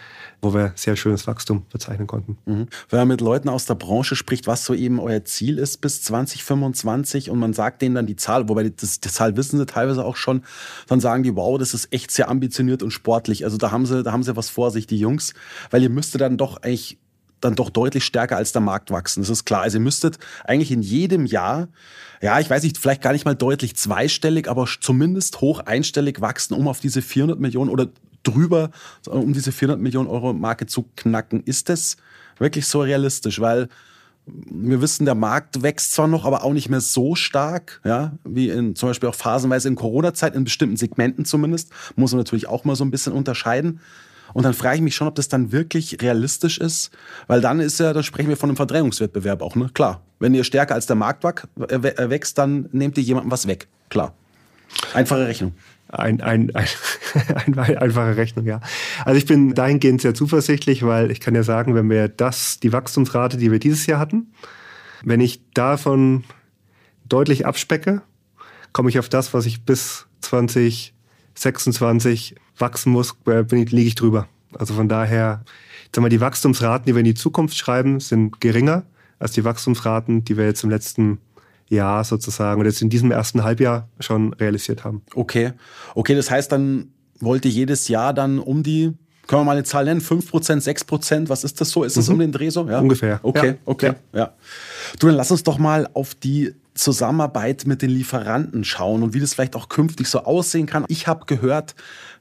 wo 0.41 0.55
wir 0.55 0.73
sehr 0.75 0.97
schönes 0.97 1.27
Wachstum 1.27 1.65
verzeichnen 1.69 2.07
konnten. 2.07 2.39
Mhm. 2.47 2.69
Wenn 2.89 2.99
man 3.01 3.09
mit 3.09 3.21
Leuten 3.21 3.49
aus 3.49 3.67
der 3.67 3.75
Branche 3.75 4.17
spricht, 4.17 4.47
was 4.47 4.65
so 4.65 4.75
eben 4.75 4.99
euer 4.99 5.25
Ziel 5.25 5.59
ist 5.59 5.79
bis 5.83 6.03
2025 6.03 7.31
und 7.31 7.39
man 7.39 7.53
sagt 7.53 7.83
denen 7.83 7.95
dann 7.95 8.07
die 8.07 8.17
Zahl, 8.17 8.49
wobei 8.49 8.69
das, 8.69 9.01
die 9.01 9.09
Zahl 9.09 9.37
wissen 9.37 9.59
sie 9.59 9.67
teilweise 9.67 10.05
auch 10.05 10.17
schon, 10.17 10.43
dann 10.89 11.01
sagen 11.01 11.23
die, 11.23 11.37
wow, 11.37 11.59
das 11.59 11.75
ist 11.75 11.93
echt 11.93 12.11
sehr 12.11 12.31
ambitioniert 12.31 12.83
und 12.83 12.91
sportlich. 12.91 13.45
Also 13.45 13.59
da 13.59 13.71
haben 13.71 13.87
sie, 13.87 14.03
da 14.03 14.13
haben 14.13 14.23
sie 14.23 14.37
was 14.37 14.49
vor 14.49 14.71
sich, 14.71 14.87
die 14.87 14.99
Jungs, 14.99 15.35
weil 15.71 15.83
ihr 15.83 15.91
müsstet 15.91 16.21
dann 16.21 16.37
doch 16.37 16.63
eigentlich 16.63 16.99
dann 17.41 17.55
doch 17.55 17.71
deutlich 17.71 18.05
stärker 18.05 18.37
als 18.37 18.53
der 18.53 18.63
Markt 18.63 18.91
wachsen. 18.91 19.21
Das 19.21 19.31
ist 19.31 19.45
klar. 19.45 19.63
Also 19.63 19.79
ihr 19.79 19.83
müsstet 19.83 20.19
eigentlich 20.45 20.73
in 20.73 20.83
jedem 20.83 21.27
Jahr, 21.27 21.69
ja, 22.23 22.41
ich 22.41 22.49
weiß 22.49 22.63
nicht, 22.63 22.79
vielleicht 22.79 23.03
gar 23.03 23.13
nicht 23.13 23.25
mal 23.25 23.35
deutlich 23.35 23.77
zweistellig, 23.77 24.49
aber 24.49 24.67
zumindest 24.81 25.41
hoch 25.41 25.61
einstellig 25.61 26.21
wachsen, 26.21 26.55
um 26.55 26.69
auf 26.69 26.81
diese 26.81 27.03
400 27.03 27.39
Millionen 27.39 27.71
oder 27.71 27.89
drüber, 28.23 28.71
um 29.07 29.33
diese 29.33 29.53
400 29.53 29.81
Millionen 29.81 30.09
Euro 30.09 30.33
Marke 30.33 30.67
zu 30.67 30.87
knacken. 30.97 31.43
Ist 31.45 31.69
das 31.69 31.97
wirklich 32.39 32.67
so 32.67 32.81
realistisch? 32.81 33.41
Weil 33.41 33.69
wir 34.27 34.81
wissen, 34.81 35.05
der 35.05 35.15
Markt 35.15 35.63
wächst 35.63 35.93
zwar 35.93 36.09
noch, 36.09 36.25
aber 36.25 36.43
auch 36.43 36.53
nicht 36.53 36.69
mehr 36.69 36.81
so 36.81 37.15
stark, 37.15 37.81
ja, 37.85 38.13
wie 38.25 38.51
in 38.51 38.75
zum 38.75 38.89
Beispiel 38.89 39.09
auch 39.09 39.15
phasenweise 39.15 39.69
in 39.69 39.77
Corona-Zeit, 39.77 40.35
in 40.35 40.43
bestimmten 40.43 40.77
Segmenten 40.77 41.25
zumindest. 41.25 41.71
Muss 41.95 42.11
man 42.11 42.19
natürlich 42.19 42.49
auch 42.49 42.65
mal 42.65 42.75
so 42.75 42.85
ein 42.85 42.91
bisschen 42.91 43.13
unterscheiden. 43.13 43.81
Und 44.35 44.45
dann 44.45 44.55
frage 44.55 44.77
ich 44.77 44.83
mich 44.83 44.95
schon, 44.95 45.09
ob 45.09 45.15
das 45.15 45.29
dann 45.29 45.53
wirklich 45.53 46.03
realistisch 46.03 46.59
ist, 46.59 46.91
weil 47.27 47.41
dann 47.41 47.61
ist 47.61 47.81
ja, 47.81 47.93
da 47.93 48.03
sprechen 48.03 48.29
wir 48.29 48.37
von 48.37 48.51
einem 48.51 48.57
Verdrängungswettbewerb 48.57 49.43
auch, 49.43 49.57
ne? 49.57 49.71
Klar. 49.73 50.03
Wenn 50.19 50.35
ihr 50.35 50.45
stärker 50.45 50.75
als 50.75 50.87
der 50.87 50.97
Markt 50.97 51.25
wächst, 51.25 52.39
dann 52.39 52.69
nehmt 52.73 52.97
ihr 52.97 53.05
jemandem 53.05 53.31
was 53.31 53.47
weg. 53.47 53.69
Klar. 53.91 54.15
Einfache 54.95 55.27
Rechnung. 55.27 55.53
Ein, 55.89 56.21
ein, 56.23 56.51
ein, 56.55 56.67
einfache 57.59 58.17
Rechnung, 58.17 58.47
ja. 58.47 58.61
Also 59.05 59.19
ich 59.19 59.27
bin 59.27 59.55
dahingehend 59.55 60.01
sehr 60.01 60.15
zuversichtlich, 60.15 60.85
weil 60.85 61.11
ich 61.11 61.21
kann 61.21 61.35
ja 61.35 61.43
sagen, 61.43 61.75
wenn 61.75 61.91
wir 61.91 62.09
das, 62.09 62.61
die 62.61 62.73
Wachstumsrate, 62.73 63.37
die 63.37 63.53
wir 63.53 63.59
dieses 63.59 63.85
Jahr 63.87 64.01
hatten, 64.01 64.33
wenn 65.05 65.21
ich 65.21 65.43
davon 65.53 66.25
deutlich 67.09 67.47
abspecke, 67.47 68.03
komme 68.73 68.91
ich 68.91 68.99
auf 68.99 69.09
das, 69.09 69.33
was 69.33 69.47
ich 69.47 69.65
bis 69.65 70.07
2026 70.23 72.35
wachsen 72.59 72.93
muss, 72.93 73.17
ich, 73.27 73.71
liege 73.71 73.89
ich 73.89 73.95
drüber. 73.95 74.29
Also 74.55 74.75
von 74.75 74.89
daher, 74.89 75.43
sag 75.95 76.03
mal, 76.03 76.09
die 76.09 76.21
Wachstumsraten, 76.21 76.87
die 76.87 76.95
wir 76.95 77.01
in 77.01 77.05
die 77.07 77.15
Zukunft 77.15 77.57
schreiben, 77.57 78.01
sind 78.01 78.41
geringer 78.41 78.85
als 79.19 79.33
die 79.33 79.45
Wachstumsraten, 79.45 80.25
die 80.25 80.37
wir 80.37 80.45
jetzt 80.45 80.63
im 80.63 80.71
letzten 80.71 81.19
Jahr 81.69 82.05
sozusagen 82.05 82.61
oder 82.61 82.69
jetzt 82.69 82.83
in 82.83 82.91
diesem 82.91 83.11
ersten 83.11 83.43
Halbjahr 83.43 83.89
schon 83.99 84.33
realisiert 84.35 84.85
haben. 84.85 85.03
Okay. 85.15 85.53
Okay, 85.95 86.15
das 86.15 86.31
heißt, 86.31 86.53
dann 86.53 86.91
wollt 87.19 87.45
ihr 87.45 87.51
jedes 87.51 87.89
Jahr 87.89 88.15
dann 88.15 88.39
um 88.39 88.63
die 88.63 88.95
können 89.27 89.41
wir 89.41 89.45
mal 89.47 89.53
eine 89.53 89.65
Zahl 89.65 89.85
nennen? 89.85 90.01
5%, 90.01 90.31
6%? 90.31 91.29
Was 91.29 91.43
ist 91.43 91.61
das 91.61 91.71
so? 91.71 91.83
Ist 91.83 91.97
das 91.97 92.07
mhm. 92.07 92.15
um 92.15 92.21
den 92.21 92.33
Dreh 92.33 92.49
so? 92.49 92.69
Ja? 92.69 92.79
Ungefähr. 92.79 93.19
Okay, 93.23 93.49
ja. 93.49 93.55
okay, 93.65 93.93
ja. 94.13 94.19
ja. 94.19 94.33
Du, 94.99 95.09
dann 95.09 95.17
lass 95.17 95.31
uns 95.31 95.43
doch 95.43 95.59
mal 95.59 95.89
auf 95.95 96.15
die 96.15 96.55
Zusammenarbeit 96.75 97.67
mit 97.67 97.83
den 97.83 97.91
Lieferanten 97.91 98.63
schauen 98.63 99.03
und 99.03 99.15
wie 99.15 99.21
das 99.21 99.35
vielleicht 99.35 99.57
auch 99.57 99.69
künftig 99.69 100.07
so 100.09 100.21
aussehen 100.21 100.67
kann. 100.67 100.85
Ich 100.89 101.09
habe 101.09 101.25
gehört, 101.27 101.75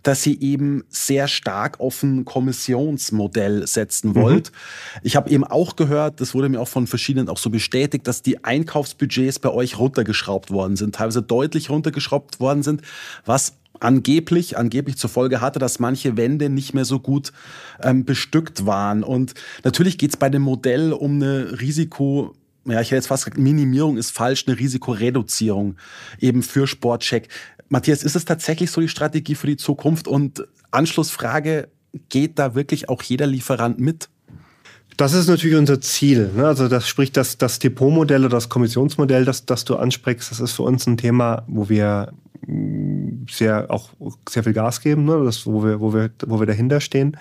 dass 0.05 0.23
ihr 0.27 0.39
eben 0.39 0.83
sehr 0.87 1.27
stark 1.27 1.79
auf 1.79 2.03
ein 2.03 2.25
Kommissionsmodell 2.25 3.65
setzen 3.65 4.13
wollt. 4.13 4.51
Mhm. 4.51 4.99
Ich 5.01 5.15
habe 5.15 5.31
eben 5.31 5.43
auch 5.43 5.75
gehört, 5.75 6.21
das 6.21 6.35
wurde 6.35 6.47
mir 6.47 6.61
auch 6.61 6.67
von 6.67 6.85
verschiedenen 6.85 7.27
auch 7.27 7.39
so 7.39 7.49
bestätigt, 7.49 8.07
dass 8.07 8.21
die 8.21 8.43
Einkaufsbudgets 8.43 9.39
bei 9.39 9.49
euch 9.49 9.79
runtergeschraubt 9.79 10.51
worden 10.51 10.75
sind, 10.75 10.93
teilweise 10.93 11.23
deutlich 11.23 11.71
runtergeschraubt 11.71 12.39
worden 12.39 12.61
sind, 12.61 12.83
was 13.25 13.53
angeblich, 13.79 14.59
angeblich 14.59 14.97
zur 14.97 15.09
Folge 15.09 15.41
hatte, 15.41 15.57
dass 15.57 15.79
manche 15.79 16.15
Wände 16.17 16.49
nicht 16.49 16.75
mehr 16.75 16.85
so 16.85 16.99
gut 16.99 17.33
ähm, 17.81 18.05
bestückt 18.05 18.67
waren. 18.67 19.01
Und 19.01 19.33
natürlich 19.63 19.97
geht 19.97 20.11
es 20.11 20.17
bei 20.17 20.29
dem 20.29 20.43
Modell 20.43 20.93
um 20.93 21.15
eine 21.15 21.59
Risiko, 21.59 22.35
ja, 22.65 22.81
ich 22.81 22.87
hätte 22.87 22.95
jetzt 22.95 23.07
fast 23.07 23.25
gesagt, 23.25 23.39
Minimierung 23.39 23.97
ist 23.97 24.11
falsch, 24.11 24.45
eine 24.47 24.57
Risikoreduzierung 24.57 25.75
eben 26.19 26.43
für 26.43 26.67
Sportcheck. 26.67 27.29
Matthias, 27.69 28.03
ist 28.03 28.15
es 28.15 28.25
tatsächlich 28.25 28.71
so 28.71 28.81
die 28.81 28.89
Strategie 28.89 29.35
für 29.35 29.47
die 29.47 29.57
Zukunft? 29.57 30.07
Und 30.07 30.47
Anschlussfrage, 30.71 31.69
geht 32.09 32.39
da 32.39 32.55
wirklich 32.55 32.89
auch 32.89 33.01
jeder 33.01 33.27
Lieferant 33.27 33.79
mit? 33.79 34.09
Das 34.97 35.13
ist 35.13 35.27
natürlich 35.27 35.57
unser 35.57 35.81
Ziel. 35.81 36.31
Ne? 36.35 36.47
Also 36.47 36.67
das 36.67 36.87
spricht 36.87 37.17
das, 37.17 37.37
das 37.37 37.59
Depotmodell 37.59 38.21
oder 38.21 38.37
das 38.37 38.49
Kommissionsmodell, 38.49 39.25
das, 39.25 39.45
das 39.45 39.65
du 39.65 39.75
ansprichst, 39.75 40.31
das 40.31 40.39
ist 40.39 40.53
für 40.53 40.63
uns 40.63 40.87
ein 40.87 40.97
Thema, 40.97 41.43
wo 41.47 41.69
wir 41.69 42.13
sehr 43.29 43.71
auch 43.71 43.89
sehr 44.29 44.43
viel 44.43 44.53
Gas 44.53 44.81
geben, 44.81 45.05
ne? 45.05 45.23
das, 45.25 45.47
wo 45.47 45.63
wir, 45.63 45.79
wo 45.79 45.93
wir, 45.93 46.11
wo 46.27 46.39
wir 46.39 46.45
dahinter 46.45 46.79
stehen, 46.79 47.17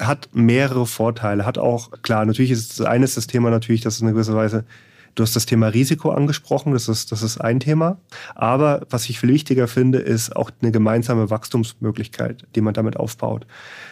hat 0.00 0.28
mehrere 0.32 0.86
Vorteile. 0.86 1.44
Hat 1.44 1.58
auch 1.58 1.90
klar, 2.02 2.24
natürlich 2.24 2.52
ist 2.52 2.78
das 2.78 2.86
eine 2.86 3.04
ist 3.04 3.16
das 3.16 3.26
Thema 3.26 3.50
natürlich, 3.50 3.80
dass 3.80 3.96
es 3.96 4.00
in 4.00 4.08
gewisser 4.08 4.36
Weise 4.36 4.64
Du 5.18 5.24
hast 5.24 5.34
das 5.34 5.46
Thema 5.46 5.66
Risiko 5.66 6.10
angesprochen, 6.10 6.72
das 6.72 6.88
ist, 6.88 7.10
das 7.10 7.24
ist 7.24 7.38
ein 7.40 7.58
Thema. 7.58 7.98
Aber 8.36 8.86
was 8.88 9.08
ich 9.08 9.18
viel 9.18 9.30
wichtiger 9.30 9.66
finde, 9.66 9.98
ist 9.98 10.36
auch 10.36 10.52
eine 10.62 10.70
gemeinsame 10.70 11.28
Wachstumsmöglichkeit, 11.28 12.46
die 12.54 12.60
man 12.60 12.72
damit 12.72 12.96
aufbaut. 12.96 13.44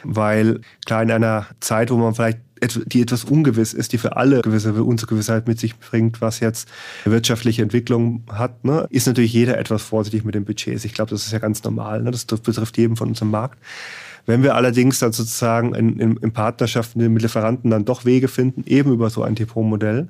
Weil 0.05 0.61
klar, 0.85 1.03
in 1.03 1.11
einer 1.11 1.47
Zeit, 1.59 1.91
wo 1.91 1.97
man 1.97 2.15
vielleicht 2.15 2.39
die 2.87 3.03
etwas 3.03 3.25
ungewiss 3.25 3.75
ist, 3.75 3.93
die 3.93 3.99
für 3.99 4.17
alle 4.17 4.41
gewisse 4.41 4.73
Ungewissheit 4.73 5.49
mit 5.49 5.59
sich 5.59 5.77
bringt, 5.77 6.21
was 6.21 6.39
jetzt 6.39 6.69
wirtschaftliche 7.05 7.63
Entwicklung 7.63 8.23
hat, 8.31 8.65
ne, 8.65 8.87
ist 8.91 9.09
natürlich 9.09 9.33
jeder 9.33 9.59
etwas 9.59 9.83
vorsichtig 9.83 10.25
mit 10.25 10.37
den 10.37 10.45
Budgets. 10.45 10.85
Ich 10.85 10.95
glaube, 10.95 11.11
das 11.11 11.27
ist 11.27 11.33
ja 11.33 11.41
ganz 11.41 11.65
normal. 11.65 12.03
Ne? 12.03 12.13
Das 12.13 12.25
betrifft 12.25 12.79
jeden 12.79 12.95
von 12.95 13.09
uns 13.09 13.21
im 13.21 13.33
Markt. 13.33 13.59
Wenn 14.27 14.45
wir 14.45 14.55
allerdings 14.55 15.01
dann 15.01 15.13
sozusagen 15.13 15.75
in, 15.75 15.99
in, 15.99 16.17
in 16.19 16.33
Partnerschaften 16.33 17.13
mit 17.13 17.23
Lieferanten 17.23 17.73
dann 17.73 17.85
doch 17.85 18.05
Wege 18.05 18.29
finden, 18.29 18.63
eben 18.65 18.93
über 18.93 19.11
so 19.11 19.25
ein 19.25 19.35
Depotmodell, 19.35 20.09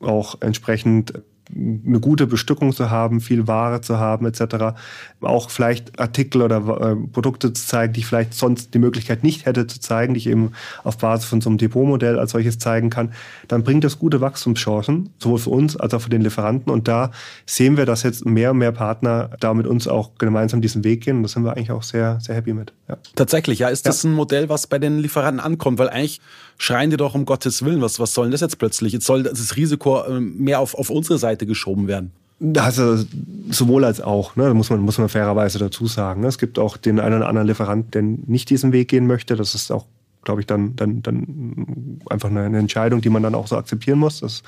auch 0.00 0.40
entsprechend 0.40 1.12
eine 1.54 2.00
gute 2.00 2.26
Bestückung 2.26 2.72
zu 2.72 2.90
haben, 2.90 3.20
viel 3.20 3.46
Ware 3.46 3.80
zu 3.80 3.98
haben 3.98 4.26
etc. 4.26 4.76
Auch 5.20 5.50
vielleicht 5.50 5.98
Artikel 6.00 6.42
oder 6.42 6.56
äh, 6.56 6.96
Produkte 6.96 7.52
zu 7.52 7.66
zeigen, 7.66 7.92
die 7.92 8.00
ich 8.00 8.06
vielleicht 8.06 8.34
sonst 8.34 8.74
die 8.74 8.78
Möglichkeit 8.78 9.22
nicht 9.22 9.46
hätte 9.46 9.66
zu 9.66 9.80
zeigen, 9.80 10.14
die 10.14 10.18
ich 10.18 10.26
eben 10.26 10.52
auf 10.82 10.98
Basis 10.98 11.26
von 11.26 11.40
so 11.40 11.48
einem 11.48 11.58
Depotmodell 11.58 12.18
als 12.18 12.32
solches 12.32 12.58
zeigen 12.58 12.90
kann, 12.90 13.12
dann 13.48 13.62
bringt 13.62 13.84
das 13.84 13.98
gute 13.98 14.20
Wachstumschancen, 14.20 15.10
sowohl 15.18 15.38
für 15.38 15.50
uns 15.50 15.76
als 15.76 15.94
auch 15.94 16.00
für 16.00 16.10
den 16.10 16.22
Lieferanten. 16.22 16.72
Und 16.72 16.88
da 16.88 17.12
sehen 17.46 17.76
wir, 17.76 17.86
dass 17.86 18.02
jetzt 18.02 18.26
mehr 18.26 18.50
und 18.50 18.58
mehr 18.58 18.72
Partner 18.72 19.30
da 19.40 19.54
mit 19.54 19.66
uns 19.66 19.86
auch 19.86 20.16
gemeinsam 20.18 20.60
diesen 20.60 20.84
Weg 20.84 21.04
gehen. 21.04 21.18
Und 21.18 21.22
da 21.24 21.28
sind 21.28 21.44
wir 21.44 21.52
eigentlich 21.52 21.70
auch 21.70 21.82
sehr, 21.82 22.18
sehr 22.20 22.34
happy 22.34 22.54
mit. 22.54 22.72
Ja. 22.88 22.98
Tatsächlich, 23.14 23.60
ja. 23.60 23.68
Ist 23.68 23.86
das 23.86 24.02
ja. 24.02 24.10
ein 24.10 24.14
Modell, 24.14 24.48
was 24.48 24.66
bei 24.66 24.78
den 24.78 24.98
Lieferanten 24.98 25.40
ankommt? 25.40 25.78
Weil 25.78 25.90
eigentlich 25.90 26.20
schreien 26.58 26.90
die 26.90 26.96
doch 26.96 27.14
um 27.14 27.24
Gottes 27.24 27.64
Willen, 27.64 27.80
was, 27.80 28.00
was 28.00 28.14
soll 28.14 28.26
denn 28.26 28.32
das 28.32 28.40
jetzt 28.40 28.58
plötzlich? 28.58 28.92
Jetzt 28.92 29.06
soll 29.06 29.22
das 29.22 29.56
Risiko 29.56 30.04
ähm, 30.06 30.36
mehr 30.38 30.60
auf, 30.60 30.74
auf 30.74 30.90
unsere 30.90 31.18
Seite 31.18 31.46
geschoben 31.46 31.88
werden. 31.88 32.12
Also 32.58 33.02
sowohl 33.50 33.84
als 33.84 34.00
auch, 34.00 34.36
ne, 34.36 34.52
muss 34.52 34.68
man, 34.68 34.80
muss 34.80 34.98
man 34.98 35.08
fairerweise 35.08 35.58
dazu 35.58 35.86
sagen. 35.86 36.20
Ne? 36.20 36.26
Es 36.28 36.38
gibt 36.38 36.58
auch 36.58 36.76
den 36.76 37.00
einen 37.00 37.16
oder 37.16 37.28
anderen 37.28 37.48
Lieferant, 37.48 37.94
der 37.94 38.02
nicht 38.02 38.50
diesen 38.50 38.72
Weg 38.72 38.88
gehen 38.88 39.06
möchte. 39.06 39.36
Das 39.36 39.54
ist 39.54 39.70
auch, 39.72 39.86
glaube 40.26 40.42
ich, 40.42 40.46
dann, 40.46 40.76
dann, 40.76 41.00
dann 41.00 41.98
einfach 42.10 42.28
eine, 42.28 42.58
Entscheidung, 42.58 43.00
die 43.00 43.08
man 43.08 43.22
dann 43.22 43.34
auch 43.34 43.46
so 43.46 43.56
akzeptieren 43.56 43.98
muss. 43.98 44.20
Das 44.20 44.34
ist 44.34 44.44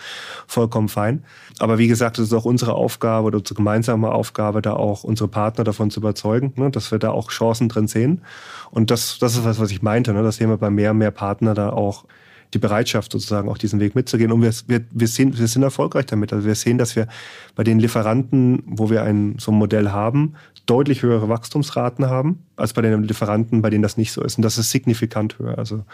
vollkommen 0.47 0.89
fein. 0.89 1.24
Aber 1.59 1.79
wie 1.79 1.89
gesagt, 1.89 2.18
es 2.18 2.26
ist 2.26 2.33
auch 2.35 2.45
unsere 2.45 2.74
Aufgabe 2.74 3.29
oder 3.29 3.39
unsere 3.39 3.55
gemeinsame 3.55 4.11
Aufgabe, 4.11 4.61
da 4.61 4.74
auch 4.74 5.05
unsere 5.05 5.29
Partner 5.29 5.64
davon 5.64 5.91
zu 5.91 6.01
überzeugen, 6.01 6.53
ne, 6.57 6.70
dass 6.70 6.91
wir 6.91 6.99
da 6.99 7.11
auch 7.11 7.31
Chancen 7.31 7.68
drin 7.70 7.89
sehen. 7.89 8.22
Und 8.70 8.91
das, 8.91 9.18
das 9.18 9.37
ist 9.37 9.45
was, 9.45 9.59
was 9.59 9.70
ich 9.70 9.81
meinte, 9.81 10.12
ne, 10.12 10.22
dass 10.22 10.39
wir 10.41 10.49
bei 10.59 10.68
mehr 10.68 10.91
und 10.91 10.99
mehr 10.99 11.12
Partner 11.12 11.55
da 11.55 11.70
auch 11.70 12.05
die 12.55 12.59
Bereitschaft 12.59 13.12
sozusagen 13.12 13.49
auch 13.49 13.59
diesen 13.59 13.80
Weg 13.80 13.94
mitzugehen. 13.94 14.32
Und 14.32 14.42
wir, 14.42 14.53
wir, 14.66 14.84
wir, 14.90 15.09
sehen, 15.09 15.36
wir 15.36 15.46
sind 15.46 15.62
erfolgreich 15.62 16.07
damit. 16.07 16.32
Also 16.32 16.46
wir 16.46 16.55
sehen, 16.55 16.78
dass 16.78 16.96
wir 16.96 17.07
bei 17.55 17.64
den 17.64 17.78
Lieferanten, 17.78 18.62
wo 18.66 18.90
wir 18.90 19.03
ein 19.03 19.36
so 19.38 19.53
ein 19.53 19.59
Modell 19.59 19.90
haben, 19.90 20.34
deutlich 20.66 21.03
höhere 21.03 21.28
Wachstumsraten 21.28 22.07
haben 22.07 22.44
als 22.57 22.72
bei 22.72 22.82
den 22.82 23.03
Lieferanten, 23.03 23.62
bei 23.62 23.70
denen 23.70 23.82
das 23.82 23.96
nicht 23.96 24.12
so 24.12 24.22
ist. 24.22 24.36
Und 24.36 24.42
das 24.42 24.59
ist 24.59 24.70
signifikant 24.70 25.38
höher. 25.38 25.59
Also 25.59 25.84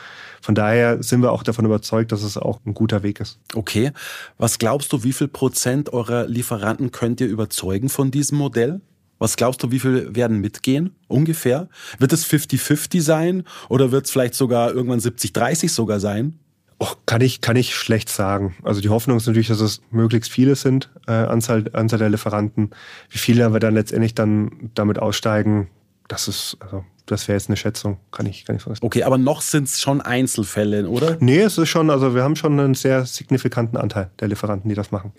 von 0.40 0.54
daher 0.54 1.02
sind 1.02 1.22
wir 1.22 1.32
auch 1.32 1.42
davon 1.42 1.64
überzeugt, 1.64 2.12
dass 2.12 2.22
es 2.22 2.36
auch 2.36 2.60
ein 2.66 2.74
guter 2.74 3.02
Weg 3.02 3.20
ist. 3.20 3.38
Okay. 3.54 3.92
Was 4.38 4.58
glaubst 4.58 4.92
du, 4.92 5.04
wie 5.04 5.12
viel 5.12 5.28
Prozent 5.28 5.92
eurer 5.92 6.26
Lieferanten 6.26 6.90
könnt 6.90 7.20
ihr 7.20 7.28
überzeugen 7.28 7.88
von 7.88 8.10
diesem 8.10 8.38
Modell? 8.38 8.80
Was 9.18 9.36
glaubst 9.36 9.62
du, 9.62 9.70
wie 9.70 9.78
viel 9.78 10.14
werden 10.14 10.40
mitgehen? 10.40 10.94
Ungefähr? 11.06 11.68
Wird 11.98 12.12
es 12.12 12.26
50-50 12.26 13.00
sein 13.00 13.44
oder 13.68 13.92
wird 13.92 14.06
es 14.06 14.10
vielleicht 14.10 14.34
sogar 14.34 14.72
irgendwann 14.72 14.98
70-30 14.98 15.70
sogar 15.70 16.00
sein? 16.00 16.38
Oh, 16.78 16.88
kann 17.06 17.20
ich, 17.20 17.40
kann 17.40 17.56
ich 17.56 17.74
schlecht 17.74 18.08
sagen. 18.08 18.56
Also 18.62 18.80
die 18.80 18.88
Hoffnung 18.88 19.16
ist 19.16 19.26
natürlich, 19.26 19.48
dass 19.48 19.60
es 19.60 19.80
möglichst 19.90 20.30
viele 20.30 20.56
sind, 20.56 20.90
äh, 21.06 21.12
Anzahl, 21.12 21.64
Anzahl 21.72 21.98
der 21.98 22.10
Lieferanten. 22.10 22.70
Wie 23.10 23.18
viele 23.18 23.52
wir 23.52 23.60
dann 23.60 23.74
letztendlich 23.74 24.14
dann 24.14 24.70
damit 24.74 24.98
aussteigen, 24.98 25.68
das 26.08 26.28
ist, 26.28 26.56
also 26.60 26.84
das 27.06 27.28
wäre 27.28 27.36
jetzt 27.36 27.48
eine 27.48 27.56
Schätzung, 27.56 27.98
kann 28.10 28.26
ich 28.26 28.44
gar 28.44 28.54
nicht 28.54 28.64
sagen. 28.64 28.78
Okay, 28.80 29.02
aber 29.04 29.18
noch 29.18 29.40
sind 29.40 29.68
es 29.68 29.80
schon 29.80 30.00
Einzelfälle, 30.00 30.88
oder? 30.88 31.16
Nee, 31.20 31.40
es 31.40 31.58
ist 31.58 31.68
schon, 31.68 31.90
also 31.90 32.14
wir 32.14 32.22
haben 32.22 32.36
schon 32.36 32.58
einen 32.58 32.74
sehr 32.74 33.04
signifikanten 33.06 33.76
Anteil 33.76 34.10
der 34.20 34.28
Lieferanten, 34.28 34.68
die 34.68 34.74
das 34.74 34.90
machen. 34.90 35.12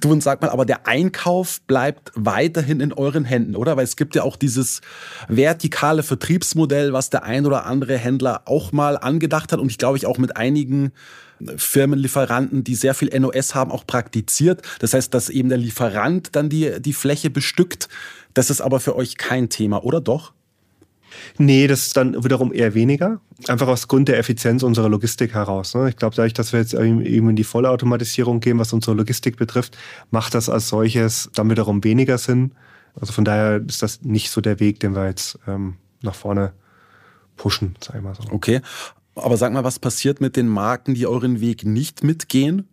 Du 0.00 0.10
und 0.10 0.22
sag 0.22 0.40
mal, 0.40 0.48
aber 0.48 0.64
der 0.64 0.86
Einkauf 0.86 1.60
bleibt 1.62 2.12
weiterhin 2.14 2.80
in 2.80 2.92
euren 2.92 3.24
Händen, 3.24 3.56
oder? 3.56 3.76
Weil 3.76 3.84
es 3.84 3.96
gibt 3.96 4.14
ja 4.14 4.22
auch 4.22 4.36
dieses 4.36 4.80
vertikale 5.28 6.02
Vertriebsmodell, 6.02 6.92
was 6.92 7.10
der 7.10 7.24
ein 7.24 7.44
oder 7.44 7.66
andere 7.66 7.98
Händler 7.98 8.42
auch 8.46 8.72
mal 8.72 8.96
angedacht 8.96 9.52
hat 9.52 9.60
und 9.60 9.70
ich 9.70 9.78
glaube 9.78 9.98
ich 9.98 10.06
auch 10.06 10.18
mit 10.18 10.36
einigen 10.36 10.92
Firmenlieferanten, 11.56 12.64
die 12.64 12.74
sehr 12.74 12.94
viel 12.94 13.08
NOS 13.18 13.54
haben, 13.54 13.70
auch 13.70 13.86
praktiziert. 13.86 14.62
Das 14.78 14.94
heißt, 14.94 15.12
dass 15.12 15.28
eben 15.28 15.48
der 15.48 15.58
Lieferant 15.58 16.34
dann 16.36 16.48
die, 16.48 16.80
die 16.80 16.92
Fläche 16.92 17.30
bestückt. 17.30 17.88
Das 18.34 18.50
ist 18.50 18.60
aber 18.60 18.80
für 18.80 18.96
euch 18.96 19.18
kein 19.18 19.48
Thema, 19.48 19.84
oder 19.84 20.00
doch? 20.00 20.32
Nee, 21.38 21.66
das 21.66 21.86
ist 21.86 21.96
dann 21.96 22.22
wiederum 22.24 22.52
eher 22.52 22.74
weniger. 22.74 23.20
Einfach 23.48 23.68
aus 23.68 23.88
Grund 23.88 24.08
der 24.08 24.18
Effizienz 24.18 24.62
unserer 24.62 24.88
Logistik 24.88 25.34
heraus. 25.34 25.74
Ne? 25.74 25.88
Ich 25.88 25.96
glaube, 25.96 26.14
dadurch, 26.14 26.34
dass 26.34 26.52
wir 26.52 26.60
jetzt 26.60 26.74
eben 26.74 27.00
in 27.30 27.36
die 27.36 27.44
Vollautomatisierung 27.44 28.40
gehen, 28.40 28.58
was 28.58 28.72
unsere 28.72 28.96
Logistik 28.96 29.36
betrifft, 29.36 29.76
macht 30.10 30.34
das 30.34 30.48
als 30.48 30.68
solches 30.68 31.30
dann 31.34 31.50
wiederum 31.50 31.82
weniger 31.84 32.18
Sinn. 32.18 32.52
Also 33.00 33.12
von 33.12 33.24
daher 33.24 33.62
ist 33.66 33.82
das 33.82 34.02
nicht 34.02 34.30
so 34.30 34.40
der 34.40 34.60
Weg, 34.60 34.80
den 34.80 34.94
wir 34.94 35.06
jetzt 35.06 35.38
ähm, 35.46 35.76
nach 36.02 36.14
vorne 36.14 36.52
pushen, 37.36 37.76
sag 37.80 37.96
ich 37.96 38.02
mal 38.02 38.14
so. 38.14 38.22
Okay. 38.30 38.60
Aber 39.14 39.36
sag 39.36 39.52
mal, 39.52 39.64
was 39.64 39.78
passiert 39.78 40.20
mit 40.20 40.36
den 40.36 40.48
Marken, 40.48 40.94
die 40.94 41.06
euren 41.06 41.40
Weg 41.40 41.64
nicht 41.64 42.04
mitgehen? 42.04 42.66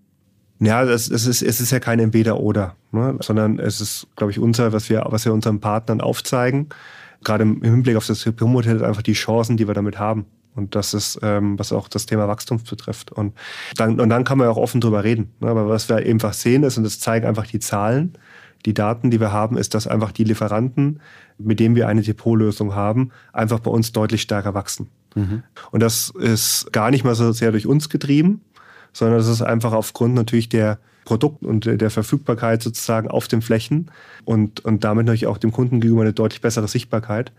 Ja, 0.60 0.84
es, 0.84 1.10
es, 1.10 1.26
ist, 1.26 1.42
es 1.42 1.62
ist 1.62 1.72
ja 1.72 1.80
kein 1.80 2.00
Entweder-Oder, 2.00 2.76
ne? 2.92 3.18
sondern 3.22 3.60
es 3.60 3.80
ist, 3.80 4.08
glaube 4.16 4.32
ich, 4.32 4.40
unser, 4.40 4.74
was 4.74 4.90
wir, 4.90 5.06
was 5.08 5.24
wir 5.24 5.34
unseren 5.34 5.62
Partnern 5.62 6.02
aufzeigen 6.02 6.68
gerade 7.24 7.44
im 7.44 7.62
Hinblick 7.62 7.96
auf 7.96 8.08
das 8.08 8.26
Hypermodell 8.26 8.84
einfach 8.84 9.02
die 9.02 9.14
Chancen, 9.14 9.58
die 9.58 9.68
wir 9.68 9.74
damit 9.74 10.00
haben. 10.00 10.26
Und 10.56 10.76
das 10.76 10.94
ist, 10.94 11.20
ähm, 11.22 11.58
was 11.58 11.72
auch 11.72 11.88
das 11.88 12.06
Thema 12.06 12.28
Wachstum 12.28 12.62
betrifft. 12.70 13.12
Und 13.12 13.34
dann, 13.78 14.00
und 14.00 14.10
dann 14.10 14.24
kann 14.24 14.38
man 14.38 14.48
ja 14.48 14.52
auch 14.52 14.58
offen 14.58 14.82
drüber 14.82 15.04
reden. 15.04 15.32
Ne? 15.40 15.50
Aber 15.50 15.70
was 15.70 15.90
wir 15.90 15.98
einfach 15.98 16.34
sehen 16.34 16.64
ist, 16.64 16.78
und 16.78 16.84
das 16.84 17.00
zeigen 17.00 17.26
einfach 17.26 17.48
die 17.48 17.60
Zahlen, 17.60 18.14
die 18.66 18.74
Daten, 18.74 19.10
die 19.10 19.20
wir 19.20 19.32
haben, 19.32 19.58
ist, 19.58 19.74
dass 19.74 19.88
einfach 19.88 20.12
die 20.12 20.26
Lieferanten, 20.26 21.00
mit 21.38 21.60
denen 21.60 21.76
wir 21.76 21.88
eine 21.88 22.02
Depotlösung 22.02 22.76
haben, 22.76 23.12
einfach 23.32 23.60
bei 23.60 23.72
uns 23.72 23.94
deutlich 23.94 24.22
stärker 24.22 24.54
wachsen. 24.54 24.90
Mhm. 25.16 25.44
Und 25.72 25.82
das 25.82 26.10
ist 26.10 26.72
gar 26.74 26.92
nicht 26.92 27.06
mal 27.06 27.16
so 27.16 27.32
sehr 27.32 27.52
durch 27.52 27.66
uns 27.66 27.90
getrieben, 27.90 28.42
sondern 28.92 29.18
das 29.18 29.28
ist 29.28 29.42
einfach 29.42 29.72
aufgrund 29.72 30.16
natürlich 30.16 30.50
der 30.50 30.80
Produkt 31.06 31.44
und 31.44 31.66
der 31.66 31.90
Verfügbarkeit 31.90 32.62
sozusagen 32.62 33.10
auf 33.10 33.28
den 33.28 33.42
Flächen 33.42 33.90
und, 34.26 34.64
und 34.66 34.84
damit 34.84 35.06
natürlich 35.06 35.28
auch 35.28 35.38
dem 35.38 35.52
Kunden 35.52 35.82
gegenüber 35.82 36.04
eine 36.04 36.14
deutlich 36.14 36.42
bessere 36.42 36.68
Sichtbarkeit. 36.68 37.32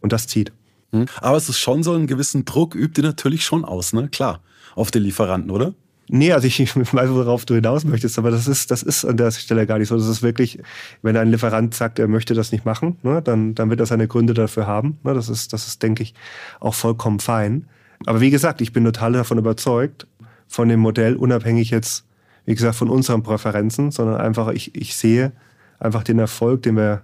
Und 0.00 0.12
das 0.12 0.26
zieht. 0.26 0.52
Hm. 0.92 1.06
Aber 1.20 1.36
es 1.36 1.48
ist 1.48 1.58
schon 1.58 1.82
so 1.82 1.92
einen 1.92 2.06
gewissen 2.06 2.44
Druck, 2.44 2.74
übt 2.74 3.00
ihr 3.00 3.06
natürlich 3.06 3.44
schon 3.44 3.64
aus, 3.64 3.92
ne? 3.92 4.08
Klar, 4.08 4.40
auf 4.74 4.90
den 4.90 5.02
Lieferanten, 5.02 5.50
oder? 5.50 5.74
Nee, 6.08 6.32
also 6.32 6.46
ich, 6.46 6.60
ich 6.60 6.76
weiß, 6.76 7.10
worauf 7.10 7.44
du 7.44 7.54
hinaus 7.54 7.84
möchtest, 7.84 8.18
aber 8.18 8.30
das 8.30 8.46
ist, 8.46 8.70
das 8.70 8.82
ist 8.82 9.04
an 9.04 9.16
der 9.16 9.30
Stelle 9.30 9.66
gar 9.66 9.78
nicht 9.78 9.88
so. 9.88 9.96
Das 9.96 10.06
ist 10.06 10.22
wirklich, 10.22 10.60
wenn 11.02 11.16
ein 11.16 11.30
Lieferant 11.30 11.74
sagt, 11.74 11.98
er 11.98 12.08
möchte 12.08 12.34
das 12.34 12.52
nicht 12.52 12.64
machen, 12.64 12.96
ne, 13.02 13.22
dann, 13.22 13.54
dann 13.54 13.70
wird 13.70 13.80
er 13.80 13.86
seine 13.86 14.08
Gründe 14.08 14.34
dafür 14.34 14.66
haben. 14.66 14.98
Ne, 15.02 15.14
das 15.14 15.28
ist, 15.28 15.52
das 15.52 15.66
ist, 15.66 15.82
denke 15.82 16.02
ich, 16.02 16.14
auch 16.60 16.74
vollkommen 16.74 17.20
fein. 17.20 17.66
Aber 18.04 18.20
wie 18.20 18.30
gesagt, 18.30 18.60
ich 18.60 18.72
bin 18.72 18.84
total 18.84 19.12
davon 19.12 19.38
überzeugt, 19.38 20.06
von 20.48 20.68
dem 20.68 20.80
Modell, 20.80 21.16
unabhängig 21.16 21.70
jetzt 21.70 22.04
wie 22.46 22.54
gesagt, 22.54 22.76
von 22.76 22.88
unseren 22.88 23.22
Präferenzen, 23.22 23.90
sondern 23.90 24.20
einfach, 24.20 24.48
ich, 24.48 24.74
ich 24.74 24.96
sehe 24.96 25.32
einfach 25.78 26.02
den 26.02 26.18
Erfolg, 26.18 26.62
den 26.62 26.76
wir 26.76 27.02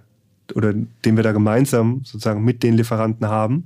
oder 0.55 0.73
den 0.73 1.15
wir 1.15 1.23
da 1.23 1.31
gemeinsam 1.31 2.01
sozusagen 2.03 2.43
mit 2.43 2.63
den 2.63 2.75
Lieferanten 2.75 3.27
haben. 3.27 3.65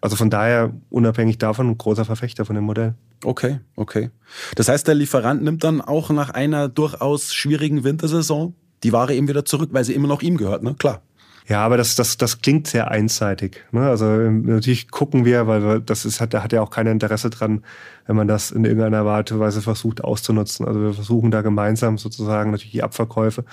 Also 0.00 0.16
von 0.16 0.30
daher 0.30 0.72
unabhängig 0.90 1.38
davon 1.38 1.70
ein 1.70 1.78
großer 1.78 2.04
Verfechter 2.04 2.44
von 2.44 2.54
dem 2.54 2.64
Modell. 2.64 2.94
Okay, 3.24 3.60
okay. 3.76 4.10
Das 4.56 4.68
heißt, 4.68 4.86
der 4.88 4.94
Lieferant 4.94 5.42
nimmt 5.42 5.62
dann 5.64 5.80
auch 5.80 6.10
nach 6.10 6.30
einer 6.30 6.68
durchaus 6.68 7.32
schwierigen 7.32 7.84
Wintersaison 7.84 8.54
die 8.82 8.92
Ware 8.92 9.14
eben 9.14 9.28
wieder 9.28 9.44
zurück, 9.44 9.70
weil 9.72 9.84
sie 9.84 9.94
immer 9.94 10.08
noch 10.08 10.22
ihm 10.22 10.36
gehört, 10.36 10.62
ne? 10.62 10.74
Klar. 10.76 11.02
Ja, 11.48 11.64
aber 11.64 11.76
das, 11.76 11.96
das, 11.96 12.16
das 12.16 12.40
klingt 12.40 12.66
sehr 12.68 12.90
einseitig. 12.90 13.64
Ne? 13.72 13.88
Also 13.88 14.06
ähm, 14.06 14.42
natürlich 14.42 14.90
gucken 14.90 15.24
wir, 15.24 15.46
weil 15.46 15.80
das 15.80 16.04
ist, 16.04 16.20
hat, 16.20 16.34
da 16.34 16.42
hat 16.42 16.52
ja 16.52 16.62
auch 16.62 16.70
kein 16.70 16.86
Interesse 16.86 17.30
dran, 17.30 17.64
wenn 18.06 18.16
man 18.16 18.28
das 18.28 18.50
in 18.52 18.64
irgendeiner 18.64 19.04
Art 19.04 19.32
und 19.32 19.40
Weise 19.40 19.60
versucht 19.60 20.04
auszunutzen. 20.04 20.66
Also 20.66 20.80
wir 20.80 20.94
versuchen 20.94 21.30
da 21.30 21.42
gemeinsam 21.42 21.98
sozusagen 21.98 22.52
natürlich 22.52 22.72
die 22.72 22.82
Abverkäufe 22.82 23.44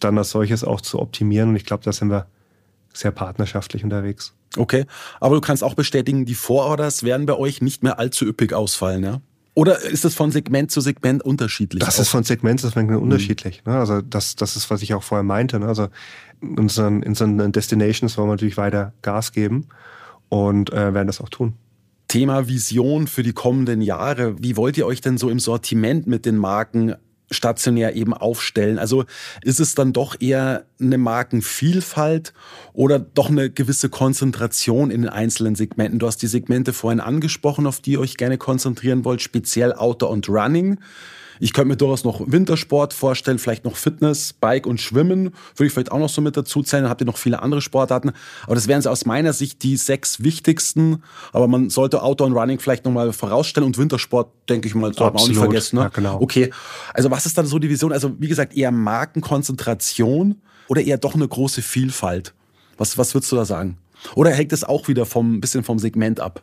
dann 0.00 0.18
als 0.18 0.30
solches 0.30 0.64
auch 0.64 0.80
zu 0.80 1.00
optimieren. 1.00 1.50
Und 1.50 1.56
ich 1.56 1.64
glaube, 1.64 1.84
da 1.84 1.92
sind 1.92 2.08
wir 2.10 2.26
sehr 2.92 3.10
partnerschaftlich 3.10 3.82
unterwegs. 3.82 4.34
Okay, 4.56 4.86
aber 5.20 5.34
du 5.34 5.40
kannst 5.40 5.64
auch 5.64 5.74
bestätigen, 5.74 6.26
die 6.26 6.34
Vororders 6.34 7.02
werden 7.02 7.26
bei 7.26 7.34
euch 7.34 7.60
nicht 7.60 7.82
mehr 7.82 7.98
allzu 7.98 8.24
üppig 8.24 8.52
ausfallen, 8.52 9.02
ja? 9.02 9.20
Oder 9.56 9.80
ist 9.82 10.04
das 10.04 10.14
von 10.14 10.32
Segment 10.32 10.72
zu 10.72 10.80
Segment 10.80 11.22
unterschiedlich? 11.22 11.84
Das 11.84 11.96
auch? 11.96 12.02
ist 12.02 12.08
von 12.08 12.24
Segment 12.24 12.60
zu 12.60 12.68
Segment 12.68 13.00
unterschiedlich. 13.00 13.62
Mhm. 13.64 13.72
Also 13.72 14.00
das, 14.00 14.34
das 14.34 14.56
ist, 14.56 14.68
was 14.68 14.82
ich 14.82 14.94
auch 14.94 15.04
vorher 15.04 15.22
meinte. 15.22 15.60
Ne? 15.60 15.66
Also 15.66 15.88
in 16.40 16.58
unseren, 16.58 17.02
in 17.02 17.10
unseren 17.10 17.52
Destinations 17.52 18.16
wollen 18.16 18.28
wir 18.28 18.32
natürlich 18.32 18.56
weiter 18.56 18.92
Gas 19.02 19.32
geben 19.32 19.68
und 20.28 20.72
äh, 20.72 20.94
werden 20.94 21.06
das 21.06 21.20
auch 21.20 21.28
tun. 21.28 21.54
Thema 22.08 22.48
Vision 22.48 23.06
für 23.06 23.22
die 23.22 23.32
kommenden 23.32 23.82
Jahre. 23.82 24.40
Wie 24.42 24.56
wollt 24.56 24.76
ihr 24.78 24.86
euch 24.86 25.00
denn 25.00 25.18
so 25.18 25.30
im 25.30 25.40
Sortiment 25.40 26.06
mit 26.06 26.26
den 26.26 26.36
Marken 26.36 26.94
stationär 27.30 27.96
eben 27.96 28.14
aufstellen? 28.14 28.78
Also 28.78 29.04
ist 29.42 29.60
es 29.60 29.74
dann 29.74 29.92
doch 29.92 30.20
eher 30.20 30.64
eine 30.80 30.98
Markenvielfalt 30.98 32.32
oder 32.72 32.98
doch 32.98 33.30
eine 33.30 33.50
gewisse 33.50 33.88
Konzentration 33.88 34.90
in 34.90 35.02
den 35.02 35.10
einzelnen 35.10 35.54
Segmenten? 35.54 35.98
Du 35.98 36.06
hast 36.06 36.18
die 36.18 36.26
Segmente 36.26 36.72
vorhin 36.72 37.00
angesprochen, 37.00 37.66
auf 37.66 37.80
die 37.80 37.92
ihr 37.92 38.00
euch 38.00 38.16
gerne 38.16 38.38
konzentrieren 38.38 39.04
wollt, 39.04 39.22
speziell 39.22 39.72
Outdoor 39.72 40.10
und 40.10 40.28
Running. 40.28 40.78
Ich 41.40 41.52
könnte 41.52 41.68
mir 41.68 41.76
durchaus 41.76 42.04
noch 42.04 42.20
Wintersport 42.26 42.92
vorstellen, 42.92 43.38
vielleicht 43.38 43.64
noch 43.64 43.76
Fitness, 43.76 44.32
Bike 44.32 44.66
und 44.66 44.80
Schwimmen. 44.80 45.34
Würde 45.56 45.66
ich 45.66 45.72
vielleicht 45.72 45.92
auch 45.92 45.98
noch 45.98 46.08
so 46.08 46.20
mit 46.20 46.36
dazu 46.36 46.62
zählen. 46.62 46.84
Dann 46.84 46.90
habt 46.90 47.00
ihr 47.00 47.06
noch 47.06 47.16
viele 47.16 47.42
andere 47.42 47.60
Sportarten. 47.60 48.12
Aber 48.44 48.54
das 48.54 48.68
wären 48.68 48.82
so 48.82 48.90
aus 48.90 49.04
meiner 49.04 49.32
Sicht 49.32 49.62
die 49.62 49.76
sechs 49.76 50.22
wichtigsten. 50.22 51.02
Aber 51.32 51.48
man 51.48 51.70
sollte 51.70 52.02
Outdoor 52.02 52.28
und 52.28 52.32
Running 52.34 52.58
vielleicht 52.58 52.84
nochmal 52.84 53.12
vorausstellen. 53.12 53.66
Und 53.66 53.78
Wintersport, 53.78 54.30
denke 54.48 54.68
ich 54.68 54.74
mal, 54.74 54.92
sollte 54.94 55.14
man 55.14 55.22
auch 55.22 55.28
nicht 55.28 55.38
vergessen. 55.38 55.76
Ne? 55.76 55.82
Ja, 55.82 55.88
genau. 55.88 56.20
Okay. 56.20 56.50
Also 56.92 57.10
was 57.10 57.26
ist 57.26 57.36
dann 57.36 57.46
so 57.46 57.58
die 57.58 57.68
Vision? 57.68 57.92
Also 57.92 58.12
wie 58.18 58.28
gesagt, 58.28 58.56
eher 58.56 58.70
Markenkonzentration 58.70 60.40
oder 60.68 60.82
eher 60.82 60.98
doch 60.98 61.14
eine 61.14 61.26
große 61.26 61.62
Vielfalt? 61.62 62.34
Was, 62.76 62.98
was 62.98 63.14
würdest 63.14 63.32
du 63.32 63.36
da 63.36 63.44
sagen? 63.44 63.78
Oder 64.14 64.30
hängt 64.30 64.52
es 64.52 64.64
auch 64.64 64.88
wieder 64.88 65.06
vom 65.06 65.40
bisschen 65.40 65.64
vom 65.64 65.78
Segment 65.78 66.20
ab? 66.20 66.42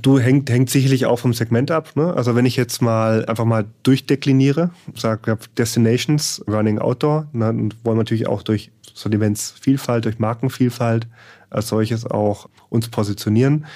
Du 0.00 0.18
hängt, 0.18 0.48
hängt 0.48 0.70
sicherlich 0.70 1.06
auch 1.06 1.18
vom 1.18 1.32
Segment 1.32 1.70
ab. 1.70 1.96
Ne? 1.96 2.14
Also 2.14 2.36
wenn 2.36 2.46
ich 2.46 2.56
jetzt 2.56 2.82
mal 2.82 3.24
einfach 3.26 3.44
mal 3.44 3.64
durchdekliniere, 3.82 4.70
sage, 4.94 5.26
wir 5.26 5.30
haben 5.32 5.40
Destinations, 5.58 6.42
Running 6.46 6.78
Outdoor, 6.78 7.26
ne? 7.32 7.48
und 7.48 7.84
wollen 7.84 7.98
natürlich 7.98 8.28
auch 8.28 8.42
durch 8.42 8.70
Sortimentsvielfalt, 8.94 10.04
durch 10.04 10.18
Markenvielfalt 10.18 11.08
als 11.50 11.68
solches 11.68 12.06
auch 12.06 12.48
uns 12.68 12.88
positionieren. 12.88 13.66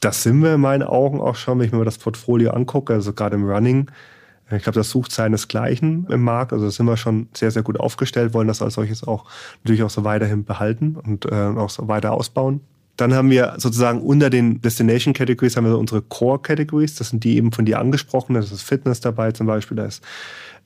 Das 0.00 0.22
sind 0.22 0.42
wir 0.42 0.54
in 0.54 0.60
meinen 0.60 0.82
Augen 0.82 1.20
auch 1.20 1.34
schon, 1.34 1.58
wenn 1.58 1.66
ich 1.66 1.72
mir 1.72 1.84
das 1.84 1.98
Portfolio 1.98 2.50
angucke, 2.50 2.92
also 2.92 3.12
gerade 3.12 3.36
im 3.36 3.48
Running. 3.48 3.90
Ich 4.50 4.62
glaube, 4.62 4.78
das 4.78 4.90
sucht 4.90 5.12
seinesgleichen 5.12 6.06
im 6.08 6.22
Markt. 6.22 6.52
Also 6.52 6.66
da 6.66 6.70
sind 6.70 6.86
wir 6.86 6.96
schon 6.96 7.28
sehr, 7.34 7.50
sehr 7.50 7.62
gut 7.62 7.80
aufgestellt, 7.80 8.32
wollen 8.32 8.48
das 8.48 8.62
als 8.62 8.74
solches 8.74 9.06
auch 9.06 9.24
natürlich 9.62 9.82
auch 9.82 9.90
so 9.90 10.04
weiterhin 10.04 10.44
behalten 10.44 10.96
und 10.96 11.26
äh, 11.26 11.34
auch 11.34 11.70
so 11.70 11.88
weiter 11.88 12.12
ausbauen. 12.12 12.60
Dann 12.98 13.14
haben 13.14 13.30
wir 13.30 13.54
sozusagen 13.58 14.02
unter 14.02 14.28
den 14.28 14.60
Destination 14.60 15.14
Categories 15.14 15.56
haben 15.56 15.64
wir 15.64 15.78
unsere 15.78 16.02
Core 16.02 16.40
Categories. 16.40 16.96
Das 16.96 17.10
sind 17.10 17.22
die 17.22 17.36
eben 17.36 17.52
von 17.52 17.64
dir 17.64 17.78
angesprochenen. 17.78 18.42
Das 18.42 18.50
ist 18.50 18.62
Fitness 18.62 19.00
dabei 19.00 19.30
zum 19.30 19.46
Beispiel. 19.46 19.76
Da 19.76 19.86
ist 19.86 20.02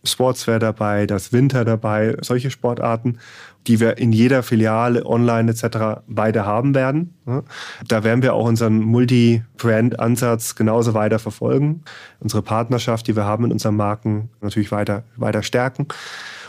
Sportswear 0.03 0.59
dabei, 0.59 1.07
da 1.07 1.17
ist 1.17 1.33
Winter 1.33 1.65
dabei. 1.65 2.17
Solche 2.23 2.51
Sportarten, 2.51 3.19
die 3.67 3.81
wir 3.81 3.99
in 3.99 4.13
jeder 4.13 4.43
Filiale, 4.43 5.05
online 5.05 5.51
etc. 5.51 6.03
beide 6.09 6.47
haben 6.47 6.75
werden. 6.75 7.15
Da 7.87 8.03
werden 8.03 8.23
wir 8.23 8.35
auch 8.35 8.47
unseren 8.47 8.81
Multi-Brand-Ansatz 8.81 10.55
genauso 10.55 10.95
weiter 10.95 11.19
verfolgen. 11.19 11.83
Unsere 12.19 12.43
Partnerschaft, 12.43 13.07
die 13.07 13.15
wir 13.15 13.27
haben 13.27 13.43
mit 13.45 13.53
unseren 13.53 13.77
Marken, 13.77 14.31
natürlich 14.41 14.73
weiter, 14.73 15.05
weiter 15.17 15.43
stärken. 15.43 15.87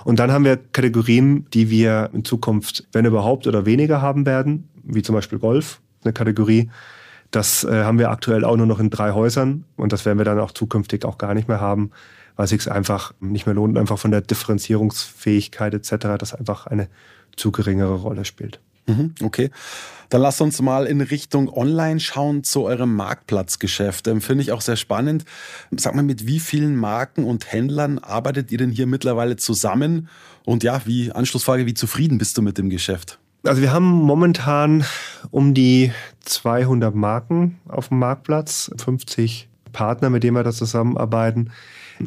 Und 0.05 0.19
dann 0.19 0.31
haben 0.31 0.45
wir 0.45 0.57
Kategorien, 0.57 1.45
die 1.53 1.69
wir 1.69 2.09
in 2.13 2.25
Zukunft, 2.25 2.87
wenn 2.91 3.05
überhaupt 3.05 3.47
oder 3.47 3.65
weniger 3.65 4.01
haben 4.01 4.25
werden, 4.25 4.69
wie 4.83 5.01
zum 5.01 5.15
Beispiel 5.15 5.39
Golf, 5.39 5.81
eine 6.03 6.13
Kategorie. 6.13 6.69
Das 7.31 7.63
äh, 7.63 7.83
haben 7.83 7.97
wir 7.97 8.11
aktuell 8.11 8.45
auch 8.45 8.55
nur 8.55 8.67
noch 8.67 8.79
in 8.79 8.89
drei 8.89 9.11
Häusern 9.11 9.65
und 9.75 9.91
das 9.91 10.05
werden 10.05 10.17
wir 10.17 10.25
dann 10.25 10.39
auch 10.39 10.51
zukünftig 10.51 11.05
auch 11.05 11.17
gar 11.17 11.33
nicht 11.33 11.47
mehr 11.47 11.59
haben, 11.59 11.91
weil 12.35 12.45
es 12.45 12.51
sich 12.51 12.71
einfach 12.71 13.13
nicht 13.19 13.45
mehr 13.45 13.55
lohnt, 13.55 13.77
einfach 13.77 13.97
von 13.97 14.11
der 14.11 14.21
Differenzierungsfähigkeit 14.21 15.73
etc., 15.73 16.17
das 16.19 16.33
einfach 16.33 16.67
eine 16.67 16.89
zu 17.35 17.51
geringere 17.51 17.95
Rolle 17.95 18.25
spielt. 18.25 18.59
Mhm, 18.85 19.15
okay. 19.23 19.49
Dann 20.09 20.21
lasst 20.21 20.41
uns 20.41 20.61
mal 20.61 20.85
in 20.85 21.01
Richtung 21.01 21.49
Online 21.51 21.99
schauen 21.99 22.43
zu 22.43 22.63
eurem 22.63 22.93
Marktplatzgeschäft. 22.95 24.07
Ähm, 24.07 24.21
Finde 24.21 24.43
ich 24.43 24.51
auch 24.51 24.61
sehr 24.61 24.75
spannend. 24.75 25.25
Sag 25.75 25.95
mal, 25.95 26.03
mit 26.03 26.27
wie 26.27 26.39
vielen 26.39 26.75
Marken 26.75 27.23
und 27.23 27.51
Händlern 27.51 27.97
arbeitet 27.99 28.51
ihr 28.51 28.57
denn 28.57 28.69
hier 28.69 28.85
mittlerweile 28.85 29.37
zusammen? 29.37 30.09
Und 30.45 30.63
ja, 30.63 30.81
wie 30.85 31.11
Anschlussfrage, 31.11 31.65
wie 31.65 31.73
zufrieden 31.73 32.17
bist 32.17 32.37
du 32.37 32.41
mit 32.41 32.57
dem 32.57 32.69
Geschäft? 32.69 33.19
Also 33.45 33.61
wir 33.61 33.73
haben 33.73 33.91
momentan 33.91 34.85
um 35.29 35.53
die 35.53 35.91
200 36.21 36.95
Marken 36.95 37.59
auf 37.67 37.89
dem 37.89 37.99
Marktplatz, 37.99 38.71
50 38.77 39.49
Partner, 39.73 40.09
mit 40.09 40.23
denen 40.23 40.37
wir 40.37 40.43
da 40.43 40.53
zusammenarbeiten. 40.53 41.51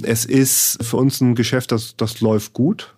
Es 0.02 0.24
ist 0.24 0.82
für 0.82 0.96
uns 0.96 1.20
ein 1.20 1.34
Geschäft, 1.34 1.72
das, 1.72 1.94
das 1.96 2.22
läuft 2.22 2.54
gut. 2.54 2.94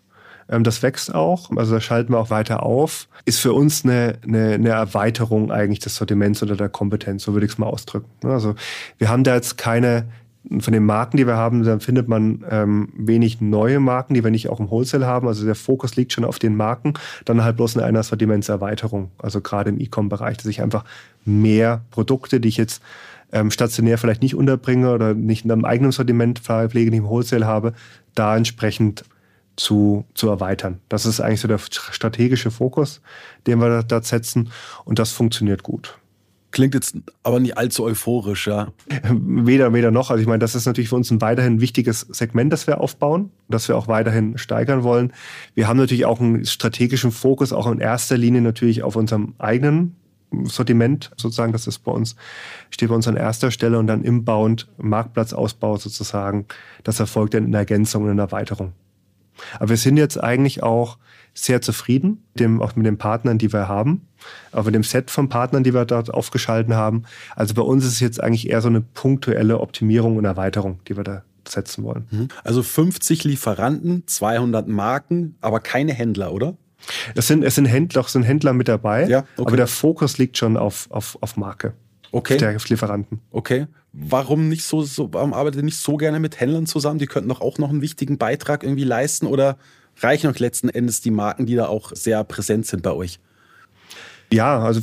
Ähm, 0.49 0.62
das 0.62 0.82
wächst 0.84 1.12
auch, 1.12 1.51
also 1.57 1.74
da 1.74 1.80
schalten 1.80 2.12
wir 2.12 2.20
auch 2.20 2.30
weiter 2.30 2.62
auf. 2.62 3.09
Ist 3.24 3.41
für 3.41 3.53
uns 3.53 3.84
eine, 3.84 4.18
eine, 4.22 4.55
eine 4.55 4.68
Erweiterung 4.68 5.51
eigentlich 5.51 5.80
des 5.80 5.97
Sortiments 5.97 6.41
oder 6.41 6.55
der 6.55 6.68
Kompetenz, 6.68 7.24
so 7.24 7.32
würde 7.32 7.47
ich 7.47 7.53
es 7.53 7.59
mal 7.59 7.66
ausdrücken. 7.66 8.09
Also 8.22 8.55
wir 8.99 9.09
haben 9.09 9.24
da 9.24 9.34
jetzt 9.34 9.59
keine 9.59 10.07
von 10.61 10.73
den 10.73 10.85
Marken, 10.85 11.17
die 11.17 11.27
wir 11.27 11.37
haben, 11.37 11.63
dann 11.63 11.81
findet 11.81 12.09
man 12.09 12.45
ähm, 12.51 12.89
wenig 12.97 13.41
neue 13.41 13.81
Marken, 13.81 14.15
die 14.15 14.25
wir 14.25 14.31
nicht 14.31 14.49
auch 14.49 14.61
im 14.61 14.71
Wholesale 14.71 15.07
haben. 15.07 15.29
Also 15.29 15.45
der 15.45 15.55
Fokus 15.55 15.97
liegt 15.97 16.13
schon 16.13 16.25
auf 16.25 16.39
den 16.39 16.57
Marken, 16.57 16.95
dann 17.25 17.45
halt 17.45 17.57
bloß 17.57 17.77
in 17.77 17.83
einer 17.83 18.03
Sortimentserweiterung. 18.03 19.11
Also 19.19 19.41
gerade 19.41 19.71
im 19.71 19.81
E-Com-Bereich, 19.81 20.39
dass 20.39 20.47
ich 20.47 20.63
einfach 20.63 20.85
mehr 21.25 21.83
Produkte, 21.91 22.41
die 22.41 22.49
ich 22.49 22.57
jetzt 22.57 22.83
ähm, 23.33 23.51
stationär 23.51 23.99
vielleicht 23.99 24.23
nicht 24.23 24.35
unterbringe 24.35 24.93
oder 24.93 25.15
nicht 25.15 25.45
in 25.45 25.53
einem 25.53 25.65
eigenen 25.65 25.93
Sortiment 25.93 26.39
pflege, 26.39 26.91
nicht 26.91 27.01
im 27.01 27.09
Wholesale 27.09 27.47
habe, 27.47 27.75
da 28.15 28.37
entsprechend 28.37 29.05
zu, 29.57 30.05
zu 30.15 30.29
erweitern. 30.29 30.81
Das 30.89 31.05
ist 31.05 31.21
eigentlich 31.21 31.41
so 31.41 31.49
der 31.49 31.59
strategische 31.59 32.51
Fokus, 32.51 33.03
den 33.47 33.61
wir 33.61 33.83
da 33.83 34.03
setzen 34.03 34.51
und 34.85 34.99
das 34.99 35.13
funktioniert 35.13 35.63
gut. 35.63 35.99
Klingt 36.51 36.75
jetzt 36.75 36.97
aber 37.23 37.41
nicht 37.41 37.59
allzu 37.59 37.85
euphorisch, 37.85 38.47
ja. 38.47 38.73
Weder, 39.11 39.73
weder 39.75 39.91
noch. 39.91 40.11
Also 40.11 40.23
ich 40.23 40.27
meine, 40.27 40.39
das 40.39 40.55
ist 40.55 40.65
natürlich 40.65 40.89
für 40.89 40.97
uns 40.97 41.11
ein 41.11 41.21
weiterhin 41.21 41.61
wichtiges 41.61 42.01
Segment, 42.11 42.53
das 42.53 42.67
wir 42.67 42.81
aufbauen, 42.81 43.31
das 43.49 43.69
wir 43.69 43.77
auch 43.77 43.87
weiterhin 43.87 44.39
steigern 44.39 44.83
wollen. 44.83 45.13
Wir 45.55 45.69
haben 45.69 45.77
natürlich 45.77 46.07
auch 46.07 46.21
einen 46.21 46.47
strategischen 46.47 47.13
Fokus, 47.13 47.53
auch 47.53 47.71
in 47.71 47.81
erster 47.81 48.17
Linie 48.17 48.41
natürlich 48.41 48.83
auf 48.83 48.97
unserem 48.97 49.35
eigenen 49.39 49.97
Sortiment 50.45 51.11
sozusagen. 51.17 51.53
Das 51.53 51.67
ist 51.67 51.81
bei 51.81 51.93
uns, 51.93 52.17
steht 52.71 52.89
bei 52.89 52.95
uns 52.95 53.09
an 53.09 53.17
erster 53.17 53.51
Stelle 53.51 53.79
und 53.79 53.87
dann 53.87 54.03
Inbound, 54.03 54.69
Marktplatzausbau 54.79 55.77
sozusagen. 55.77 56.47
Das 56.83 56.99
erfolgt 56.99 57.35
dann 57.35 57.45
in 57.45 57.55
Ergänzung 57.55 58.05
und 58.05 58.11
in 58.11 58.19
Erweiterung. 58.19 58.73
Aber 59.59 59.70
wir 59.70 59.76
sind 59.76 59.97
jetzt 59.97 60.22
eigentlich 60.22 60.62
auch 60.62 60.99
sehr 61.34 61.61
zufrieden, 61.62 62.24
dem, 62.34 62.61
auch 62.61 62.74
mit 62.74 62.86
den 62.86 62.99
Partnern, 62.99 63.39
die 63.39 63.53
wir 63.53 63.68
haben, 63.68 64.09
auch 64.53 64.64
mit 64.64 64.74
dem 64.74 64.82
Set 64.82 65.11
von 65.11 65.28
Partnern, 65.28 65.62
die 65.62 65.72
wir 65.72 65.84
dort 65.84 66.12
aufgeschalten 66.12 66.74
haben. 66.74 67.05
Also 67.36 67.55
bei 67.55 67.62
uns 67.62 67.84
ist 67.84 67.93
es 67.93 68.01
jetzt 68.01 68.22
eigentlich 68.22 68.51
eher 68.51 68.61
so 68.61 68.68
eine 68.68 68.80
punktuelle 68.80 69.61
Optimierung 69.61 70.16
und 70.16 70.24
Erweiterung, 70.24 70.80
die 70.89 70.97
wir 70.97 71.05
da 71.05 71.22
setzen 71.47 71.84
wollen. 71.84 72.07
Mhm. 72.11 72.28
Also 72.45 72.62
50 72.62 73.24
Lieferanten, 73.24 74.03
200 74.07 74.68
Marken, 74.68 75.36
aber 75.41 75.61
keine 75.61 75.93
Händler, 75.93 76.32
oder? 76.32 76.57
Es 77.14 77.26
sind, 77.26 77.43
es 77.43 77.55
sind 77.55 77.66
Händler, 77.66 78.03
es 78.03 78.12
sind 78.12 78.22
Händler 78.22 78.53
mit 78.53 78.68
dabei, 78.68 79.07
ja, 79.09 79.20
okay. 79.36 79.49
aber 79.49 79.57
der 79.57 79.66
Fokus 79.66 80.18
liegt 80.18 80.39
schon 80.39 80.57
auf, 80.57 80.89
auf, 80.91 81.18
auf 81.20 81.36
Marke. 81.36 81.74
Okay. 82.11 82.57
Auf 82.57 82.69
Lieferanten. 82.69 83.21
Okay. 83.31 83.67
Warum 83.93 84.49
nicht 84.49 84.65
so, 84.65 84.83
so, 84.83 85.13
warum 85.13 85.35
arbeitet 85.35 85.61
ihr 85.61 85.65
nicht 85.65 85.79
so 85.79 85.97
gerne 85.97 86.21
mit 86.21 86.41
Händlern 86.41 86.67
zusammen? 86.67 86.99
Die 86.99 87.07
könnten 87.07 87.29
doch 87.29 87.41
auch 87.41 87.59
noch 87.59 87.71
einen 87.71 87.83
wichtigen 87.83 88.19
Beitrag 88.19 88.63
irgendwie 88.63 88.85
leisten 88.85 89.27
oder 89.27 89.59
reichen 90.01 90.31
euch 90.31 90.39
letzten 90.39 90.69
Endes 90.69 91.01
die 91.01 91.11
Marken, 91.11 91.47
die 91.47 91.55
da 91.55 91.67
auch 91.67 91.93
sehr 91.95 92.23
präsent 92.25 92.67
sind 92.67 92.83
bei 92.83 92.93
euch? 92.93 93.19
Ja, 94.31 94.61
also 94.61 94.81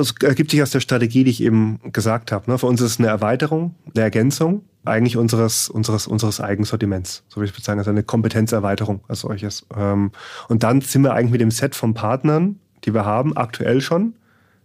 es 0.00 0.14
ergibt 0.22 0.50
sich 0.50 0.62
aus 0.62 0.70
der 0.70 0.80
Strategie, 0.80 1.24
die 1.24 1.30
ich 1.30 1.42
eben 1.42 1.80
gesagt 1.92 2.32
habe. 2.32 2.50
Ne? 2.50 2.58
Für 2.58 2.66
uns 2.66 2.80
ist 2.80 2.92
es 2.92 2.98
eine 2.98 3.08
Erweiterung, 3.08 3.74
eine 3.94 4.04
Ergänzung 4.04 4.62
eigentlich 4.86 5.16
unseres, 5.16 5.68
unseres, 5.68 6.06
unseres 6.06 6.40
Eigensortiments. 6.40 7.24
So 7.28 7.40
würde 7.40 7.52
ich 7.54 7.64
sagen, 7.64 7.78
also 7.78 7.90
eine 7.90 8.04
Kompetenzerweiterung 8.04 9.00
als 9.08 9.20
solches. 9.20 9.66
Ähm, 9.76 10.12
und 10.48 10.62
dann 10.62 10.80
sind 10.80 11.02
wir 11.02 11.12
eigentlich 11.12 11.32
mit 11.32 11.40
dem 11.40 11.50
Set 11.50 11.74
von 11.74 11.92
Partnern, 11.92 12.58
die 12.84 12.94
wir 12.94 13.04
haben, 13.04 13.36
aktuell 13.36 13.80
schon 13.80 14.14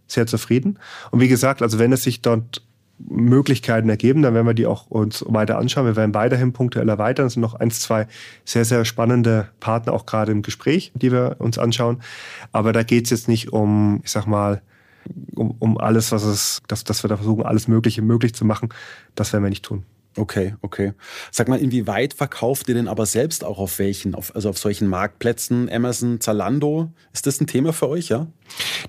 sehr 0.06 0.26
zufrieden. 0.26 0.78
Und 1.10 1.20
wie 1.20 1.28
gesagt, 1.28 1.62
also 1.62 1.78
wenn 1.78 1.92
es 1.92 2.02
sich 2.02 2.22
dort 2.22 2.62
Möglichkeiten 2.98 3.88
ergeben, 3.88 4.22
dann 4.22 4.34
werden 4.34 4.46
wir 4.46 4.54
die 4.54 4.66
auch 4.66 4.86
uns 4.86 5.24
weiter 5.28 5.58
anschauen. 5.58 5.86
Wir 5.86 5.96
werden 5.96 6.14
weiterhin 6.14 6.52
punktuell 6.52 6.88
erweitern. 6.88 7.26
Es 7.26 7.34
sind 7.34 7.42
noch 7.42 7.54
eins, 7.54 7.80
zwei 7.80 8.06
sehr, 8.44 8.64
sehr 8.64 8.84
spannende 8.84 9.48
Partner 9.60 9.92
auch 9.92 10.06
gerade 10.06 10.32
im 10.32 10.42
Gespräch, 10.42 10.92
die 10.94 11.10
wir 11.10 11.36
uns 11.38 11.58
anschauen. 11.58 12.02
Aber 12.52 12.72
da 12.72 12.82
geht 12.82 13.04
es 13.04 13.10
jetzt 13.10 13.28
nicht 13.28 13.52
um, 13.52 14.00
ich 14.04 14.10
sag 14.10 14.26
mal, 14.26 14.62
um, 15.34 15.56
um 15.58 15.78
alles, 15.78 16.12
was 16.12 16.22
es, 16.24 16.62
dass, 16.68 16.84
dass 16.84 17.02
wir 17.02 17.08
da 17.08 17.16
versuchen, 17.16 17.44
alles 17.44 17.66
Mögliche 17.66 18.02
möglich 18.02 18.34
zu 18.34 18.44
machen. 18.44 18.68
Das 19.14 19.32
werden 19.32 19.42
wir 19.42 19.50
nicht 19.50 19.64
tun. 19.64 19.84
Okay, 20.16 20.54
okay. 20.60 20.92
Sag 21.30 21.48
mal, 21.48 21.58
inwieweit 21.58 22.12
verkauft 22.12 22.68
ihr 22.68 22.74
denn 22.74 22.88
aber 22.88 23.06
selbst 23.06 23.44
auch 23.44 23.58
auf 23.58 23.78
welchen, 23.78 24.14
auf, 24.14 24.34
also 24.34 24.50
auf 24.50 24.58
solchen 24.58 24.88
Marktplätzen, 24.88 25.70
Amazon, 25.70 26.20
Zalando? 26.20 26.90
Ist 27.14 27.26
das 27.26 27.40
ein 27.40 27.46
Thema 27.46 27.72
für 27.72 27.88
euch, 27.88 28.08
ja? 28.08 28.26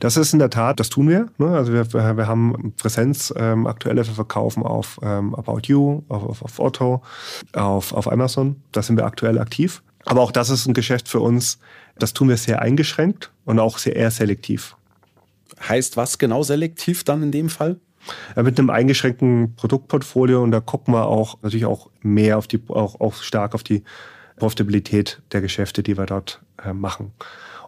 Das 0.01 0.17
ist 0.17 0.33
in 0.33 0.39
der 0.39 0.49
Tat, 0.49 0.81
das 0.81 0.89
tun 0.89 1.07
wir. 1.07 1.27
Ne? 1.37 1.47
Also 1.47 1.71
wir, 1.71 1.93
wir 1.93 2.27
haben 2.27 2.73
Präsenz 2.75 3.33
ähm, 3.37 3.67
aktuelle 3.67 4.05
wir 4.05 4.13
verkaufen 4.13 4.63
auf 4.63 4.99
ähm, 5.01 5.33
About 5.35 5.61
You, 5.63 6.03
auf, 6.09 6.23
auf, 6.23 6.41
auf 6.41 6.59
Otto, 6.59 7.01
auf, 7.53 7.93
auf 7.93 8.11
Amazon. 8.11 8.61
Da 8.73 8.81
sind 8.81 8.97
wir 8.97 9.05
aktuell 9.05 9.39
aktiv. 9.39 9.81
Aber 10.05 10.21
auch 10.21 10.31
das 10.31 10.49
ist 10.49 10.65
ein 10.65 10.73
Geschäft 10.73 11.07
für 11.07 11.21
uns, 11.21 11.59
das 11.97 12.11
tun 12.11 12.27
wir 12.27 12.35
sehr 12.35 12.61
eingeschränkt 12.61 13.31
und 13.45 13.59
auch 13.59 13.77
sehr 13.77 13.95
eher 13.95 14.11
selektiv. 14.11 14.75
Heißt 15.69 15.95
was 15.95 16.17
genau 16.17 16.43
selektiv 16.43 17.05
dann 17.05 17.23
in 17.23 17.31
dem 17.31 17.49
Fall? 17.49 17.79
Mit 18.35 18.59
einem 18.59 18.69
eingeschränkten 18.69 19.55
Produktportfolio 19.55 20.41
und 20.43 20.51
da 20.51 20.59
gucken 20.59 20.93
wir 20.93 21.05
auch 21.05 21.37
natürlich 21.41 21.65
auch 21.65 21.89
mehr 22.01 22.37
auf 22.37 22.47
die, 22.47 22.61
auch, 22.69 22.99
auch 22.99 23.15
stark 23.15 23.55
auf 23.55 23.63
die 23.63 23.83
Profitabilität 24.37 25.21
der 25.31 25.41
Geschäfte, 25.41 25.83
die 25.83 25.97
wir 25.97 26.05
dort 26.05 26.41
äh, 26.63 26.73
machen. 26.73 27.11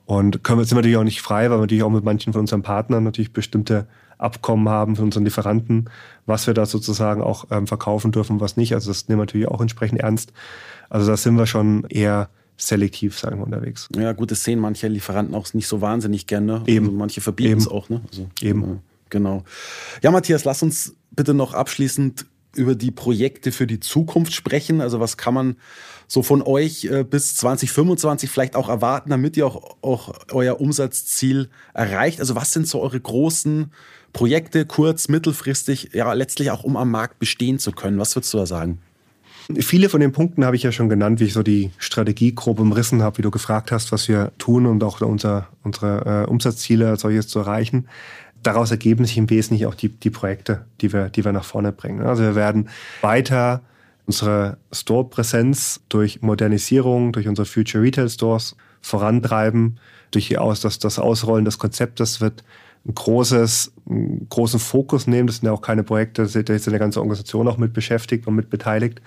Und 0.06 0.44
können 0.44 0.60
wir, 0.60 0.66
sind 0.66 0.78
wir 0.78 0.82
natürlich 0.82 0.98
auch 0.98 1.04
nicht 1.04 1.22
frei, 1.22 1.50
weil 1.50 1.58
wir 1.58 1.62
natürlich 1.62 1.84
auch 1.84 1.90
mit 1.90 2.04
manchen 2.04 2.34
von 2.34 2.42
unseren 2.42 2.62
Partnern 2.62 3.04
natürlich 3.04 3.34
bestimmte 3.34 3.88
Abkommen 4.18 4.70
haben 4.70 4.96
von 4.96 5.06
unseren 5.06 5.26
Lieferanten, 5.26 5.90
was 6.26 6.48
wir 6.48 6.54
da 6.54 6.66
sozusagen 6.66 7.22
auch 7.22 7.46
ähm, 7.52 7.68
verkaufen 7.68 8.12
dürfen, 8.12 8.40
was 8.40 8.56
nicht. 8.56 8.74
Also 8.74 8.90
das 8.92 9.08
nehmen 9.08 9.20
wir 9.20 9.24
natürlich 9.24 9.48
auch 9.48 9.62
entsprechend 9.62 10.00
ernst. 10.00 10.32
Also 10.90 11.08
da 11.08 11.18
sind 11.18 11.38
wir 11.38 11.48
schon 11.48 11.86
eher 11.90 12.30
selektiv, 12.58 13.20
sagen 13.20 13.40
wir, 13.40 13.46
unterwegs. 13.46 13.90
Ja, 13.96 14.14
gut, 14.14 14.32
das 14.32 14.44
sehen 14.44 14.60
manche 14.60 14.88
Lieferanten 14.88 15.36
auch 15.36 15.54
nicht 15.54 15.68
so 15.68 15.82
wahnsinnig 15.82 16.28
gerne. 16.28 16.64
Eben. 16.66 16.86
Also 16.86 16.98
manche 16.98 17.22
verbieten 17.22 17.58
es 17.58 17.68
auch, 17.68 17.90
ne? 17.90 18.02
Also, 18.10 18.28
Eben. 18.42 18.62
Ja. 18.62 18.78
Genau. 19.10 19.44
Ja, 20.02 20.12
Matthias, 20.12 20.44
lass 20.46 20.64
uns 20.64 20.96
bitte 21.12 21.34
noch 21.34 21.54
abschließend 21.54 22.26
über 22.56 22.76
die 22.76 22.92
Projekte 22.92 23.52
für 23.52 23.68
die 23.68 23.80
Zukunft 23.80 24.34
sprechen. 24.34 24.82
Also 24.82 25.00
was 25.00 25.18
kann 25.18 25.34
man 25.34 25.56
so 26.08 26.24
von 26.24 26.42
euch 26.42 26.86
äh, 26.86 27.04
bis 27.04 27.36
2025 27.36 28.30
vielleicht 28.30 28.56
auch 28.56 28.70
erwarten, 28.70 29.10
damit 29.10 29.38
ihr 29.38 29.46
auch, 29.46 29.78
auch 29.82 30.14
euer 30.32 30.60
Umsatzziel 30.60 31.50
erreicht? 31.74 32.20
Also 32.20 32.36
was 32.36 32.54
sind 32.54 32.68
so 32.68 32.82
eure 32.82 33.00
großen 33.00 33.72
Projekte, 34.14 34.66
kurz-, 34.66 35.10
mittelfristig, 35.10 35.90
ja 35.94 36.12
letztlich 36.14 36.52
auch 36.52 36.64
um 36.64 36.78
am 36.78 36.92
Markt 36.92 37.20
bestehen 37.20 37.60
zu 37.60 37.72
können? 37.72 38.00
Was 38.00 38.16
würdest 38.16 38.34
du 38.34 38.38
da 38.38 38.46
sagen? 38.46 38.80
Viele 39.60 39.90
von 39.90 40.02
den 40.02 40.12
Punkten 40.12 40.44
habe 40.44 40.56
ich 40.56 40.64
ja 40.64 40.72
schon 40.72 40.90
genannt, 40.90 41.20
wie 41.20 41.26
ich 41.26 41.34
so 41.34 41.44
die 41.44 41.70
Strategie 41.78 42.34
grob 42.34 42.60
umrissen 42.60 43.04
habe, 43.04 43.20
wie 43.20 43.22
du 43.22 43.30
gefragt 43.30 43.72
hast, 43.72 43.92
was 43.92 44.08
wir 44.08 44.32
tun 44.40 44.66
und 44.66 44.84
auch 44.84 45.02
unser, 45.02 45.50
unsere 45.62 46.24
äh, 46.24 46.30
Umsatzziele 46.30 46.90
als 46.90 47.02
solches 47.02 47.28
zu 47.28 47.40
erreichen 47.40 47.88
daraus 48.46 48.72
ergeben 48.72 49.06
sich 49.06 49.18
im 49.18 49.30
Wesentlichen 49.30 49.68
auch 49.68 49.76
die, 49.76 49.90
die 49.90 50.10
Projekte, 50.10 50.66
die 50.82 50.94
wir, 50.94 51.10
die 51.10 51.26
wir 51.26 51.32
nach 51.32 51.44
vorne 51.44 51.72
bringen. 51.72 52.02
Also 52.02 52.24
wir 52.24 52.36
werden 52.36 52.70
weiter 53.02 53.62
unsere 54.06 54.58
Store-Präsenz 54.72 55.82
durch 55.90 56.22
Modernisierung, 56.22 57.12
durch 57.12 57.28
unsere 57.28 57.46
Future 57.46 57.84
Retail 57.84 58.10
Stores 58.10 58.56
vorantreiben, 58.82 59.80
durch 60.12 60.28
die 60.28 60.38
Aus, 60.38 60.62
das, 60.62 60.78
das 60.80 61.00
Ausrollen 61.00 61.46
des 61.46 61.58
Konzeptes 61.58 62.22
wird 62.22 62.44
ein 62.88 62.94
großes, 62.94 63.74
einen 63.90 64.30
großen 64.30 64.60
Fokus 64.60 65.08
nehmen. 65.08 65.26
Das 65.26 65.38
sind 65.38 65.48
ja 65.48 65.52
auch 65.52 65.62
keine 65.62 65.84
Projekte, 65.84 66.28
da 66.28 66.54
ist 66.54 66.68
eine 66.68 66.78
ganze 66.78 67.00
Organisation 67.00 67.48
auch 67.48 67.58
mit 67.58 67.74
beschäftigt 67.74 68.28
und 68.28 68.36
mit 68.36 68.52
beteiligt. 68.52 69.02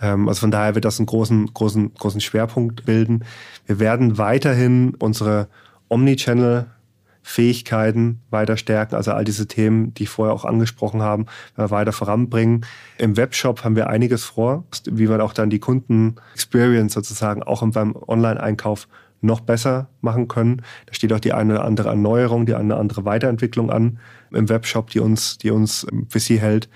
Ähm, 0.00 0.28
also 0.28 0.40
von 0.40 0.50
daher 0.50 0.74
wird 0.74 0.84
das 0.84 0.98
einen 0.98 1.06
großen, 1.06 1.54
großen, 1.54 1.94
großen 1.94 2.20
Schwerpunkt 2.20 2.84
bilden. 2.84 3.24
Wir 3.66 3.78
werden 3.78 4.18
weiterhin 4.18 4.96
unsere 4.98 5.46
Omnichannel 5.88 6.66
Fähigkeiten 7.22 8.20
weiter 8.30 8.56
stärken, 8.56 8.96
also 8.96 9.12
all 9.12 9.24
diese 9.24 9.46
Themen, 9.46 9.94
die 9.94 10.04
ich 10.04 10.08
vorher 10.08 10.34
auch 10.34 10.44
angesprochen 10.44 11.02
habe, 11.02 11.26
weiter 11.56 11.92
voranbringen. 11.92 12.66
Im 12.98 13.16
Webshop 13.16 13.64
haben 13.64 13.76
wir 13.76 13.88
einiges 13.88 14.24
vor, 14.24 14.64
wie 14.90 15.06
man 15.06 15.20
auch 15.20 15.32
dann 15.32 15.48
die 15.50 15.60
Kunden-Experience 15.60 16.92
sozusagen 16.92 17.42
auch 17.42 17.62
beim 17.70 17.94
Online-Einkauf 17.94 18.88
noch 19.24 19.38
besser 19.38 19.88
machen 20.00 20.26
können. 20.26 20.62
Da 20.86 20.94
steht 20.94 21.12
auch 21.12 21.20
die 21.20 21.32
eine 21.32 21.54
oder 21.54 21.64
andere 21.64 21.90
Erneuerung, 21.90 22.44
die 22.44 22.56
eine 22.56 22.74
oder 22.74 22.80
andere 22.80 23.04
Weiterentwicklung 23.04 23.70
an 23.70 24.00
im 24.32 24.48
Webshop, 24.48 24.90
die 24.90 24.98
uns, 24.98 25.38
die 25.38 25.52
uns 25.52 25.86
für 26.08 26.18
sie 26.18 26.40
hält. 26.40 26.68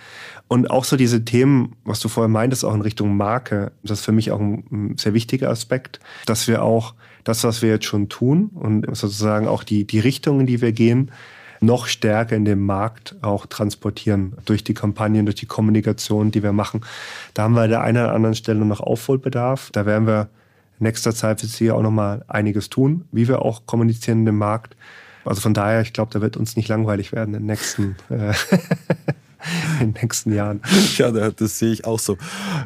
Und 0.46 0.70
auch 0.70 0.84
so 0.84 0.96
diese 0.96 1.24
Themen, 1.24 1.74
was 1.84 1.98
du 1.98 2.08
vorher 2.08 2.28
meintest, 2.28 2.64
auch 2.64 2.74
in 2.74 2.82
Richtung 2.82 3.16
Marke, 3.16 3.72
das 3.82 3.98
ist 3.98 4.04
für 4.04 4.12
mich 4.12 4.30
auch 4.30 4.38
ein 4.38 4.94
sehr 4.96 5.12
wichtiger 5.12 5.50
Aspekt, 5.50 5.98
dass 6.26 6.46
wir 6.46 6.62
auch 6.62 6.94
das, 7.26 7.42
was 7.42 7.60
wir 7.60 7.70
jetzt 7.70 7.86
schon 7.86 8.08
tun 8.08 8.50
und 8.54 8.86
sozusagen 8.96 9.48
auch 9.48 9.64
die, 9.64 9.84
die 9.84 9.98
Richtungen, 9.98 10.46
die 10.46 10.60
wir 10.60 10.70
gehen, 10.70 11.10
noch 11.60 11.86
stärker 11.86 12.36
in 12.36 12.44
den 12.44 12.60
Markt 12.60 13.16
auch 13.20 13.46
transportieren 13.46 14.34
durch 14.44 14.62
die 14.62 14.74
Kampagnen, 14.74 15.26
durch 15.26 15.34
die 15.34 15.46
Kommunikation, 15.46 16.30
die 16.30 16.42
wir 16.44 16.52
machen. 16.52 16.82
Da 17.34 17.42
haben 17.42 17.54
wir 17.54 17.62
an 17.62 17.70
der 17.70 17.80
einen 17.80 17.98
oder 17.98 18.14
anderen 18.14 18.34
Stelle 18.36 18.64
noch 18.64 18.80
Aufholbedarf. 18.80 19.70
Da 19.72 19.86
werden 19.86 20.06
wir 20.06 20.28
in 20.78 20.84
nächster 20.84 21.14
Zeit 21.14 21.40
für 21.40 21.48
Sie 21.48 21.72
auch 21.72 21.82
noch 21.82 21.90
mal 21.90 22.24
einiges 22.28 22.70
tun, 22.70 23.06
wie 23.10 23.26
wir 23.26 23.42
auch 23.42 23.66
kommunizieren 23.66 24.20
in 24.20 24.26
dem 24.26 24.38
Markt. 24.38 24.76
Also 25.24 25.40
von 25.40 25.54
daher, 25.54 25.80
ich 25.80 25.92
glaube, 25.92 26.12
da 26.12 26.20
wird 26.20 26.36
uns 26.36 26.54
nicht 26.54 26.68
langweilig 26.68 27.10
werden 27.10 27.34
in 27.34 27.40
den 27.40 27.46
nächsten 27.46 27.96
äh, 28.08 28.32
in 29.80 29.92
den 29.92 30.02
nächsten 30.02 30.32
Jahren. 30.32 30.60
Ja, 30.96 31.10
das 31.10 31.58
sehe 31.58 31.72
ich 31.72 31.84
auch 31.84 31.98
so. 31.98 32.16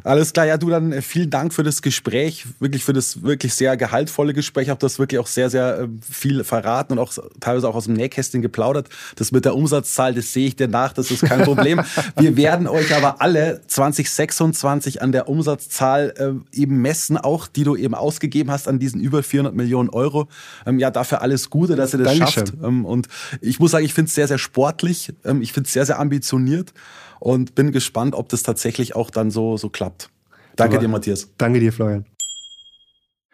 Alles 0.04 0.32
klar, 0.32 0.46
ja, 0.46 0.56
du 0.56 0.70
dann 0.70 0.92
äh, 0.92 1.02
vielen 1.02 1.30
Dank 1.30 1.52
für 1.52 1.62
das 1.62 1.82
Gespräch, 1.82 2.46
wirklich 2.58 2.84
für 2.84 2.92
das 2.92 3.22
wirklich 3.22 3.54
sehr 3.54 3.76
gehaltvolle 3.76 4.34
Gespräch. 4.34 4.70
Auch 4.70 4.78
das 4.78 4.98
wirklich 4.98 5.18
auch 5.18 5.26
sehr, 5.26 5.50
sehr 5.50 5.80
äh, 5.80 5.88
viel 6.08 6.44
verraten 6.44 6.94
und 6.94 6.98
auch 6.98 7.12
teilweise 7.40 7.68
auch 7.68 7.74
aus 7.74 7.84
dem 7.84 7.94
Nähkästchen 7.94 8.42
geplaudert. 8.42 8.88
Das 9.16 9.32
mit 9.32 9.44
der 9.44 9.54
Umsatzzahl, 9.54 10.14
das 10.14 10.32
sehe 10.32 10.46
ich 10.46 10.56
dir 10.56 10.68
nach, 10.68 10.92
das 10.92 11.10
ist 11.10 11.22
kein 11.22 11.42
Problem. 11.42 11.80
Wir 12.16 12.36
werden 12.36 12.66
euch 12.66 12.94
aber 12.94 13.20
alle 13.20 13.60
2026 13.66 15.02
an 15.02 15.12
der 15.12 15.28
Umsatzzahl 15.28 16.14
äh, 16.16 16.56
eben 16.58 16.80
messen, 16.80 17.16
auch 17.16 17.46
die 17.46 17.64
du 17.64 17.76
eben 17.76 17.94
ausgegeben 17.94 18.50
hast 18.50 18.68
an 18.68 18.78
diesen 18.78 19.00
über 19.00 19.22
400 19.22 19.54
Millionen 19.54 19.90
Euro. 19.90 20.28
Ähm, 20.66 20.78
ja, 20.78 20.90
dafür 20.90 21.22
alles 21.22 21.50
Gute, 21.50 21.76
dass 21.76 21.94
ihr 21.94 21.98
das 21.98 22.16
Dankeschön. 22.16 22.46
schafft. 22.46 22.62
Ähm, 22.62 22.84
und 22.84 23.08
ich 23.40 23.58
muss 23.58 23.72
sagen, 23.72 23.84
ich 23.84 23.94
finde 23.94 24.08
es 24.08 24.14
sehr, 24.14 24.28
sehr 24.28 24.38
sportlich. 24.38 25.12
Ähm, 25.24 25.42
ich 25.42 25.52
finde 25.52 25.66
es 25.66 25.72
sehr, 25.72 25.86
sehr 25.86 25.98
ambitioniert 25.98 26.69
und 27.18 27.54
bin 27.54 27.72
gespannt, 27.72 28.14
ob 28.14 28.28
das 28.28 28.42
tatsächlich 28.42 28.96
auch 28.96 29.10
dann 29.10 29.30
so, 29.30 29.56
so 29.56 29.68
klappt. 29.68 30.10
Danke 30.56 30.76
Aber, 30.76 30.84
dir, 30.84 30.88
Matthias. 30.88 31.32
Danke 31.38 31.60
dir, 31.60 31.72
Florian. 31.72 32.06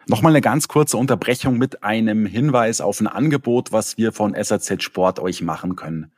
Nochmal 0.07 0.31
eine 0.31 0.41
ganz 0.41 0.69
kurze 0.69 0.95
Unterbrechung 0.95 1.57
mit 1.57 1.83
einem 1.83 2.25
Hinweis 2.25 2.79
auf 2.79 3.01
ein 3.01 3.07
Angebot, 3.07 3.73
was 3.73 3.97
wir 3.97 4.13
von 4.13 4.35
SAZ 4.41 4.81
Sport 4.81 5.19
euch 5.19 5.41
machen 5.41 5.75
können. 5.75 6.13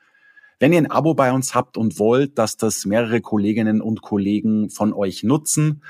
Wenn 0.59 0.73
ihr 0.73 0.79
ein 0.79 0.91
Abo 0.91 1.15
bei 1.15 1.31
uns 1.31 1.55
habt 1.55 1.77
und 1.77 1.97
wollt, 1.97 2.37
dass 2.37 2.57
das 2.57 2.85
mehrere 2.85 3.21
Kolleginnen 3.21 3.81
und 3.81 4.01
Kollegen 4.01 4.69
von 4.69 4.93
euch 4.93 5.23
nutzen, 5.23 5.83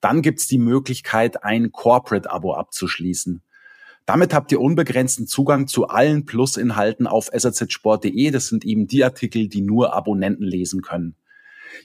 dann 0.00 0.22
gibt's 0.22 0.46
die 0.46 0.58
Möglichkeit, 0.58 1.42
ein 1.42 1.72
Corporate-Abo 1.72 2.54
abzuschließen. 2.54 3.42
Damit 4.06 4.34
habt 4.34 4.50
ihr 4.50 4.60
unbegrenzten 4.60 5.26
Zugang 5.26 5.66
zu 5.66 5.88
allen 5.88 6.24
Plus-Inhalten 6.24 7.06
auf 7.06 7.30
sazsport.de. 7.32 8.30
Das 8.30 8.48
sind 8.48 8.64
eben 8.64 8.86
die 8.86 9.04
Artikel, 9.04 9.48
die 9.48 9.60
nur 9.60 9.94
Abonnenten 9.94 10.44
lesen 10.44 10.82
können. 10.82 11.14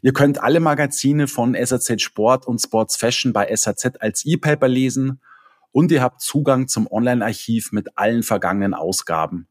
Ihr 0.02 0.14
könnt 0.14 0.42
alle 0.42 0.60
Magazine 0.60 1.28
von 1.28 1.56
SAZ 1.56 2.02
Sport 2.02 2.48
und 2.48 2.60
Sports 2.60 2.96
Fashion 2.96 3.34
bei 3.34 3.54
SAZ 3.56 3.98
als 4.00 4.26
E-Paper 4.26 4.68
lesen 4.68 5.22
und 5.72 5.92
ihr 5.92 6.02
habt 6.02 6.22
Zugang 6.22 6.68
zum 6.68 6.88
Online-Archiv 6.88 7.72
mit 7.72 7.98
allen 7.98 8.24
vergangenen 8.24 8.74
Ausgaben. 8.74 9.48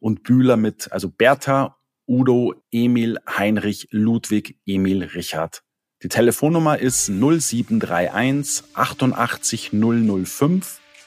und 0.00 0.22
Bühler 0.22 0.58
mit, 0.58 0.92
also 0.92 1.08
Bertha, 1.08 1.78
Udo, 2.06 2.52
Emil, 2.70 3.16
Heinrich, 3.26 3.88
Ludwig, 3.90 4.60
Emil, 4.66 5.02
Richard. 5.02 5.62
Die 6.02 6.08
Telefonnummer 6.08 6.78
ist 6.78 7.06
0731 7.06 8.64
88 8.74 9.70
005 9.72 10.79